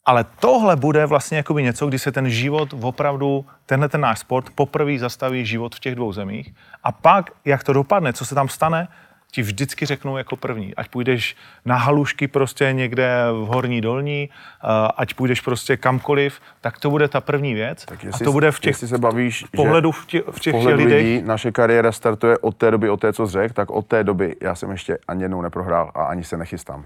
Ale 0.08 0.26
tohle 0.39 0.76
bude 0.76 1.06
vlastně 1.06 1.38
jakoby 1.38 1.63
něco, 1.63 1.88
kdy 1.88 2.00
se 2.00 2.12
ten 2.12 2.30
život 2.30 2.74
opravdu, 2.82 3.46
tenhle 3.65 3.89
ten 3.89 4.02
náš 4.02 4.20
sport 4.20 4.50
poprvé 4.56 5.00
zastaví 5.00 5.46
život 5.46 5.76
v 5.76 5.80
těch 5.80 5.96
dvou 5.96 6.13
zemích. 6.13 6.54
A 6.84 6.91
pak, 6.91 7.32
jak 7.46 7.63
to 7.63 7.74
dopadne, 7.74 8.13
co 8.13 8.26
se 8.26 8.36
tam 8.36 8.50
stane, 8.50 8.88
ti 9.32 9.41
vždycky 9.41 9.86
řeknou 9.86 10.17
jako 10.17 10.36
první. 10.36 10.76
Ať 10.76 10.88
půjdeš 10.88 11.36
na 11.65 11.76
halušky 11.76 12.28
prostě 12.28 12.74
někde 12.74 13.10
v 13.32 13.46
horní 13.46 13.82
dolní, 13.82 14.30
uh, 14.63 14.70
ať 14.98 15.13
půjdeš 15.13 15.41
prostě 15.41 15.78
kamkoliv, 15.78 16.41
tak 16.62 16.80
to 16.80 16.89
bude 16.89 17.08
ta 17.08 17.22
první 17.22 17.54
věc. 17.54 17.86
Tak 17.86 18.00
a 18.13 18.17
to 18.17 18.32
bude 18.32 18.52
v 18.52 18.60
těch 18.60 18.70
jestli 18.70 18.88
se 18.88 18.98
bavíš, 18.98 19.46
pohledu 19.56 19.91
v 19.91 20.06
těch, 20.06 20.24
v 20.32 20.39
těch 20.39 20.56
lidech. 20.56 20.88
lidí, 20.88 21.22
naše 21.22 21.52
kariéra 21.52 21.91
startuje 21.91 22.38
od 22.38 22.58
té 22.58 22.72
doby, 22.72 22.89
od 22.89 23.02
té, 23.02 23.13
co 23.13 23.28
řekl, 23.28 23.54
tak 23.54 23.70
od 23.72 23.88
té 23.88 24.04
doby 24.04 24.36
já 24.41 24.56
jsem 24.56 24.72
ještě 24.72 24.98
ani 25.08 25.24
jednou 25.24 25.41
neprohrál 25.41 25.91
a 25.96 26.04
ani 26.04 26.24
se 26.24 26.38
nechystám. 26.38 26.84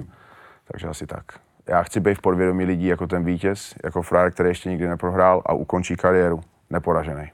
Takže 0.71 0.87
asi 0.87 1.07
tak. 1.07 1.25
Já 1.67 1.83
chci 1.83 1.99
být 1.99 2.17
v 2.17 2.21
podvědomí 2.21 2.65
lidí 2.65 2.85
jako 2.85 3.07
ten 3.07 3.23
vítěz, 3.23 3.75
jako 3.83 4.01
frajer, 4.01 4.31
který 4.31 4.49
ještě 4.49 4.69
nikdy 4.69 4.87
neprohrál 4.87 5.41
a 5.45 5.53
ukončí 5.53 5.95
kariéru 5.95 6.43
neporažený. 6.69 7.31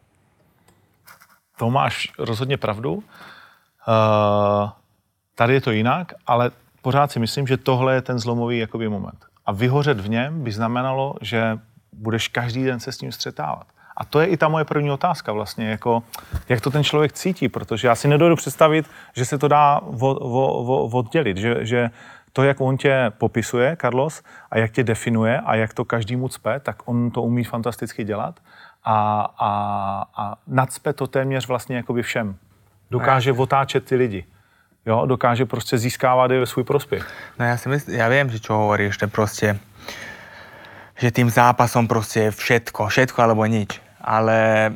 To 1.58 1.70
máš 1.70 2.08
rozhodně 2.20 2.58
pravdu. 2.58 2.94
Uh, 2.94 3.02
tady 5.36 5.54
je 5.54 5.62
to 5.62 5.72
jinak, 5.72 6.13
ale 6.28 6.52
pořád 6.82 7.12
si 7.12 7.20
myslím, 7.20 7.48
že 7.48 7.58
tohle 7.58 7.94
je 7.94 8.02
ten 8.02 8.20
zlomový 8.20 8.58
jakoby 8.60 8.90
moment. 8.90 9.26
A 9.46 9.52
vyhořet 9.52 10.00
v 10.00 10.10
něm 10.10 10.44
by 10.44 10.52
znamenalo, 10.52 11.16
že 11.22 11.60
budeš 11.94 12.28
každý 12.28 12.63
den 12.63 12.80
se 12.80 12.92
s 12.92 13.02
ním 13.02 13.12
střetávat. 13.12 13.68
A 13.98 14.06
to 14.06 14.20
je 14.20 14.28
i 14.28 14.38
ta 14.38 14.48
moje 14.48 14.66
první 14.66 14.92
otázka 14.92 15.32
vlastně, 15.32 15.70
jako, 15.70 16.04
jak 16.50 16.62
to 16.62 16.72
ten 16.72 16.84
člověk 16.84 17.13
cítí, 17.13 17.50
protože 17.50 17.88
já 17.88 17.96
si 17.96 18.08
nedovedu 18.08 18.36
představit, 18.36 18.86
že 19.16 19.26
se 19.26 19.38
to 19.38 19.48
dá 19.48 19.82
oddělit, 20.92 21.38
že, 21.38 21.66
že 21.66 21.90
to, 22.38 22.43
jak 22.43 22.62
on 22.62 22.78
tě 22.78 23.12
popisuje, 23.17 23.78
Carlos, 23.82 24.21
a 24.52 24.58
jak 24.58 24.71
tě 24.71 24.84
definuje 24.84 25.39
a 25.39 25.56
jak 25.56 25.73
to 25.73 25.86
každý 25.86 26.15
mu 26.15 26.30
cpe, 26.30 26.60
tak 26.60 26.86
on 26.86 27.12
to 27.12 27.21
umí 27.21 27.43
fantasticky 27.43 28.04
dělat 28.04 28.39
a, 28.86 28.97
a, 29.39 29.52
a 30.17 30.36
nadspe 30.47 30.93
to 30.93 31.08
téměř 31.08 31.47
vlastně 31.47 31.76
jakoby 31.76 32.02
všem. 32.02 32.38
Dokáže 32.91 33.34
otáčet 33.34 33.86
ty 33.86 33.95
lidi. 33.95 34.26
Jo, 34.86 35.06
dokáže 35.06 35.45
prostě 35.45 35.78
získávat 35.78 36.32
je 36.32 36.39
ve 36.39 36.45
svůj 36.45 36.63
prospěch. 36.63 37.10
No 37.39 37.45
ja 37.45 37.58
si 37.58 37.69
myslím, 37.69 37.97
ja 37.97 38.08
viem, 38.08 38.30
že 38.30 38.39
čo 38.39 38.54
hovoríš, 38.54 39.02
že 39.02 39.08
proste, 39.10 39.47
že 40.95 41.10
tým 41.12 41.34
zápasom 41.34 41.89
proste 41.89 42.30
je 42.30 42.32
všetko, 42.32 42.88
všetko 42.88 43.17
alebo 43.19 43.43
nič. 43.50 43.82
Ale 44.00 44.71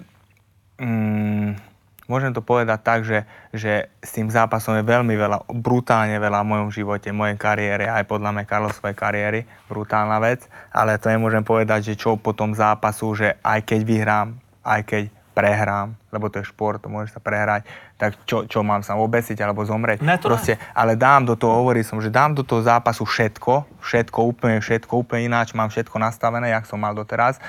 mm, 0.82 1.71
môžem 2.12 2.36
to 2.36 2.44
povedať 2.44 2.80
tak, 2.84 3.00
že, 3.08 3.24
že 3.56 3.88
s 4.04 4.12
tým 4.12 4.28
zápasom 4.28 4.76
je 4.76 4.84
veľmi 4.84 5.16
veľa, 5.16 5.48
brutálne 5.48 6.20
veľa 6.20 6.44
v 6.44 6.50
mojom 6.52 6.70
živote, 6.76 7.16
v 7.16 7.20
mojej 7.24 7.38
kariére, 7.40 7.88
aj 7.88 8.04
podľa 8.12 8.36
mňa 8.36 8.44
Karlosovej 8.44 8.96
kariéry, 9.00 9.40
brutálna 9.72 10.20
vec, 10.20 10.44
ale 10.76 11.00
to 11.00 11.08
nemôžem 11.08 11.48
povedať, 11.48 11.96
že 11.96 12.00
čo 12.00 12.20
po 12.20 12.36
tom 12.36 12.52
zápasu, 12.52 13.16
že 13.16 13.40
aj 13.40 13.64
keď 13.64 13.80
vyhrám, 13.88 14.28
aj 14.68 14.82
keď 14.84 15.04
prehrám, 15.32 15.96
lebo 16.12 16.28
to 16.28 16.44
je 16.44 16.52
šport, 16.52 16.84
to 16.84 16.92
môže 16.92 17.16
sa 17.16 17.24
prehrať, 17.24 17.64
tak 17.96 18.20
čo, 18.28 18.44
čo 18.44 18.68
mám 18.68 18.84
sa 18.84 19.00
obesiť 19.00 19.40
alebo 19.40 19.64
zomrieť. 19.64 20.04
Ne, 20.04 20.20
to 20.20 20.28
Proste, 20.28 20.60
ale 20.76 21.00
dám 21.00 21.24
do 21.24 21.40
toho, 21.40 21.64
hovoril 21.64 21.88
som, 21.88 22.04
že 22.04 22.12
dám 22.12 22.36
do 22.36 22.44
toho 22.44 22.60
zápasu 22.60 23.08
všetko, 23.08 23.80
všetko, 23.80 24.20
úplne 24.28 24.60
všetko, 24.60 24.92
úplne 24.92 25.32
ináč, 25.32 25.56
mám 25.56 25.72
všetko 25.72 25.96
nastavené, 25.96 26.52
jak 26.52 26.68
som 26.68 26.84
mal 26.84 26.92
doteraz, 26.92 27.40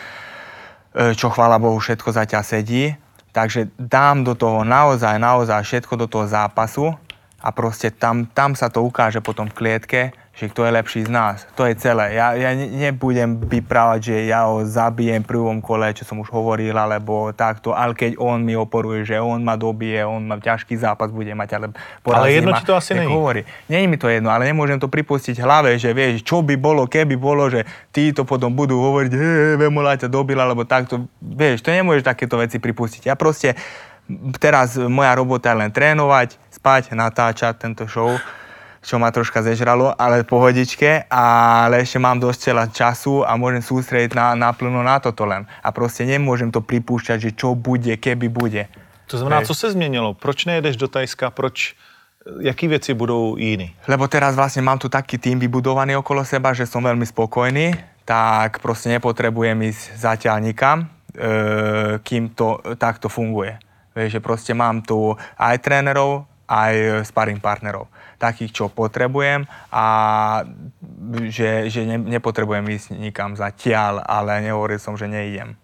E, 0.92 1.16
čo 1.16 1.32
chvála 1.32 1.56
Bohu 1.56 1.80
všetko 1.80 2.12
zatiaľ 2.12 2.44
sedí. 2.44 2.92
Takže 3.32 3.72
dám 3.80 4.28
do 4.28 4.36
toho 4.36 4.60
naozaj, 4.60 5.16
naozaj 5.16 5.64
všetko 5.64 5.94
do 5.96 6.06
toho 6.06 6.28
zápasu 6.28 6.92
a 7.40 7.48
proste 7.50 7.88
tam, 7.88 8.28
tam 8.28 8.52
sa 8.52 8.68
to 8.68 8.84
ukáže 8.84 9.24
potom 9.24 9.48
v 9.48 9.56
klietke, 9.56 10.00
že 10.32 10.48
kto 10.48 10.64
je 10.64 10.72
lepší 10.72 11.00
z 11.04 11.10
nás. 11.12 11.44
To 11.60 11.68
je 11.68 11.76
celé. 11.76 12.16
Ja, 12.16 12.32
ja 12.32 12.56
ne- 12.56 12.72
nebudem 12.72 13.36
vyprávať, 13.36 14.00
že 14.00 14.16
ja 14.32 14.48
ho 14.48 14.64
zabijem 14.64 15.20
v 15.20 15.28
prvom 15.28 15.60
kole, 15.60 15.92
čo 15.92 16.08
som 16.08 16.16
už 16.24 16.32
hovoril, 16.32 16.72
alebo 16.72 17.36
takto, 17.36 17.76
ale 17.76 17.92
keď 17.92 18.16
on 18.16 18.40
mi 18.40 18.56
oporuje, 18.56 19.04
že 19.04 19.20
on 19.20 19.44
ma 19.44 19.60
dobije, 19.60 20.00
on 20.08 20.24
ma 20.24 20.40
ťažký 20.40 20.72
zápas 20.80 21.12
bude 21.12 21.28
mať, 21.36 21.48
ale 21.52 21.66
porazí 22.00 22.40
jedno 22.40 22.56
ma, 22.56 22.58
ti 22.58 22.64
to 22.64 22.72
asi 22.72 22.96
není. 22.96 23.12
hovorí. 23.12 23.44
Není 23.68 23.86
mi 23.92 24.00
to 24.00 24.08
jedno, 24.08 24.32
ale 24.32 24.48
nemôžem 24.48 24.80
to 24.80 24.88
pripustiť 24.88 25.36
hlave, 25.36 25.76
že 25.76 25.92
vieš, 25.92 26.24
čo 26.24 26.40
by 26.40 26.56
bolo, 26.56 26.88
keby 26.88 27.12
bolo, 27.20 27.52
že 27.52 27.68
títo 27.92 28.24
potom 28.24 28.56
budú 28.56 28.80
hovoriť, 28.80 29.12
hej, 29.12 29.60
Vemola 29.60 30.00
ťa 30.00 30.08
dobil, 30.08 30.40
alebo 30.40 30.64
takto. 30.64 31.04
Vieš, 31.20 31.60
to 31.60 31.68
nemôžeš 31.68 32.08
takéto 32.08 32.40
veci 32.40 32.56
pripustiť. 32.56 33.04
Ja 33.04 33.20
proste, 33.20 33.52
teraz 34.40 34.80
moja 34.80 35.12
robota 35.12 35.52
je 35.52 35.60
len 35.60 35.68
trénovať, 35.68 36.40
spať, 36.48 36.96
natáčať 36.96 37.60
tento 37.60 37.84
show, 37.84 38.16
čo 38.82 38.98
ma 38.98 39.14
troška 39.14 39.46
zežralo, 39.46 39.94
ale 39.94 40.26
pohodičke, 40.26 41.06
ale 41.06 41.86
ešte 41.86 42.02
mám 42.02 42.18
dosť 42.18 42.40
veľa 42.50 42.66
času 42.74 43.22
a 43.22 43.38
môžem 43.38 43.62
sústrediť 43.62 44.18
na, 44.18 44.34
naplno 44.34 44.82
na 44.82 44.98
toto 44.98 45.22
len. 45.22 45.46
A 45.62 45.70
proste 45.70 46.02
nemôžem 46.02 46.50
to 46.50 46.58
pripúšťať, 46.58 47.18
že 47.22 47.30
čo 47.32 47.54
bude, 47.54 47.94
keby 47.94 48.26
bude. 48.26 48.66
To 49.06 49.18
znamená, 49.18 49.42
co 49.42 49.54
se 49.54 49.70
změnilo? 49.70 50.14
Proč 50.14 50.44
nejedeš 50.44 50.76
do 50.76 50.88
Tajska? 50.88 51.30
Proč, 51.30 51.74
jaký 52.40 52.68
věci 52.68 52.94
budou 52.94 53.36
jiný? 53.36 53.74
Lebo 53.88 54.08
teraz 54.08 54.34
vlastne 54.34 54.62
mám 54.62 54.78
tu 54.78 54.88
taký 54.88 55.18
tým 55.18 55.38
vybudovaný 55.38 55.96
okolo 55.96 56.24
seba, 56.24 56.56
že 56.56 56.66
som 56.66 56.82
veľmi 56.82 57.06
spokojný, 57.06 57.76
tak 58.04 58.58
proste 58.58 58.88
nepotrebujem 58.88 59.62
ísť 59.62 59.82
zatiaľ 59.94 60.42
nikam, 60.42 60.78
e, 60.82 60.86
kým 62.02 62.34
to 62.34 62.58
takto 62.80 63.12
funguje. 63.12 63.58
Vieš, 63.92 64.18
že 64.18 64.20
proste 64.24 64.52
mám 64.56 64.80
tu 64.80 65.12
aj 65.36 65.60
trénerov, 65.60 66.24
aj 66.52 67.08
sparring 67.08 67.40
partnerov. 67.40 67.88
Takých, 68.20 68.52
čo 68.52 68.64
potrebujem 68.68 69.48
a 69.72 69.86
že, 71.32 71.72
že 71.72 71.88
ne, 71.88 71.96
nepotrebujem 71.98 72.68
ísť 72.68 72.86
nikam 73.00 73.32
zatiaľ, 73.32 74.04
ale 74.04 74.44
nehovoril 74.44 74.76
som, 74.78 74.92
že 74.94 75.08
neidem. 75.08 75.56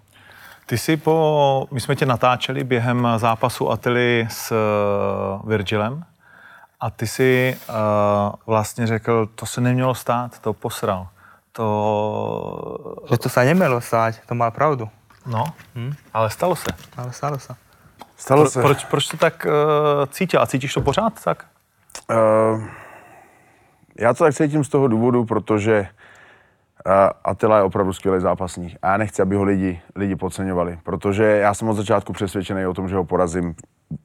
Ty 0.66 0.78
si 0.78 0.96
po, 0.96 1.66
my 1.70 1.80
jsme 1.80 1.96
tě 1.96 2.06
natáčeli 2.06 2.64
během 2.64 3.08
zápasu 3.16 3.70
Atily 3.70 4.26
s 4.30 4.52
uh, 4.52 5.48
Virgilem 5.48 6.04
a 6.80 6.90
ty 6.90 7.06
si 7.06 7.56
uh, 7.68 7.74
vlastně 8.46 8.86
řekl, 8.86 9.26
to 9.34 9.46
se 9.46 9.60
nemělo 9.60 9.94
stát, 9.94 10.38
to 10.38 10.52
posral. 10.52 11.08
To, 11.52 13.04
Že 13.10 13.18
to 13.18 13.28
sa 13.28 13.42
nemelo 13.42 13.80
stať, 13.80 14.22
to 14.30 14.34
má 14.34 14.50
pravdu. 14.50 14.86
no, 15.26 15.44
ale 16.14 16.30
stalo 16.30 16.56
se. 16.56 16.70
Ale 16.96 17.12
stalo 17.12 17.38
sa. 17.38 17.56
Stalo 18.18 18.42
Pro, 18.42 18.50
se. 18.50 18.62
proč, 18.62 18.84
proč 18.84 19.06
to 19.08 19.16
tak 19.16 19.46
uh, 19.46 20.06
cítil? 20.06 20.40
A 20.42 20.46
cítíš 20.46 20.74
to 20.74 20.80
pořád 20.80 21.24
tak? 21.24 21.46
Uh, 22.10 22.64
já 23.98 24.14
to 24.14 24.24
tak 24.24 24.34
cítím 24.34 24.64
z 24.64 24.68
toho 24.68 24.88
důvodu, 24.88 25.24
protože 25.24 25.80
uh, 26.86 26.92
Attila 27.24 27.56
je 27.56 27.62
opravdu 27.62 27.92
skvělý 27.92 28.20
zápasník 28.20 28.78
a 28.82 28.88
já 28.88 28.96
nechci, 28.96 29.22
aby 29.22 29.36
ho 29.36 29.44
lidi, 29.44 29.80
lidi 29.96 30.16
podceňovali, 30.16 30.78
protože 30.82 31.24
já 31.24 31.54
jsem 31.54 31.68
od 31.68 31.74
začátku 31.74 32.12
přesvědčený 32.12 32.66
o 32.66 32.74
tom, 32.74 32.88
že 32.88 32.96
ho 32.96 33.04
porazím, 33.04 33.54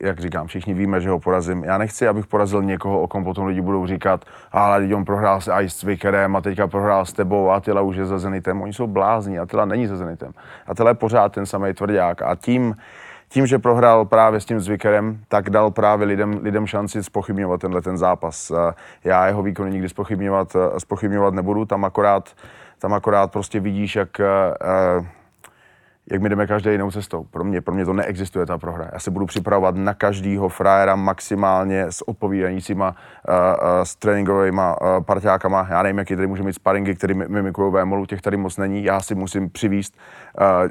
jak 0.01 0.19
říkám, 0.19 0.47
všichni 0.47 0.73
víme, 0.73 1.01
že 1.01 1.09
ho 1.09 1.19
porazím. 1.19 1.63
Já 1.63 1.77
nechci, 1.77 2.07
abych 2.07 2.27
porazil 2.27 2.63
někoho, 2.63 3.01
o 3.01 3.07
kom 3.07 3.23
potom 3.23 3.45
lidi 3.45 3.61
budou 3.61 3.87
říkat, 3.87 4.25
ale 4.51 4.77
lidi, 4.77 4.93
on 4.93 5.05
prohrál 5.05 5.41
se 5.41 5.51
i 5.51 5.69
s 5.69 5.83
Vikerem 5.83 6.35
a 6.35 6.41
teďka 6.41 6.67
prohrál 6.67 7.05
s 7.05 7.13
tebou, 7.13 7.51
Attila 7.51 7.81
už 7.81 7.95
je 7.95 8.05
za 8.05 8.19
Zenitem. 8.19 8.61
Oni 8.61 8.73
jsou 8.73 8.87
blázní, 8.87 9.39
Attila 9.39 9.65
není 9.65 9.87
za 9.87 9.97
Zenitem. 9.97 10.33
Attila 10.67 10.89
je 10.89 10.95
pořád 10.95 11.31
ten 11.33 11.45
samý 11.45 11.73
tvrdák 11.73 12.21
a 12.21 12.35
tím, 12.35 12.75
tím, 13.33 13.47
že 13.47 13.59
prohrál 13.59 14.05
právě 14.05 14.39
s 14.39 14.45
tím 14.45 14.59
Zvikerem, 14.59 15.19
tak 15.27 15.49
dal 15.49 15.71
právě 15.71 16.07
lidem, 16.07 16.39
lidem 16.43 16.67
šanci 16.67 17.03
spochybňovat 17.03 17.61
tenhle 17.61 17.81
ten 17.81 17.97
zápas. 17.97 18.51
Eh, 18.51 18.73
Já 19.03 19.27
jeho 19.27 19.43
výkony 19.43 19.71
nikdy 19.71 19.89
spochybňovat, 19.89 20.55
eh, 20.55 20.79
spochybňovat 20.79 21.33
nebudu, 21.33 21.65
tam 21.65 21.85
akorát, 21.85 22.29
tam 22.79 22.93
akorát 22.93 23.31
prostě 23.31 23.59
vidíš, 23.59 23.95
jak, 23.95 24.19
eh, 24.19 24.25
eh, 24.61 25.05
jak 26.11 26.21
my 26.21 26.29
jdeme 26.29 26.47
každý 26.47 26.71
jinou 26.71 26.91
cestou. 26.91 27.23
Pro 27.23 27.43
mě, 27.43 27.61
pro 27.61 27.75
mě 27.75 27.85
to 27.85 27.93
neexistuje 27.93 28.45
ta 28.45 28.57
prohra. 28.57 28.89
Já 28.93 28.99
se 28.99 29.11
budu 29.11 29.25
připravovat 29.25 29.75
na 29.75 29.93
každýho 29.93 30.49
frajera 30.49 30.95
maximálně 30.95 31.85
s 31.89 32.07
odpovídajícíma 32.07 32.89
uh, 32.89 33.35
uh, 33.35 33.83
s 33.83 33.95
tréninkovými 33.95 34.61
uh, 34.61 35.03
parťákama. 35.03 35.67
Já 35.69 35.83
nevím, 35.83 35.97
jaký 35.97 36.15
tady 36.15 36.27
může 36.27 36.43
mít 36.43 36.53
sparingy, 36.53 36.95
který 36.95 37.13
mi- 37.13 37.27
mimikují 37.27 37.73
vémolu, 37.73 38.05
těch 38.05 38.21
tady 38.21 38.37
moc 38.37 38.57
není. 38.57 38.83
Já 38.83 38.99
si 38.99 39.15
musím 39.15 39.49
přivíst, 39.49 39.97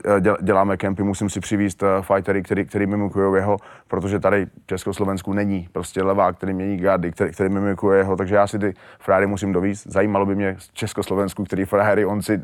uh, 0.06 0.20
děl, 0.20 0.36
děláme 0.42 0.76
kempy, 0.76 1.02
musím 1.02 1.30
si 1.30 1.40
přivíst 1.40 1.82
uh, 1.82 1.88
fightery, 2.00 2.42
který, 2.42 2.64
který 2.64 2.86
mimikují 2.86 3.34
jeho, 3.34 3.56
protože 3.88 4.20
tady 4.20 4.46
v 4.46 4.66
Československu 4.66 5.32
není 5.32 5.68
prostě 5.72 6.02
levák, 6.02 6.36
který 6.36 6.54
mění 6.54 6.76
gardy, 6.76 7.12
který, 7.12 7.32
který 7.32 7.48
mimikuje 7.48 7.98
jeho, 7.98 8.16
takže 8.16 8.34
já 8.34 8.46
si 8.46 8.58
ty 8.58 8.74
frajery 9.00 9.26
musím 9.26 9.52
dovízt. 9.52 9.86
Zajímalo 9.86 10.26
by 10.26 10.34
mě 10.34 10.56
z 10.58 10.70
Československu, 10.72 11.44
který 11.44 11.64
frajery 11.64 12.04
on 12.04 12.22
si 12.22 12.36
uh, 12.36 12.42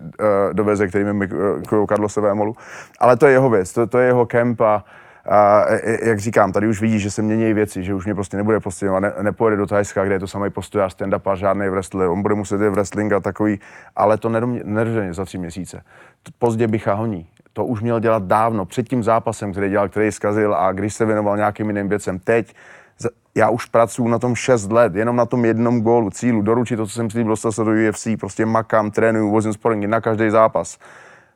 doveze, 0.53 0.89
který 0.89 1.05
mimikují 1.05 1.87
Karlose 1.87 2.21
Vémolu. 2.21 2.55
Ale 2.99 3.17
to 3.17 3.27
je 3.27 3.33
jeho 3.33 3.51
věc, 3.51 3.73
to, 3.73 3.87
to 3.87 3.99
je 3.99 4.07
jeho 4.07 4.27
kemp 4.27 4.61
a, 4.61 4.85
a 5.29 5.65
jak 6.03 6.19
říkám, 6.19 6.53
tady 6.53 6.69
už 6.69 6.81
vidí, 6.81 6.99
že 6.99 7.11
se 7.11 7.23
mění 7.23 7.55
věci, 7.55 7.83
že 7.83 7.95
už 7.95 8.05
mě 8.05 8.15
prostě 8.15 8.37
nebude 8.37 8.61
postihovat, 8.61 9.01
ne, 9.01 9.13
nepojede 9.23 9.57
do 9.57 9.67
Tajska, 9.67 10.05
kde 10.05 10.15
je 10.15 10.21
to 10.21 10.27
samý 10.27 10.51
postojář, 10.51 10.97
stand-up 10.97 11.31
a 11.31 11.35
žádný 11.35 11.69
wrestler, 11.69 12.09
on 12.09 12.23
bude 12.23 12.35
muset 12.35 12.61
jít 12.61 12.71
wrestling 12.71 13.13
a 13.13 13.21
takový, 13.21 13.61
ale 13.97 14.19
to 14.19 14.29
nedožene 14.65 15.15
za 15.15 15.25
tři 15.25 15.39
měsíce. 15.39 15.83
Pozdě 16.39 16.69
bycha 16.69 16.95
honí. 16.95 17.27
To 17.53 17.65
už 17.65 17.81
měl 17.81 18.01
dělat 18.01 18.23
dávno, 18.23 18.65
před 18.65 18.89
tím 18.89 19.03
zápasem, 19.03 19.53
který 19.53 19.71
dělal, 19.71 19.89
který 19.89 20.13
zkazil 20.13 20.55
a 20.55 20.73
když 20.73 20.95
se 20.95 21.05
věnoval 21.05 21.37
nějakým 21.37 21.67
jiným 21.67 21.89
věcem. 21.89 22.19
Teď 22.19 22.55
já 23.39 23.51
už 23.51 23.65
pracuji 23.65 24.09
na 24.09 24.19
tom 24.19 24.35
6 24.35 24.73
let, 24.73 24.95
jenom 24.95 25.17
na 25.17 25.27
tom 25.27 25.45
jednom 25.45 25.81
gólu, 25.81 26.11
cílu, 26.11 26.43
doručit 26.43 26.77
to, 26.77 26.87
co 26.87 26.93
jsem 26.93 27.11
slíbil, 27.11 27.33
dostal 27.33 27.53
se 27.53 27.65
do 27.65 27.71
UFC, 27.71 28.09
prostě 28.21 28.47
makám, 28.47 28.91
trénuju, 28.91 29.31
vozím 29.31 29.53
sporingy 29.53 29.87
na 29.87 30.01
každý 30.01 30.31
zápas. 30.31 30.79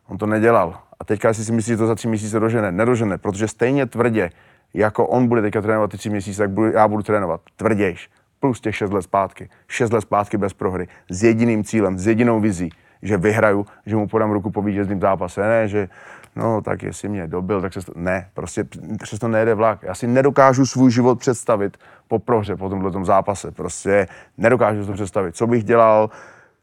On 0.09 0.19
to 0.19 0.27
nedělal. 0.27 0.79
A 1.03 1.05
teďka, 1.05 1.29
jestli 1.29 1.45
si 1.45 1.53
myslí, 1.53 1.71
že 1.71 1.77
to 1.77 1.87
za 1.87 1.95
tři 1.95 2.09
měsíce 2.09 2.41
dožene, 2.41 2.73
nedožene, 2.73 3.19
protože 3.19 3.49
stejně 3.49 3.87
tvrdě, 3.87 4.31
jako 4.75 5.07
on 5.07 5.29
bude 5.29 5.43
teďka 5.43 5.61
trénovat 5.61 5.91
ty 5.91 5.99
tři 5.99 6.11
měsíce, 6.11 6.43
tak 6.43 6.51
budu, 6.51 6.73
já 6.73 6.89
budu 6.89 7.03
trénovat 7.03 7.41
tvrdějš. 7.57 8.11
plus 8.41 8.61
těch 8.61 8.77
6 8.77 8.93
let 8.93 9.03
zpátky. 9.03 9.49
6 9.69 9.93
let 9.93 10.01
zpátky 10.01 10.37
bez 10.37 10.53
prohry. 10.53 10.89
S 11.11 11.23
jediným 11.23 11.65
cílem, 11.65 11.99
s 11.99 12.07
jedinou 12.07 12.41
vizí, 12.41 12.71
že 13.03 13.17
vyhraju, 13.17 13.67
že 13.87 13.97
mu 13.97 14.09
podám 14.09 14.31
ruku 14.31 14.51
po 14.51 14.63
vítězným 14.63 15.01
zápase. 15.01 15.43
Ne, 15.43 15.69
že 15.69 15.89
no 16.37 16.63
tak 16.63 16.83
jestli 16.83 17.09
mě 17.09 17.27
dobil, 17.27 17.61
tak 17.61 17.73
se 17.73 17.81
to, 17.81 17.93
ne, 17.97 18.29
prostě 18.35 18.65
přes 19.03 19.19
to 19.19 19.29
nejde 19.29 19.55
vlak. 19.55 19.83
Já 19.83 19.95
si 19.95 20.07
nedokážu 20.07 20.67
svůj 20.67 20.91
život 20.91 21.19
představit 21.19 21.77
po 22.09 22.19
prohře, 22.19 22.57
po 22.57 22.69
tomhle 22.69 23.05
zápase. 23.05 23.51
Prostě 23.51 24.09
nedokážu 24.39 24.87
to 24.87 24.93
představit. 24.93 25.37
Co 25.37 25.47
bych 25.47 25.65
dělal, 25.65 26.11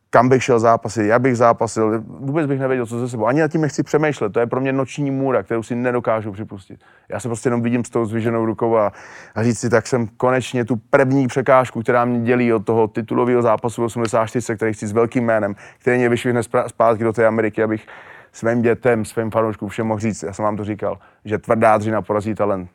kam 0.09 0.29
bych 0.29 0.43
šel 0.43 0.59
zápasit, 0.59 1.05
jak 1.05 1.21
bych 1.21 1.37
zápasil, 1.37 2.03
vůbec 2.07 2.47
bych 2.47 2.59
nevěděl, 2.59 2.85
co 2.85 2.99
ze 2.99 3.09
sebou. 3.09 3.27
Ani 3.27 3.41
nad 3.41 3.51
tím 3.51 3.61
nechci 3.61 3.83
přemýšlet, 3.83 4.33
to 4.33 4.39
je 4.39 4.47
pro 4.47 4.61
mě 4.61 4.73
noční 4.73 5.11
můra, 5.11 5.43
kterou 5.43 5.63
si 5.63 5.75
nedokážu 5.75 6.31
připustit. 6.31 6.79
Já 7.09 7.19
se 7.19 7.27
prostě 7.27 7.47
jenom 7.47 7.61
vidím 7.61 7.85
s 7.85 7.89
tou 7.89 8.05
zvyženou 8.05 8.45
rukou 8.45 8.77
a, 8.77 8.91
a 9.35 9.43
říct 9.43 9.59
si, 9.59 9.69
tak 9.69 9.87
jsem 9.87 10.07
konečně 10.07 10.65
tu 10.65 10.75
první 10.75 11.27
překážku, 11.27 11.81
která 11.81 12.05
mě 12.05 12.19
dělí 12.19 12.53
od 12.53 12.65
toho 12.65 12.87
titulového 12.87 13.41
zápasu 13.41 13.83
84, 13.83 14.55
který 14.55 14.73
chci 14.73 14.87
s 14.87 14.91
velkým 14.91 15.25
jménem, 15.25 15.55
který 15.79 15.97
mě 15.97 16.09
vyšvihne 16.09 16.41
zpátky 16.67 17.03
do 17.03 17.13
té 17.13 17.27
Ameriky, 17.27 17.63
abych 17.63 17.87
svým 18.31 18.61
dětem, 18.61 19.05
svým 19.05 19.31
fanouškům 19.31 19.69
všem 19.69 19.87
mohl 19.87 19.99
říct, 19.99 20.23
já 20.23 20.33
jsem 20.33 20.45
vám 20.45 20.57
to 20.57 20.63
říkal, 20.63 20.97
že 21.25 21.37
tvrdá 21.37 21.77
dřina 21.77 22.01
porazí 22.01 22.35
talent. 22.35 22.69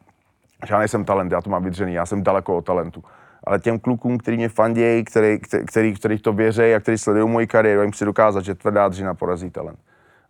Já 0.70 0.78
nejsem 0.78 1.04
talent, 1.04 1.32
já 1.32 1.40
to 1.40 1.50
mám 1.50 1.64
vydřený, 1.64 1.94
já 1.94 2.06
jsem 2.06 2.22
daleko 2.22 2.56
od 2.56 2.64
talentu 2.64 3.04
ale 3.46 3.58
těm 3.58 3.78
klukům, 3.80 4.18
který 4.18 4.36
mě 4.36 4.48
fandějí, 4.48 5.04
který, 5.04 5.38
který, 5.66 5.94
který, 5.94 6.18
to 6.18 6.32
věří 6.32 6.74
a 6.74 6.80
který 6.80 6.98
sledují 6.98 7.28
moji 7.28 7.46
kariéru, 7.46 7.82
jim 7.82 7.92
chci 7.92 8.04
dokázat, 8.04 8.44
že 8.44 8.54
tvrdá 8.54 8.88
dřina 8.88 9.14
porazí 9.14 9.50
talent. 9.50 9.78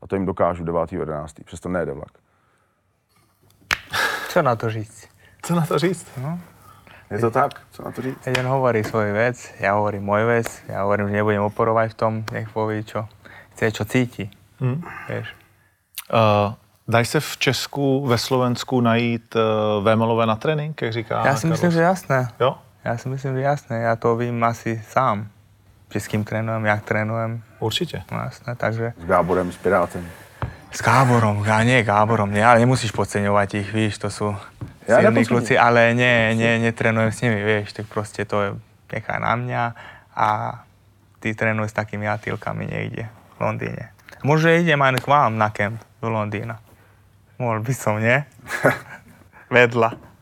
A 0.03 0.07
to 0.07 0.17
jim 0.17 0.27
dokážu 0.27 0.65
9.11. 0.65 1.27
Přesto 1.45 1.69
nejde 1.69 1.93
vlak. 1.93 2.11
Co 4.29 4.43
na 4.43 4.57
to 4.57 4.71
říct? 4.71 5.09
Co 5.43 5.55
na 5.55 5.67
to 5.67 5.79
říct? 5.79 6.07
No. 6.23 6.41
Je 7.11 7.19
to 7.19 7.31
tak? 7.31 7.61
Co 7.71 7.85
na 7.85 7.91
to 7.91 8.03
říct? 8.03 8.27
Jeden 8.27 8.47
hovorí 8.47 8.85
svoju 8.85 9.15
vec, 9.15 9.55
já 9.61 9.75
hovorím 9.75 10.03
můj 10.03 10.25
vec, 10.25 10.63
já 10.69 10.83
hovorím, 10.83 11.09
že 11.09 11.15
nebudem 11.15 11.43
oporovat 11.43 11.91
v 11.91 11.95
tom, 11.95 12.25
nech 12.33 12.49
poví, 12.51 12.85
čo 12.85 13.09
chce, 13.53 13.73
čo 13.73 13.85
cítí. 13.85 14.31
Hmm. 14.61 14.83
Vieš. 15.09 15.29
Uh, 16.13 16.55
Dají 16.89 17.05
se 17.05 17.21
v 17.21 17.37
Česku, 17.37 18.07
ve 18.07 18.19
Slovensku 18.19 18.81
najít 18.81 19.37
uh, 19.37 19.85
Vémelové 19.85 20.27
na 20.27 20.37
trénink, 20.37 20.83
jak 20.83 20.93
říká 20.93 21.15
Já 21.15 21.37
si 21.37 21.43
Karlos? 21.43 21.45
myslím, 21.45 21.71
že 21.71 21.81
jasné. 21.81 22.29
Jo? 22.41 22.59
Já 22.85 22.99
si 22.99 23.09
myslím, 23.09 23.35
že 23.35 23.41
jasné, 23.41 23.81
já 23.81 23.97
to 23.97 24.17
vím 24.17 24.45
asi 24.45 24.83
sám, 24.89 25.29
že 25.91 26.01
s 26.01 26.09
kým 26.09 26.25
trénujem, 26.25 26.65
jak 26.65 26.85
trénujem. 26.85 27.43
Určitě. 27.59 28.03
No, 28.13 28.19
jasné, 28.19 28.55
takže... 28.55 28.93
S 28.99 29.05
Gáborem, 29.05 29.53
s 29.53 29.57
Pirátem. 29.57 30.09
S 30.71 30.83
Gáborom, 30.83 31.45
já 31.45 31.63
nie 31.63 31.83
Gáborom, 31.83 32.31
ne, 32.31 32.45
ale 32.45 32.59
nemusíš 32.59 32.91
podceňovat 32.91 33.55
ich, 33.55 33.73
víš, 33.73 33.99
to 33.99 34.11
jsou 34.11 34.37
ja 34.89 35.01
silní 35.01 35.27
kluci, 35.27 35.59
ale 35.59 35.95
ne, 35.95 36.35
ne, 36.35 36.59
netrénujem 36.59 37.13
s 37.13 37.21
nimi, 37.21 37.45
víš, 37.45 37.73
tak 37.73 37.87
prostě 37.87 38.25
to 38.25 38.43
je, 38.43 38.51
nechá 38.93 39.19
na 39.19 39.37
mě 39.37 39.73
a 40.17 40.61
ty 41.21 41.35
trénuj 41.35 41.69
s 41.69 41.73
takými 41.73 42.09
atýlkami 42.09 42.67
někde 42.67 43.09
v 43.39 43.41
Londýně. 43.41 43.89
Možná 44.23 44.51
idem 44.51 44.83
aj 44.83 44.95
k 44.95 45.07
vám 45.07 45.39
na 45.39 45.51
kemp 45.51 45.81
do 46.03 46.11
Londýna. 46.11 46.59
Mohl 47.39 47.61
by 47.61 47.75
som, 47.75 48.01
ne? 48.01 48.25
Vedla 49.51 50.14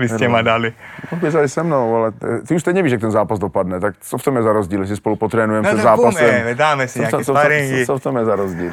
vy 0.00 0.08
jste 0.08 0.28
ma 0.28 0.42
dali. 0.42 0.72
Podpísali 1.10 1.48
se 1.48 1.62
mnou, 1.62 1.96
ale 1.96 2.12
ty 2.46 2.54
už 2.54 2.60
stejně 2.60 2.82
víš, 2.82 2.92
jak 2.92 3.00
ten 3.00 3.10
zápas 3.10 3.38
dopadne, 3.38 3.80
tak 3.80 3.94
co 4.00 4.18
v 4.18 4.22
tom 4.22 4.36
je 4.36 4.42
za 4.42 4.52
rozdíl, 4.52 4.80
jestli 4.80 4.96
spolu 4.96 5.16
potrénujeme 5.16 5.68
no, 5.68 5.74
před 5.74 5.82
zápasem? 5.82 6.34
Půjme, 6.34 6.54
dáme 6.54 6.88
si 6.88 6.98
nějaké 6.98 7.24
co, 7.24 7.24
sparingy. 7.24 7.86
Co, 7.86 7.92
co, 7.92 7.98
v 7.98 8.02
tom 8.02 8.16
je 8.16 8.24
za 8.24 8.36
rozdíl? 8.36 8.72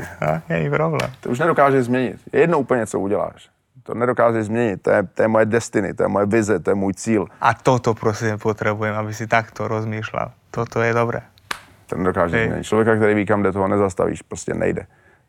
Není 0.50 0.70
problém. 0.70 1.12
To 1.20 1.30
už 1.30 1.40
nedokážeš 1.40 1.86
změnit. 1.86 2.18
Je 2.34 2.40
jedno 2.40 2.60
úplně, 2.60 2.88
co 2.88 3.00
uděláš. 3.00 3.50
To 3.84 3.94
nedokážeš 3.94 4.46
změnit, 4.46 4.82
to 4.82 4.92
je, 4.92 5.04
to 5.04 5.22
je 5.22 5.28
moje 5.28 5.46
destiny, 5.46 5.94
to 5.94 6.04
je 6.04 6.08
moje 6.08 6.26
vize, 6.26 6.60
to 6.60 6.72
je 6.72 6.76
můj 6.76 6.94
cíl. 6.94 7.26
A 7.42 7.54
toto 7.54 7.94
prosím 7.94 8.38
potřebujeme, 8.38 8.98
aby 8.98 9.14
si 9.14 9.28
takto 9.28 9.68
rozmýšlel. 9.68 10.32
Toto 10.52 10.82
je 10.82 10.94
dobré. 10.94 11.22
To 11.88 11.98
nedokážeš 11.98 12.48
změnit. 12.48 12.64
Člověka, 12.64 12.96
který 12.96 13.14
ví, 13.14 13.26
kam 13.26 13.44
jde, 13.44 13.52
toho 13.52 13.68
nezastavíš, 13.68 14.22
prostě 14.22 14.54
nejde. 14.54 14.86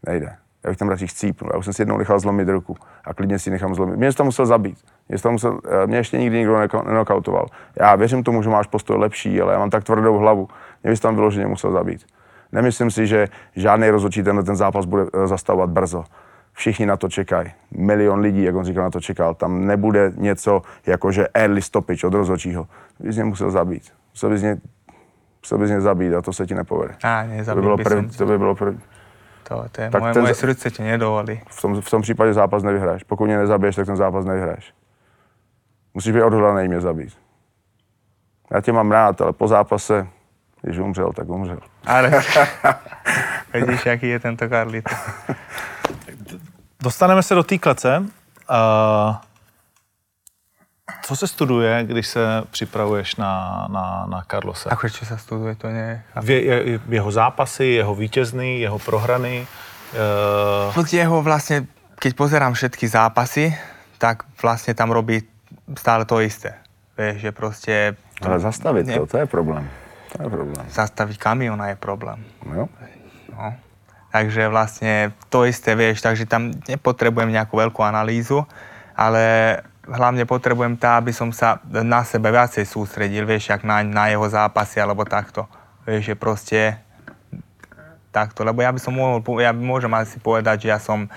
Nejde 0.06 0.30
já 0.64 0.70
bych 0.70 0.78
tam 0.78 0.88
radši 0.88 1.06
chcípnul. 1.06 1.50
Já 1.52 1.58
už 1.58 1.64
jsem 1.64 1.74
si 1.74 1.82
jednou 1.82 1.98
nechal 1.98 2.20
zlomit 2.20 2.48
ruku 2.48 2.76
a 3.04 3.14
klidně 3.14 3.38
si 3.38 3.50
nechám 3.50 3.74
zlomit. 3.74 3.96
Mě 3.96 4.12
to 4.12 4.24
musel 4.24 4.46
zabít. 4.46 4.78
Mě, 5.08 5.18
to 5.18 5.32
musel, 5.32 5.60
eh, 5.82 5.86
mě 5.86 5.96
ještě 5.96 6.18
nikdy 6.18 6.38
nikdo 6.38 6.58
nenokautoval. 6.86 7.46
Já 7.80 7.96
věřím 7.96 8.24
tomu, 8.24 8.42
že 8.42 8.50
máš 8.50 8.66
postoj 8.66 8.96
lepší, 8.98 9.40
ale 9.40 9.52
já 9.52 9.58
mám 9.58 9.70
tak 9.70 9.84
tvrdou 9.84 10.18
hlavu. 10.18 10.48
Mě 10.82 10.90
bys 10.90 11.00
tam 11.00 11.14
vyloženě 11.14 11.46
musel 11.46 11.72
zabít. 11.72 12.06
Nemyslím 12.52 12.90
si, 12.90 13.06
že 13.06 13.28
žádný 13.56 13.90
rozhodčí 13.90 14.22
tenhle 14.22 14.44
ten 14.44 14.56
zápas 14.56 14.84
bude 14.84 15.02
eh, 15.02 15.26
zastavovat 15.26 15.70
brzo. 15.70 16.04
Všichni 16.52 16.86
na 16.86 16.96
to 16.96 17.08
čekají. 17.08 17.52
Milion 17.70 18.20
lidí, 18.20 18.42
jak 18.42 18.54
on 18.54 18.64
říkal, 18.64 18.84
na 18.84 18.90
to 18.90 19.00
čekal. 19.00 19.34
Tam 19.34 19.66
nebude 19.66 20.12
něco 20.16 20.62
jako, 20.86 21.12
že 21.12 21.28
early 21.34 21.62
stoppage 21.62 22.06
od 22.06 22.14
rozhodčího. 22.14 22.66
Bys 23.00 23.16
mě 23.16 23.24
musel 23.24 23.50
zabít. 23.50 23.82
Musel 24.14 24.30
bys 24.30 24.42
mě, 24.42 24.56
musel 25.42 25.58
bys 25.58 25.70
mě 25.70 25.80
zabít 25.80 26.14
a 26.14 26.22
to 26.22 26.32
se 26.32 26.46
ti 26.46 26.54
nepovede. 26.54 26.94
A, 27.02 27.22
ne, 27.22 27.44
to 27.44 27.54
by 27.54 27.60
bylo 27.60 27.76
první. 27.76 28.10
To 28.10 28.26
by 28.26 28.38
bylo 28.38 28.54
první. 28.54 28.80
To, 29.48 29.64
to 29.72 29.80
je 29.82 29.90
tak 29.90 30.00
moje, 30.00 30.14
ten, 30.14 30.22
moje 30.22 30.34
srdce 30.34 30.70
ti 30.70 30.82
nedovolí. 30.82 31.40
V 31.48 31.62
tom, 31.62 31.80
v 31.80 31.90
tom 31.90 32.02
případě 32.02 32.32
zápas 32.32 32.62
nevyhraješ. 32.62 33.02
Pokud 33.02 33.24
mě 33.24 33.38
nezabiješ, 33.38 33.76
tak 33.76 33.86
ten 33.86 33.96
zápas 33.96 34.24
nevyhraješ. 34.24 34.72
Musíš 35.98 36.12
být 36.12 36.22
odhodlaný 36.22 36.68
mě 36.68 36.80
zabít. 36.80 37.18
Já 38.50 38.60
tě 38.60 38.72
mám 38.72 38.90
rád, 38.90 39.20
ale 39.20 39.32
po 39.32 39.48
zápase, 39.48 40.06
když 40.62 40.78
umřel, 40.78 41.12
tak 41.12 41.28
umřel. 41.28 41.58
Ale 41.86 42.10
vidíš, 43.54 43.86
jaký 43.86 44.08
je 44.08 44.20
tento 44.20 44.48
Karlito. 44.48 44.94
Dostaneme 46.82 47.22
se 47.22 47.34
do 47.34 47.42
té 47.42 47.58
klece. 47.58 47.98
Uh, 47.98 49.16
co 51.02 51.16
se 51.16 51.26
studuje, 51.26 51.84
když 51.84 52.06
se 52.06 52.42
připravuješ 52.50 53.16
na, 53.16 53.66
na, 53.70 54.06
na 54.10 54.24
Carlose? 54.30 54.70
A 54.70 54.76
co 54.76 55.06
se 55.06 55.18
studuje, 55.18 55.54
to 55.54 55.68
ne... 55.68 56.04
V, 56.20 56.30
je, 56.30 56.80
jeho 56.88 57.12
zápasy, 57.12 57.64
jeho 57.64 57.94
vítězný, 57.94 58.60
jeho 58.60 58.78
prohrany? 58.78 59.46
Uh... 60.76 60.86
Jeho 60.92 61.22
vlastně, 61.22 61.66
keď 61.98 62.14
pozerám 62.14 62.52
všetky 62.52 62.88
zápasy, 62.88 63.58
tak 63.98 64.22
vlastně 64.42 64.74
tam 64.74 64.90
robí 64.90 65.22
stále 65.76 66.04
to 66.04 66.20
isté. 66.20 66.54
Víš, 66.98 67.20
že 67.20 67.32
prostě... 67.32 67.96
Ale 68.22 68.38
zastavit 68.38 68.86
ne... 68.86 68.94
to, 68.94 69.06
to 69.06 69.18
je 69.18 69.26
problém. 69.26 69.70
To 70.16 70.22
je 70.22 70.30
problém. 70.30 70.66
Zastavit 70.68 71.16
kamiona 71.16 71.68
je 71.68 71.76
problém. 71.76 72.24
No. 72.46 72.68
no. 73.36 73.54
Takže 74.12 74.48
vlastně 74.48 75.12
to 75.28 75.44
isté, 75.44 75.74
vieš, 75.74 76.00
takže 76.00 76.26
tam 76.26 76.50
nepotrebujem 76.68 77.32
nějakou 77.32 77.56
velkou 77.56 77.82
analýzu, 77.82 78.46
ale 78.96 79.56
hlavne 79.88 80.24
potrebujem 80.24 80.76
tá, 80.76 80.96
aby 81.00 81.12
som 81.12 81.32
sa 81.32 81.60
na 81.64 82.04
sebe 82.04 82.28
viacej 82.28 82.64
sústredil, 82.68 83.24
vieš, 83.24 83.48
jak 83.48 83.64
na, 83.64 83.80
na 83.82 84.08
jeho 84.12 84.28
zápasy 84.28 84.80
alebo 84.80 85.04
takto. 85.04 85.48
Vieš, 85.88 86.02
že 86.04 86.14
proste 86.14 86.58
takto, 88.12 88.44
lebo 88.44 88.60
ja 88.64 88.72
by 88.72 88.80
som 88.80 88.96
mohol, 88.96 89.20
ja 89.40 89.52
môžem 89.52 89.92
asi 89.96 90.16
povedať, 90.20 90.66
že 90.66 90.68
ja 90.72 90.80
som 90.80 91.06
e, 91.06 91.08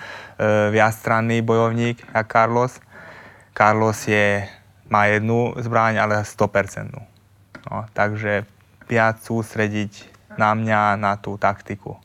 viacstranný 0.72 1.40
bojovník, 1.44 2.00
jak 2.00 2.26
Carlos. 2.32 2.80
Carlos 3.54 4.08
je, 4.08 4.48
má 4.90 5.04
jednu 5.04 5.54
zbraň, 5.56 5.98
ale 5.98 6.22
100%. 6.22 6.88
No, 7.70 7.84
takže 7.92 8.44
viac 8.88 9.22
sústrediť 9.22 10.12
na 10.36 10.54
mňa, 10.54 10.96
na 10.96 11.16
tú 11.16 11.38
taktiku. 11.38 11.96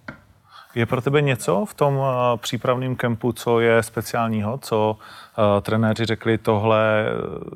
Je 0.75 0.85
pro 0.85 1.01
tebe 1.01 1.21
něco 1.21 1.65
v 1.65 1.73
tom 1.73 1.93
uh, 1.97 2.05
přípravném 2.37 2.95
kempu, 2.95 3.31
co 3.31 3.59
je 3.59 3.83
speciálního, 3.83 4.57
co 4.57 4.97
uh, 4.97 5.61
trenéři 5.61 6.05
řekli, 6.05 6.37
tohle 6.37 7.05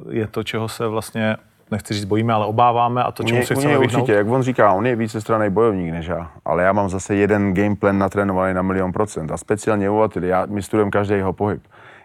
je 0.10 0.27
to, 0.27 0.43
čeho 0.43 0.69
se 0.69 0.88
vlastně 0.88 1.38
nechci 1.71 1.93
říct 1.93 2.06
bojíme, 2.06 2.34
ale 2.34 2.45
obáváme 2.45 3.04
a 3.04 3.12
to, 3.12 3.23
čemu 3.23 3.43
se 3.43 3.56
chceme 3.56 3.80
vyhnout? 3.80 3.93
Určitě, 3.93 4.13
jak 4.13 4.27
on 4.27 4.43
říká, 4.43 4.71
on 4.73 4.86
je 4.88 4.95
více 4.95 5.21
strany 5.21 5.49
bojovník 5.49 5.91
než 5.91 6.06
já, 6.06 6.32
ale 6.45 6.63
já 6.63 6.73
mám 6.73 6.89
zase 6.89 7.15
jeden 7.15 7.54
gameplan 7.54 7.97
natrénovaný 7.97 8.54
na 8.54 8.62
milion 8.62 8.91
procent 8.91 9.32
a 9.32 9.38
speciálně 9.38 9.89
u 9.89 10.10
já, 10.21 10.45
my 10.45 10.62
studujeme 10.62 10.91
každý 10.91 11.13
jeho 11.13 11.34
pohyb 11.34 11.62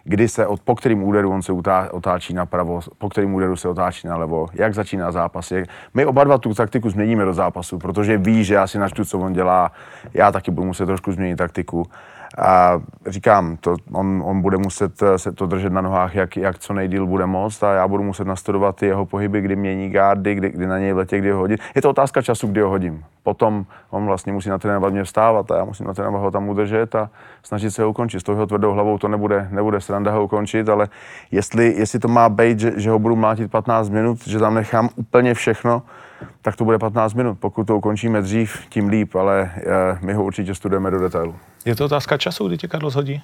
kdy 0.09 0.27
se, 0.27 0.47
od, 0.47 0.61
po 0.61 0.75
kterým 0.75 1.03
úderu 1.03 1.31
on 1.31 1.41
se 1.41 1.51
utá, 1.51 1.89
otáčí 1.91 2.33
napravo, 2.33 2.79
po 2.97 3.09
kterým 3.09 3.33
úderu 3.33 3.55
se 3.55 3.67
otáčí 3.67 4.07
na 4.07 4.17
levo, 4.17 4.47
jak 4.53 4.73
začíná 4.73 5.11
zápas. 5.11 5.51
Jak... 5.51 5.65
My 5.93 6.05
oba 6.05 6.23
dva 6.23 6.37
tu 6.37 6.53
taktiku 6.53 6.89
změníme 6.89 7.25
do 7.25 7.33
zápasu, 7.33 7.77
protože 7.77 8.17
ví, 8.17 8.43
že 8.43 8.53
já 8.53 8.67
si 8.67 8.79
načtu, 8.79 9.05
co 9.05 9.19
on 9.19 9.33
dělá, 9.33 9.71
já 10.13 10.31
taky 10.31 10.51
budu 10.51 10.67
muset 10.67 10.85
trošku 10.85 11.11
změnit 11.11 11.35
taktiku. 11.35 11.85
A 12.37 12.81
říkám, 13.07 13.57
to, 13.57 13.75
on, 13.91 14.21
on 14.25 14.41
bude 14.41 14.57
muset 14.57 15.01
eh, 15.01 15.17
se 15.17 15.31
to 15.31 15.45
držet 15.45 15.73
na 15.73 15.81
nohách, 15.81 16.15
jak, 16.15 16.37
jak 16.37 16.59
co 16.59 16.73
nejdíl 16.73 17.07
bude 17.07 17.25
moct 17.25 17.63
a 17.63 17.73
já 17.73 17.87
budu 17.87 18.03
muset 18.03 18.27
nastudovat 18.27 18.75
ty 18.75 18.85
jeho 18.85 19.05
pohyby, 19.05 19.41
kdy 19.41 19.55
mění 19.55 19.89
gardy, 19.89 20.35
kdy, 20.35 20.49
kdy 20.49 20.67
na 20.67 20.79
něj 20.79 20.93
letě, 20.93 21.17
kdy 21.17 21.31
ho 21.31 21.39
hodit. 21.39 21.59
Je 21.75 21.81
to 21.81 21.89
otázka 21.89 22.21
času, 22.21 22.47
kdy 22.47 22.61
ho 22.61 22.69
hodím. 22.69 23.03
Potom 23.23 23.65
on 23.89 24.05
vlastně 24.05 24.33
musí 24.33 24.49
natrénovat 24.49 24.93
mě 24.93 25.03
vstávat 25.03 25.51
a 25.51 25.57
já 25.57 25.65
musím 25.65 25.87
natrénovat 25.87 26.21
ho 26.21 26.31
tam 26.31 26.49
udržet 26.49 26.95
a 26.95 27.09
snažit 27.43 27.71
se 27.71 27.83
ho 27.83 27.89
ukončit. 27.89 28.19
S 28.19 28.23
tou 28.23 28.31
jeho 28.31 28.47
tvrdou 28.47 28.71
hlavou 28.71 28.97
to 28.97 29.07
nebude, 29.07 29.47
nebude 29.51 29.81
sranda 29.81 30.11
ho 30.11 30.23
ukončit, 30.23 30.69
ale 30.69 30.87
jestli, 31.31 31.73
jestli 31.77 31.99
to 31.99 32.07
má 32.07 32.29
být, 32.29 32.59
že, 32.59 32.73
že 32.75 32.89
ho 32.89 32.99
budu 32.99 33.15
mlátit 33.15 33.51
15 33.51 33.89
minut, 33.89 34.27
že 34.27 34.39
tam 34.39 34.53
nechám 34.53 34.89
úplně 34.95 35.33
všechno, 35.33 35.81
tak 36.41 36.55
to 36.55 36.65
bude 36.65 36.77
15 36.79 37.13
minut. 37.13 37.39
Pokud 37.39 37.67
to 37.67 37.77
ukončíme 37.77 38.21
dřív, 38.21 38.65
tím 38.69 38.89
líp, 38.89 39.15
ale 39.15 39.51
eh, 39.55 39.97
my 40.01 40.13
ho 40.13 40.23
určitě 40.23 40.55
studujeme 40.55 40.91
do 40.91 40.99
detailu. 40.99 41.35
Je 41.65 41.75
to 41.75 41.85
otázka 41.85 42.17
času, 42.17 42.47
kdy 42.47 42.57
tě 42.57 42.67
Carlos 42.67 42.95
hodí? 42.95 43.23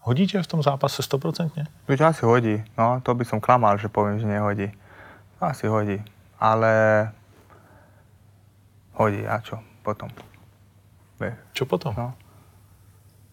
Hodí 0.00 0.26
tě 0.26 0.42
v 0.42 0.46
tom 0.46 0.62
zápase 0.62 1.02
stoprocentně? 1.02 1.64
To 1.86 2.04
asi 2.06 2.26
hodí, 2.26 2.64
no, 2.78 3.00
to 3.02 3.14
by 3.14 3.24
som 3.24 3.40
klamal, 3.40 3.78
že 3.78 3.88
povím, 3.88 4.18
že 4.18 4.26
nehodí. 4.26 4.72
Asi 5.40 5.66
hodí, 5.66 6.02
ale 6.40 6.72
hodí 8.92 9.26
a 9.26 9.40
čo 9.40 9.58
potom. 9.82 10.08
Čo 11.52 11.66
potom? 11.66 11.94
no. 11.98 12.14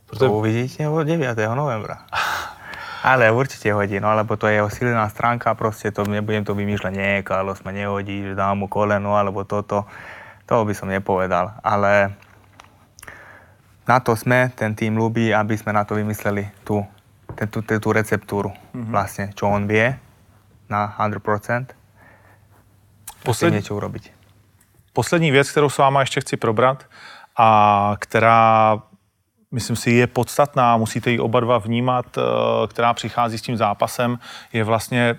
Protože 0.05 0.19
To 0.19 0.33
uvidíte 0.33 0.89
od 0.89 1.03
9. 1.03 1.37
novembra. 1.55 2.05
Ale 3.05 3.29
určite 3.29 3.69
hodí, 3.69 4.01
no 4.01 4.17
lebo 4.17 4.33
to 4.33 4.49
je 4.49 4.57
jeho 4.57 4.69
silná 4.73 5.05
stránka, 5.13 5.53
proste 5.53 5.93
to 5.93 6.09
nebudem 6.09 6.41
to 6.41 6.57
vymýšľať, 6.57 6.93
nie, 6.97 7.21
Carlos 7.21 7.61
ma 7.61 7.69
nehodí, 7.69 8.25
že 8.25 8.33
dám 8.33 8.57
mu 8.57 8.65
koleno, 8.65 9.13
alebo 9.13 9.45
toto. 9.45 9.85
To 10.49 10.65
by 10.65 10.73
som 10.73 10.89
nepovedal, 10.89 11.53
ale 11.61 12.17
na 13.85 14.01
to 14.01 14.17
sme, 14.17 14.49
ten 14.57 14.73
tým 14.73 14.97
ľubí, 14.97 15.29
aby 15.29 15.53
sme 15.53 15.77
na 15.77 15.85
to 15.85 15.93
vymysleli 15.93 16.49
tú, 16.65 16.81
ten, 17.37 17.45
tú, 17.45 17.61
tú, 17.61 17.77
tú 17.77 17.89
receptúru, 17.93 18.49
mm-hmm. 18.49 18.89
vlastne, 18.89 19.29
čo 19.37 19.53
on 19.53 19.69
vie 19.69 19.93
na 20.65 20.97
100%, 20.97 21.21
Posled... 21.21 21.65
Posled, 23.25 23.57
niečo 23.57 23.77
urobiť. 23.77 24.15
poslední 24.95 25.31
věc, 25.31 25.51
kterou 25.51 25.69
s 25.69 25.77
váma 25.77 26.01
ještě 26.01 26.21
chci 26.21 26.37
probrat 26.37 26.85
a 27.37 27.95
která, 27.99 28.79
myslím 29.55 29.75
si, 29.75 29.91
je 29.91 30.07
podstatná, 30.07 30.77
musíte 30.77 31.11
ji 31.11 31.19
oba 31.19 31.39
dva 31.39 31.57
vnímat, 31.57 32.05
eh, 32.17 32.21
která 32.67 32.93
přichází 32.93 33.37
s 33.37 33.41
tím 33.41 33.57
zápasem, 33.57 34.19
je 34.53 34.63
vlastně 34.63 35.15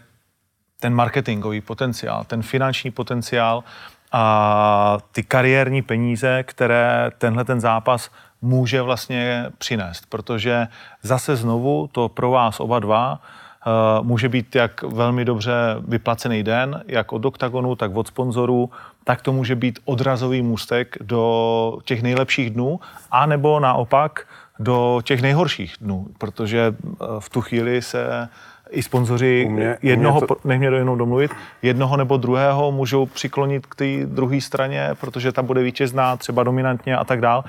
ten 0.80 0.94
marketingový 0.94 1.60
potenciál, 1.60 2.24
ten 2.24 2.42
finanční 2.42 2.90
potenciál 2.90 3.64
a 4.12 4.98
ty 5.12 5.22
kariérní 5.22 5.82
peníze, 5.82 6.42
které 6.42 7.10
tenhle 7.18 7.44
ten 7.44 7.60
zápas 7.60 8.10
může 8.42 8.82
vlastně 8.82 9.46
přinést, 9.58 10.06
protože 10.08 10.68
zase 11.02 11.36
znovu 11.36 11.88
to 11.92 12.08
pro 12.08 12.30
vás 12.30 12.60
oba 12.60 12.78
dva 12.78 13.20
eh, 13.20 13.70
může 14.02 14.28
být 14.28 14.54
jak 14.54 14.82
velmi 14.82 15.24
dobře 15.24 15.52
vyplacený 15.88 16.42
den, 16.42 16.84
jak 16.86 17.12
od 17.12 17.24
oktagonu, 17.24 17.76
tak 17.76 17.96
od 17.96 18.06
sponzorů, 18.06 18.70
tak 19.06 19.22
to 19.22 19.32
může 19.32 19.54
být 19.54 19.78
odrazový 19.84 20.42
můstek 20.42 20.96
do 21.00 21.78
těch 21.84 22.02
nejlepších 22.02 22.50
dnů, 22.50 22.80
anebo 23.10 23.60
naopak 23.60 24.26
do 24.58 25.00
těch 25.04 25.22
nejhorších 25.22 25.74
dnů, 25.80 26.06
protože 26.18 26.74
eh, 26.74 27.04
v 27.18 27.28
tu 27.28 27.40
chvíli 27.40 27.82
se 27.82 28.28
i 28.70 28.82
sponzoři 28.82 29.46
mě- 29.50 29.78
jednoho, 29.82 30.20
mě 30.20 30.26
to... 30.26 30.36
nech 30.44 30.58
mě 30.58 30.68
jenom 30.68 30.98
domluvit, 30.98 31.30
jednoho 31.62 31.96
nebo 31.96 32.16
druhého 32.16 32.72
můžou 32.72 33.06
přiklonit 33.06 33.66
k 33.66 33.74
té 33.74 34.06
druhé 34.06 34.40
straně, 34.40 34.90
protože 35.00 35.32
ta 35.32 35.42
bude 35.42 35.62
vítězná, 35.62 36.16
třeba 36.16 36.42
dominantně 36.42 36.96
a 36.96 37.04
tak 37.04 37.20
dál. 37.20 37.44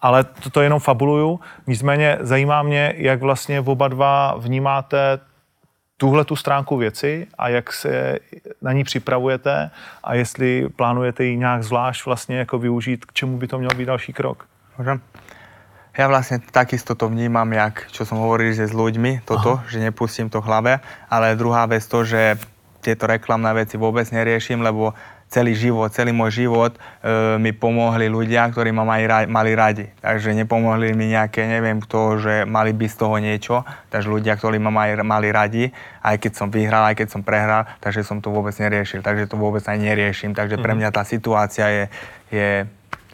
Ale 0.00 0.24
to, 0.24 0.50
to 0.50 0.60
jenom 0.60 0.80
fabuluju. 0.80 1.40
Nicméně 1.66 2.18
zajímá 2.20 2.62
mě, 2.62 2.94
jak 2.96 3.20
vlastně 3.20 3.60
oba 3.60 3.88
dva 3.88 4.34
vnímáte 4.38 5.18
tuhle 5.96 6.24
tu 6.24 6.36
stránku 6.36 6.76
věci 6.76 7.26
a 7.38 7.48
jak 7.48 7.72
se 7.72 8.18
na 8.62 8.72
ní 8.72 8.84
připravujete 8.84 9.70
a 10.04 10.14
jestli 10.14 10.68
plánujete 10.76 11.24
ji 11.24 11.36
nějak 11.36 11.62
zvlášť 11.62 12.06
vlastně 12.06 12.38
jako 12.38 12.58
využít, 12.58 13.04
k 13.04 13.12
čemu 13.12 13.38
by 13.38 13.46
to 13.48 13.58
měl 13.58 13.70
být 13.76 13.86
další 13.86 14.12
krok. 14.12 14.46
Môžem? 14.76 15.00
Ja 15.96 16.12
vlastne 16.12 16.44
takisto 16.52 16.92
to 16.92 17.08
vnímam, 17.08 17.48
jak, 17.56 17.88
čo 17.88 18.04
som 18.04 18.20
hovoril, 18.20 18.52
že 18.52 18.68
s 18.68 18.76
ľuďmi, 18.76 19.24
toto, 19.24 19.56
Aha. 19.56 19.64
že 19.64 19.80
nepustím 19.80 20.28
to 20.28 20.44
v 20.44 20.48
hlave, 20.52 20.72
ale 21.08 21.40
druhá 21.40 21.64
vec 21.64 21.80
to, 21.88 22.04
že 22.04 22.36
tieto 22.84 23.08
reklamné 23.08 23.48
veci 23.56 23.80
vôbec 23.80 24.04
neriešim, 24.12 24.60
lebo 24.60 24.92
celý 25.26 25.58
život, 25.58 25.90
celý 25.90 26.14
môj 26.14 26.46
život 26.46 26.72
e, 26.74 26.78
mi 27.42 27.50
pomohli 27.50 28.06
ľudia, 28.06 28.46
ktorí 28.46 28.70
ma 28.70 28.86
mali, 28.86 29.04
mali 29.26 29.52
radi. 29.58 29.86
Takže 29.98 30.32
nepomohli 30.32 30.94
mi 30.94 31.10
nejaké, 31.10 31.44
neviem 31.50 31.82
kto, 31.82 32.22
že 32.22 32.34
mali 32.46 32.70
by 32.70 32.86
z 32.86 32.96
toho 32.96 33.16
niečo. 33.18 33.66
Takže 33.90 34.06
ľudia, 34.06 34.38
ktorí 34.38 34.62
ma 34.62 34.70
mali, 34.70 34.94
mali 35.02 35.28
radi, 35.34 35.64
aj 36.06 36.16
keď 36.22 36.32
som 36.32 36.48
vyhral, 36.48 36.86
aj 36.88 36.96
keď 37.02 37.08
som 37.10 37.20
prehral, 37.26 37.66
takže 37.82 38.06
som 38.06 38.22
to 38.22 38.30
vôbec 38.30 38.54
neriešil. 38.54 39.02
Takže 39.02 39.26
to 39.26 39.36
vôbec 39.36 39.66
aj 39.66 39.76
neriešim. 39.76 40.30
Takže 40.30 40.62
pre 40.62 40.78
mňa 40.78 40.94
tá 40.94 41.02
situácia 41.02 41.66
je, 41.68 41.84
je 42.30 42.48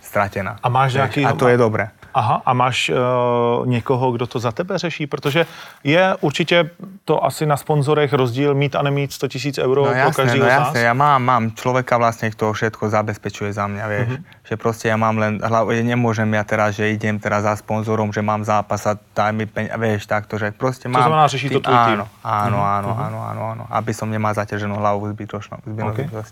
stratená. 0.05 0.61
A 0.61 0.69
máš 0.69 0.95
nějaký... 1.01 1.25
A 1.25 1.33
to 1.33 1.49
je 1.49 1.57
dobré. 1.57 1.89
Aha, 2.15 2.43
a 2.47 2.53
máš 2.53 2.91
uh, 2.91 3.67
někoho, 3.67 4.13
kdo 4.13 4.27
to 4.27 4.39
za 4.39 4.53
tebe 4.53 4.79
řeší? 4.79 5.07
Protože 5.07 5.47
je 5.85 6.17
určitě 6.21 6.71
to 7.05 7.25
asi 7.25 7.47
na 7.47 7.57
sponzorech 7.57 8.13
rozdíl 8.13 8.55
mít 8.55 8.77
a 8.77 8.83
nemít 8.83 9.13
100 9.13 9.29
tisíc 9.29 9.59
euro 9.59 9.81
No 9.85 9.91
pro 9.91 9.99
jasné, 9.99 10.25
každého 10.25 10.45
no 10.45 10.51
z 10.51 10.59
nás. 10.59 10.67
jasné, 10.67 10.81
ja 10.83 10.95
mám, 10.95 11.21
mám 11.25 11.43
človeka 11.57 11.97
vlastne, 11.97 12.31
kto 12.31 12.53
všetko 12.53 12.89
zabezpečuje 12.89 13.53
za 13.53 13.67
mňa, 13.67 13.85
vieš. 13.89 14.09
Mm-hmm. 14.09 14.45
Že 14.49 14.55
proste 14.61 14.87
ja 14.93 14.97
mám 15.01 15.17
len, 15.19 15.41
hlavu, 15.41 15.73
nemôžem 15.73 16.29
ja 16.35 16.45
teraz, 16.45 16.77
že 16.77 16.93
idem 16.93 17.17
teraz 17.17 17.49
za 17.49 17.57
sponzorom, 17.57 18.13
že 18.13 18.21
mám 18.21 18.45
zápas 18.45 18.85
a 18.87 18.99
daj 19.17 19.33
mi 19.33 19.47
peň, 19.49 19.73
vieš, 19.81 20.05
takto, 20.07 20.37
že 20.37 20.53
proste 20.53 20.89
To 20.89 20.93
mám... 20.93 21.03
znamená, 21.03 21.27
řeší 21.27 21.49
to 21.49 21.61
tvůj 21.61 21.75
tým. 21.75 22.01
Áno, 22.01 22.07
áno, 22.25 22.59
áno, 22.61 22.91
áno, 22.99 23.19
áno, 23.25 23.43
áno, 23.57 23.65
aby 23.71 23.93
som 23.97 24.11
nemal 24.11 24.35
zaťaženú 24.37 24.77
hlavu 24.77 25.09
zbytočnou, 25.13 25.59
zbytočnou. 25.65 26.23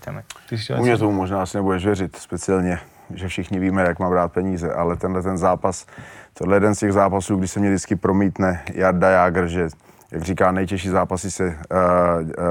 Chtěl 0.47 0.81
U 0.81 0.83
mě 0.83 0.99
tomu 0.99 1.13
možná 1.13 1.43
asi 1.43 1.57
nebudeš 1.57 1.85
věřit, 1.85 2.17
speciálně, 2.17 2.79
že 3.15 3.29
všichni 3.29 3.59
víme, 3.59 3.83
jak 3.83 3.99
mám 3.99 4.11
brát 4.11 4.33
peníze, 4.33 4.73
ale 4.73 4.97
tenhle 4.97 5.23
ten 5.23 5.39
zápas, 5.39 5.87
tohle 6.35 6.55
je 6.55 6.57
jeden 6.57 6.75
z 6.75 6.79
těch 6.79 6.93
zápasů, 6.93 7.37
kdy 7.37 7.49
se 7.49 7.61
mě 7.61 7.69
vždycky 7.69 7.97
promítne 7.97 8.63
Jarda 8.75 9.11
Jágr, 9.11 9.47
že 9.47 9.69
jak 10.13 10.23
říká, 10.23 10.53
nejtěžší 10.53 10.89
zápasy 10.89 11.31
se 11.31 11.45
uh, 11.45 11.53
uh, 11.53 11.55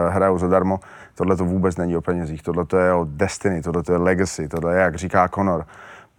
hrajou 0.09 0.37
zadarmo. 0.37 0.79
Tohle 1.15 1.35
to 1.35 1.45
vůbec 1.45 1.77
není 1.77 1.97
o 1.97 2.01
penězích, 2.01 2.43
tohle 2.43 2.65
to 2.65 2.77
je 2.77 2.93
o 2.93 3.05
destiny, 3.09 3.61
tohle 3.61 3.83
to 3.83 3.91
je 3.91 3.97
legacy, 3.97 4.47
tohle 4.47 4.75
je, 4.75 4.81
jak 4.81 4.95
říká 4.95 5.27
Conor, 5.27 5.65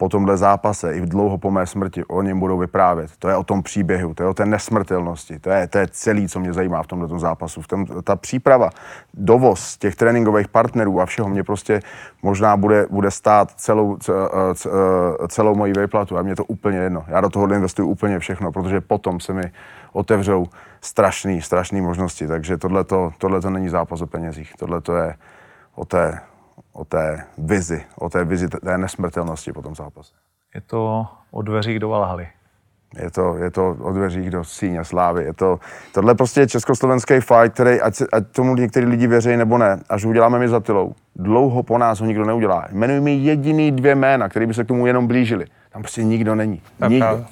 po 0.01 0.09
tomhle 0.09 0.37
zápase 0.37 0.93
i 0.93 1.01
v 1.01 1.09
dlouho 1.09 1.37
po 1.37 1.51
mé 1.51 1.67
smrti 1.67 2.05
o 2.05 2.21
něm 2.21 2.39
budou 2.39 2.57
vyprávět. 2.57 3.11
To 3.19 3.29
je 3.29 3.35
o 3.35 3.43
tom 3.43 3.63
příběhu, 3.63 4.13
to 4.13 4.23
je 4.23 4.29
o 4.29 4.33
té 4.33 4.45
nesmrtelnosti, 4.45 5.39
to 5.39 5.49
je, 5.49 5.67
to 5.67 5.77
je 5.77 5.87
celý, 5.91 6.27
co 6.27 6.39
mě 6.39 6.53
zajímá 6.53 6.83
v 6.83 6.87
tomhle 6.87 7.19
zápasu. 7.19 7.61
V 7.61 7.67
tom, 7.67 7.85
ta 8.03 8.15
příprava, 8.15 8.69
dovoz 9.13 9.77
těch 9.77 9.95
tréninkových 9.95 10.47
partnerů 10.47 11.01
a 11.01 11.05
všeho 11.05 11.29
mě 11.29 11.43
prostě 11.43 11.79
možná 12.23 12.57
bude, 12.57 12.87
bude 12.89 13.11
stát 13.11 13.51
celou, 13.51 13.97
ce- 13.97 14.13
ce- 14.53 14.69
eh, 15.23 15.27
celou 15.27 15.55
moji 15.55 15.73
výplatu 15.73 16.17
a 16.17 16.21
mě 16.21 16.35
to 16.35 16.45
úplně 16.45 16.77
jedno. 16.77 17.05
Já 17.07 17.21
do 17.21 17.29
toho 17.29 17.53
investuju 17.53 17.87
úplně 17.87 18.19
všechno, 18.19 18.51
protože 18.51 18.81
potom 18.81 19.19
se 19.19 19.33
mi 19.33 19.51
otevřou 19.93 20.45
strašný, 20.81 21.41
strašný 21.41 21.81
možnosti. 21.81 22.27
Takže 22.27 22.57
tohle 22.57 22.83
to 23.41 23.49
není 23.49 23.69
zápas 23.69 24.01
o 24.01 24.07
penězích. 24.07 24.53
Tohle 24.57 24.81
to 24.81 24.95
je 24.95 25.15
o 25.75 25.85
té, 25.85 26.19
o 26.73 26.85
té 26.85 27.23
vizi, 27.37 27.85
o 27.99 28.09
té 28.09 28.25
vizi 28.25 28.47
té 28.47 28.77
nesmrtelnosti 28.77 29.53
po 29.53 29.61
tom 29.61 29.75
zápase. 29.75 30.13
Je 30.55 30.61
to 30.61 31.07
od 31.31 31.41
dveří 31.41 31.79
do 31.79 31.89
Valhaly. 31.89 32.27
Je 33.03 33.11
to, 33.11 33.37
je 33.37 33.51
to 33.51 33.77
od 33.81 33.91
dveří 33.93 34.29
do 34.29 34.43
síně 34.43 34.83
slávy. 34.85 35.23
Je 35.23 35.33
to, 35.33 35.59
tohle 35.93 36.15
prostě 36.15 36.39
je 36.39 36.47
československý 36.47 37.13
fight, 37.13 37.53
který, 37.53 37.81
ať, 37.81 37.95
se- 37.95 38.07
ať 38.13 38.23
tomu 38.31 38.55
některý 38.55 38.85
lidi 38.85 39.07
věří 39.07 39.37
nebo 39.37 39.57
ne, 39.57 39.79
až 39.89 40.05
uděláme 40.05 40.39
my 40.39 40.49
za 40.49 40.59
tylou. 40.59 40.93
Dlouho 41.15 41.63
po 41.63 41.77
nás 41.77 41.99
ho 41.99 42.05
nikdo 42.05 42.25
neudělá. 42.25 42.67
Jmenuj 42.71 42.99
mi 42.99 43.15
jediný 43.15 43.71
dvě 43.71 43.95
jména, 43.95 44.29
které 44.29 44.47
by 44.47 44.53
se 44.53 44.63
k 44.63 44.67
tomu 44.67 44.87
jenom 44.87 45.07
blížili. 45.07 45.45
Tam 45.71 45.81
prostě 45.81 46.03
nikdo 46.03 46.35
není. 46.35 46.61
Nikdo. 46.87 47.25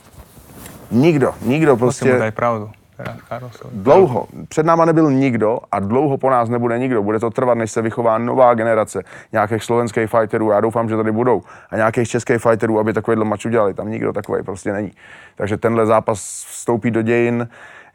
Nikdo. 0.92 1.34
Nikdo 1.42 1.72
Musím 1.78 2.08
mu 2.08 2.14
prostě 2.18 2.32
pravdu. 2.32 2.72
Dlouho. 3.72 4.28
Před 4.48 4.66
náma 4.66 4.86
nebyl 4.86 5.12
nikdo 5.12 5.60
a 5.72 5.80
dlouho 5.80 6.18
po 6.18 6.30
nás 6.30 6.50
nebude 6.50 6.80
nikdo. 6.80 7.04
Bude 7.04 7.20
to 7.20 7.30
trvat, 7.30 7.58
než 7.58 7.72
se 7.72 7.82
vychová 7.82 8.18
nová 8.18 8.54
generace 8.54 9.04
nějakých 9.32 9.64
slovenských 9.64 10.10
fighterů. 10.10 10.52
Já 10.52 10.62
doufám, 10.62 10.90
že 10.90 10.98
tady 10.98 11.12
budou. 11.12 11.42
A 11.70 11.76
nějakých 11.76 12.10
českých 12.10 12.38
fighterů, 12.38 12.80
aby 12.80 12.94
takovýhle 12.94 13.26
mač 13.26 13.46
udělali. 13.46 13.74
Tam 13.74 13.90
nikdo 13.90 14.14
takový 14.14 14.44
prostě 14.44 14.74
není. 14.74 14.92
Takže 15.36 15.58
tenhle 15.58 15.86
zápas 15.86 16.46
vstoupí 16.50 16.92
do 16.92 17.02
dějin 17.02 17.50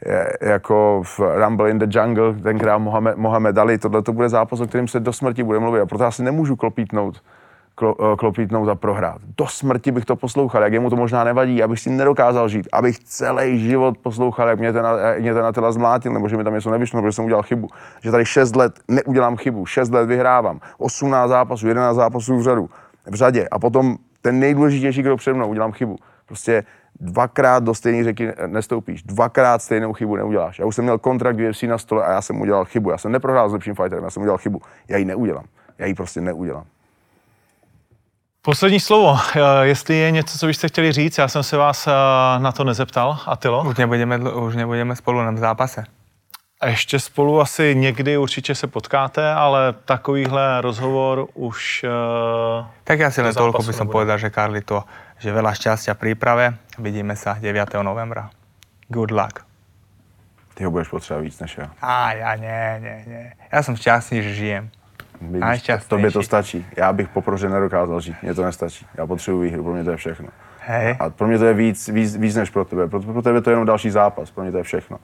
je, 0.07 0.33
jako 0.41 1.03
v 1.05 1.21
Rumble 1.45 1.71
in 1.71 1.79
the 1.79 1.99
Jungle, 1.99 2.35
tenkrát 2.35 2.79
Mohamed, 2.79 3.17
Mohamed 3.17 3.59
Ali. 3.59 3.79
Tohle 3.79 4.03
to 4.03 4.13
bude 4.13 4.29
zápas, 4.29 4.61
o 4.61 4.67
kterém 4.67 4.89
se 4.89 5.01
do 5.01 5.13
smrti 5.13 5.43
bude 5.43 5.59
mluvit. 5.59 5.81
A 5.81 5.87
proto 5.87 6.05
já 6.05 6.11
si 6.11 6.23
nemůžu 6.23 6.57
klopítnout 6.57 7.23
eh, 7.83 8.17
klopítnout 8.17 8.69
a 8.69 8.75
prohrát. 8.75 9.21
Do 9.39 9.47
smrti 9.47 9.91
bych 9.91 10.05
to 10.05 10.17
poslouchal, 10.17 10.63
jak 10.63 10.73
jemu 10.73 10.91
to 10.91 10.97
možná 10.97 11.25
nevadí, 11.25 11.63
abych 11.63 11.81
si 11.81 11.91
nedokázal 11.91 12.49
žít, 12.49 12.69
abych 12.73 12.99
celý 12.99 13.61
život 13.61 13.99
poslouchal, 13.99 14.49
jak 14.49 14.59
mě 14.59 14.73
ten, 14.73 14.87
jak 15.01 15.21
mě 15.21 15.35
ten 15.35 15.47
Attila 15.47 15.73
zmlátil, 15.73 16.13
nebo 16.13 16.29
že 16.29 16.37
mi 16.37 16.45
tam 16.45 16.55
něco 16.55 16.71
nevyšlo, 16.71 16.97
nebo 16.97 17.09
že 17.09 17.13
jsem 17.13 17.25
udělal 17.25 17.43
chybu. 17.43 17.69
Že 18.03 18.11
tady 18.11 18.25
6 18.25 18.57
let 18.57 18.81
neudělám 18.89 19.37
chybu, 19.37 19.67
6 19.67 19.91
let 19.91 20.07
vyhrávám, 20.07 20.61
18 20.79 21.29
zápasů, 21.29 21.69
11 21.69 21.97
zápasů 21.97 22.39
v 22.39 22.43
řadu, 22.43 22.71
v 23.11 23.15
řadě 23.15 23.49
a 23.49 23.59
potom 23.59 23.97
ten 24.23 24.41
nejdůležitější, 24.41 25.03
kdo 25.03 25.17
přede 25.17 25.35
mnou, 25.35 25.49
udělám 25.49 25.73
chybu. 25.73 25.97
Prostě 26.27 26.65
dvakrát 27.01 27.65
do 27.65 27.75
stejné 27.75 28.05
řeky 28.05 28.33
nestoupíš, 28.47 29.03
dvakrát 29.03 29.63
stejnou 29.63 29.93
chybu 29.93 30.17
neuděláš. 30.17 30.59
Já 30.59 30.67
už 30.67 30.75
jsem 30.75 30.85
měl 30.85 30.99
kontrakt 30.99 31.37
UFC 31.51 31.63
na 31.63 31.79
stole 31.79 32.05
a 32.05 32.13
já 32.13 32.23
jsem 32.23 32.41
udělal 32.41 32.65
chybu. 32.65 32.91
Já 32.91 32.99
jsem 32.99 33.13
neprohrál 33.13 33.49
s 33.49 33.53
lepším 33.53 33.75
fighterem, 33.75 34.05
já 34.05 34.11
jsem 34.11 34.23
udělal 34.23 34.39
chybu. 34.39 34.61
Já 34.89 34.97
ji 34.97 35.05
neudělám. 35.05 35.45
Já 35.79 35.87
ji 35.87 35.95
prostě 35.95 36.21
neudělám. 36.21 36.65
Poslední 38.45 38.81
slovo. 38.81 39.19
Eh, 39.37 39.67
Jestli 39.67 39.95
je 39.97 40.11
něco, 40.11 40.39
co 40.39 40.47
byste 40.47 40.69
chtěli 40.69 40.93
říct, 40.93 41.19
já 41.19 41.29
jsem 41.29 41.43
se 41.43 41.57
vás 41.57 41.87
eh, 41.87 41.91
na 42.39 42.53
to 42.53 42.65
nezeptal. 42.65 43.19
Atilo? 43.27 43.65
Už 43.65 43.77
nebudeme, 43.77 44.19
už 44.19 44.57
nebudeme 44.57 44.97
spolu 44.97 45.23
na 45.23 45.37
zápase. 45.37 45.85
A 46.61 46.67
ještě 46.69 47.01
spolu 47.01 47.41
asi 47.41 47.75
někdy 47.75 48.17
určitě 48.17 48.55
se 48.55 48.67
potkáte, 48.67 49.33
ale 49.33 49.73
takovýhle 49.85 50.61
rozhovor 50.61 51.27
už... 51.35 51.85
eh, 51.85 52.65
Tak 52.85 52.99
ja 53.01 53.09
si 53.11 53.21
len 53.25 53.33
toľko 53.33 53.65
by 53.65 53.73
som 53.73 53.89
povedal, 53.89 54.21
že 54.21 54.29
Karlito, 54.29 54.85
že 55.19 55.33
veľa 55.33 55.57
šťastia 55.57 55.97
v 55.97 56.01
príprave. 56.05 56.45
Vidíme 56.77 57.17
sa 57.17 57.41
9. 57.41 57.81
novembra. 57.81 58.29
Good 58.93 59.09
luck. 59.11 59.41
Ty 60.55 60.65
ho 60.65 60.71
budeš 60.71 60.89
potřebovat 60.89 61.23
víc 61.25 61.41
než 61.41 61.57
já. 61.59 61.69
Á, 61.83 62.13
ja 62.13 62.35
nie, 62.37 62.81
nie, 62.81 62.99
nie. 63.09 63.27
Ja 63.53 63.61
som 63.65 63.73
šťastný, 63.77 64.21
že 64.23 64.33
žijem. 64.37 64.65
Vidíš, 65.21 65.41
Najšťastnejší. 65.41 65.89
Tobě 65.89 66.11
to 66.11 66.23
stačí. 66.23 66.67
Já 66.77 66.93
bych 66.93 67.09
po 67.09 67.23
prohře 67.23 67.49
nedokázal 67.49 68.01
žít, 68.01 68.17
mně 68.23 68.35
to 68.35 68.45
nestačí. 68.45 68.87
Já 68.95 69.07
potřebuji 69.07 69.41
výhru, 69.41 69.63
pro 69.63 69.73
mě 69.73 69.85
to 69.85 69.91
je 69.91 69.97
všechno. 69.97 70.29
Hej. 70.61 70.97
A 71.01 71.11
pro 71.11 71.27
mě 71.27 71.39
to 71.39 71.45
je 71.45 71.55
víc, 71.55 71.89
víc, 71.89 72.17
víc 72.17 72.37
než 72.37 72.51
pro 72.51 72.65
tebe. 72.65 72.89
Pro, 72.89 73.01
pro 73.01 73.23
tebe 73.23 73.41
to 73.41 73.51
je 73.51 73.53
jenom 73.53 73.67
další 73.67 73.91
zápas, 73.91 74.31
pro 74.31 74.43
mě 74.43 74.53
to 74.53 74.59
je 74.59 74.65
všechno. 74.65 74.99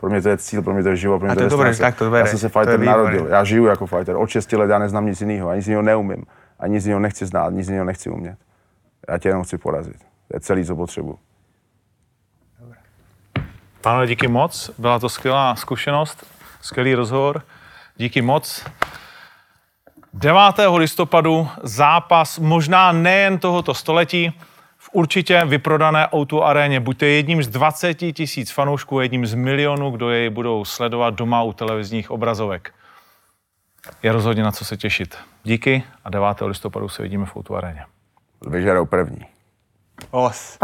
Pro 0.00 0.10
mě 0.10 0.22
to 0.22 0.28
je 0.28 0.38
cíl, 0.38 0.62
pro 0.62 0.74
mě 0.74 0.82
to 0.82 0.88
je 0.88 0.96
život, 0.96 1.18
pro 1.18 1.26
mě 1.26 1.32
A 1.32 1.34
to, 1.34 1.38
to 1.38 1.44
je 1.44 1.50
dobré, 1.50 1.76
tak 1.76 1.96
to 1.96 2.10
bereš. 2.10 2.26
Já 2.26 2.30
jsem 2.30 2.38
se 2.38 2.48
fighter 2.48 2.80
narodil, 2.80 3.26
já 3.26 3.44
žiju 3.44 3.64
jako 3.66 3.86
fighter. 3.86 4.16
Od 4.16 4.30
6 4.30 4.52
let 4.52 4.70
já 4.70 4.78
neznám 4.78 5.06
nic 5.06 5.20
jiného, 5.20 5.48
ani 5.48 5.58
nic 5.58 5.66
jiného 5.66 5.82
neumím. 5.82 6.24
Ani 6.58 6.74
nic 6.74 6.84
jiného 6.84 7.00
nechci 7.00 7.26
znát, 7.26 7.52
nic 7.52 7.68
jiného 7.68 7.84
nechci 7.84 8.10
umět. 8.10 8.38
Já 9.08 9.18
tě 9.18 9.28
jenom 9.28 9.44
chci 9.44 9.58
porazit. 9.58 9.98
To 10.28 10.36
je 10.36 10.40
celý, 10.40 10.64
co 10.64 10.76
potřebuji. 10.76 11.18
Pánové, 13.80 14.06
díky 14.06 14.28
moc. 14.28 14.70
Byla 14.78 14.98
to 14.98 15.08
skvělá 15.08 15.56
zkušenost, 15.56 16.26
skvělý 16.60 16.94
rozhovor. 16.94 17.42
Díky 17.96 18.22
moc. 18.22 18.64
9. 20.16 20.38
listopadu 20.76 21.48
zápas 21.62 22.38
možná 22.38 22.92
nejen 22.92 23.38
tohoto 23.38 23.74
století, 23.74 24.40
v 24.78 24.90
určitě 24.92 25.44
vyprodané 25.44 26.08
Outu 26.14 26.44
aréně. 26.44 26.80
Buďte 26.80 27.06
jedním 27.06 27.42
z 27.42 27.48
20 27.48 27.94
tisíc 27.94 28.50
fanoušků, 28.50 29.00
jedním 29.00 29.26
z 29.26 29.34
milionů, 29.34 29.90
kdo 29.90 30.10
jej 30.10 30.30
budou 30.30 30.64
sledovat 30.64 31.14
doma 31.14 31.42
u 31.42 31.52
televizních 31.52 32.10
obrazovek. 32.10 32.74
Je 34.02 34.12
rozhodně 34.12 34.42
na 34.42 34.52
co 34.52 34.64
se 34.64 34.76
těšit. 34.76 35.16
Díky 35.42 35.82
a 36.04 36.10
9. 36.10 36.40
listopadu 36.40 36.88
se 36.88 37.02
vidíme 37.02 37.26
v 37.26 37.36
Outu 37.36 37.56
aréně. 37.56 37.84
Vyžerou 38.46 38.86
první. 38.86 39.26
Os. 40.10 40.58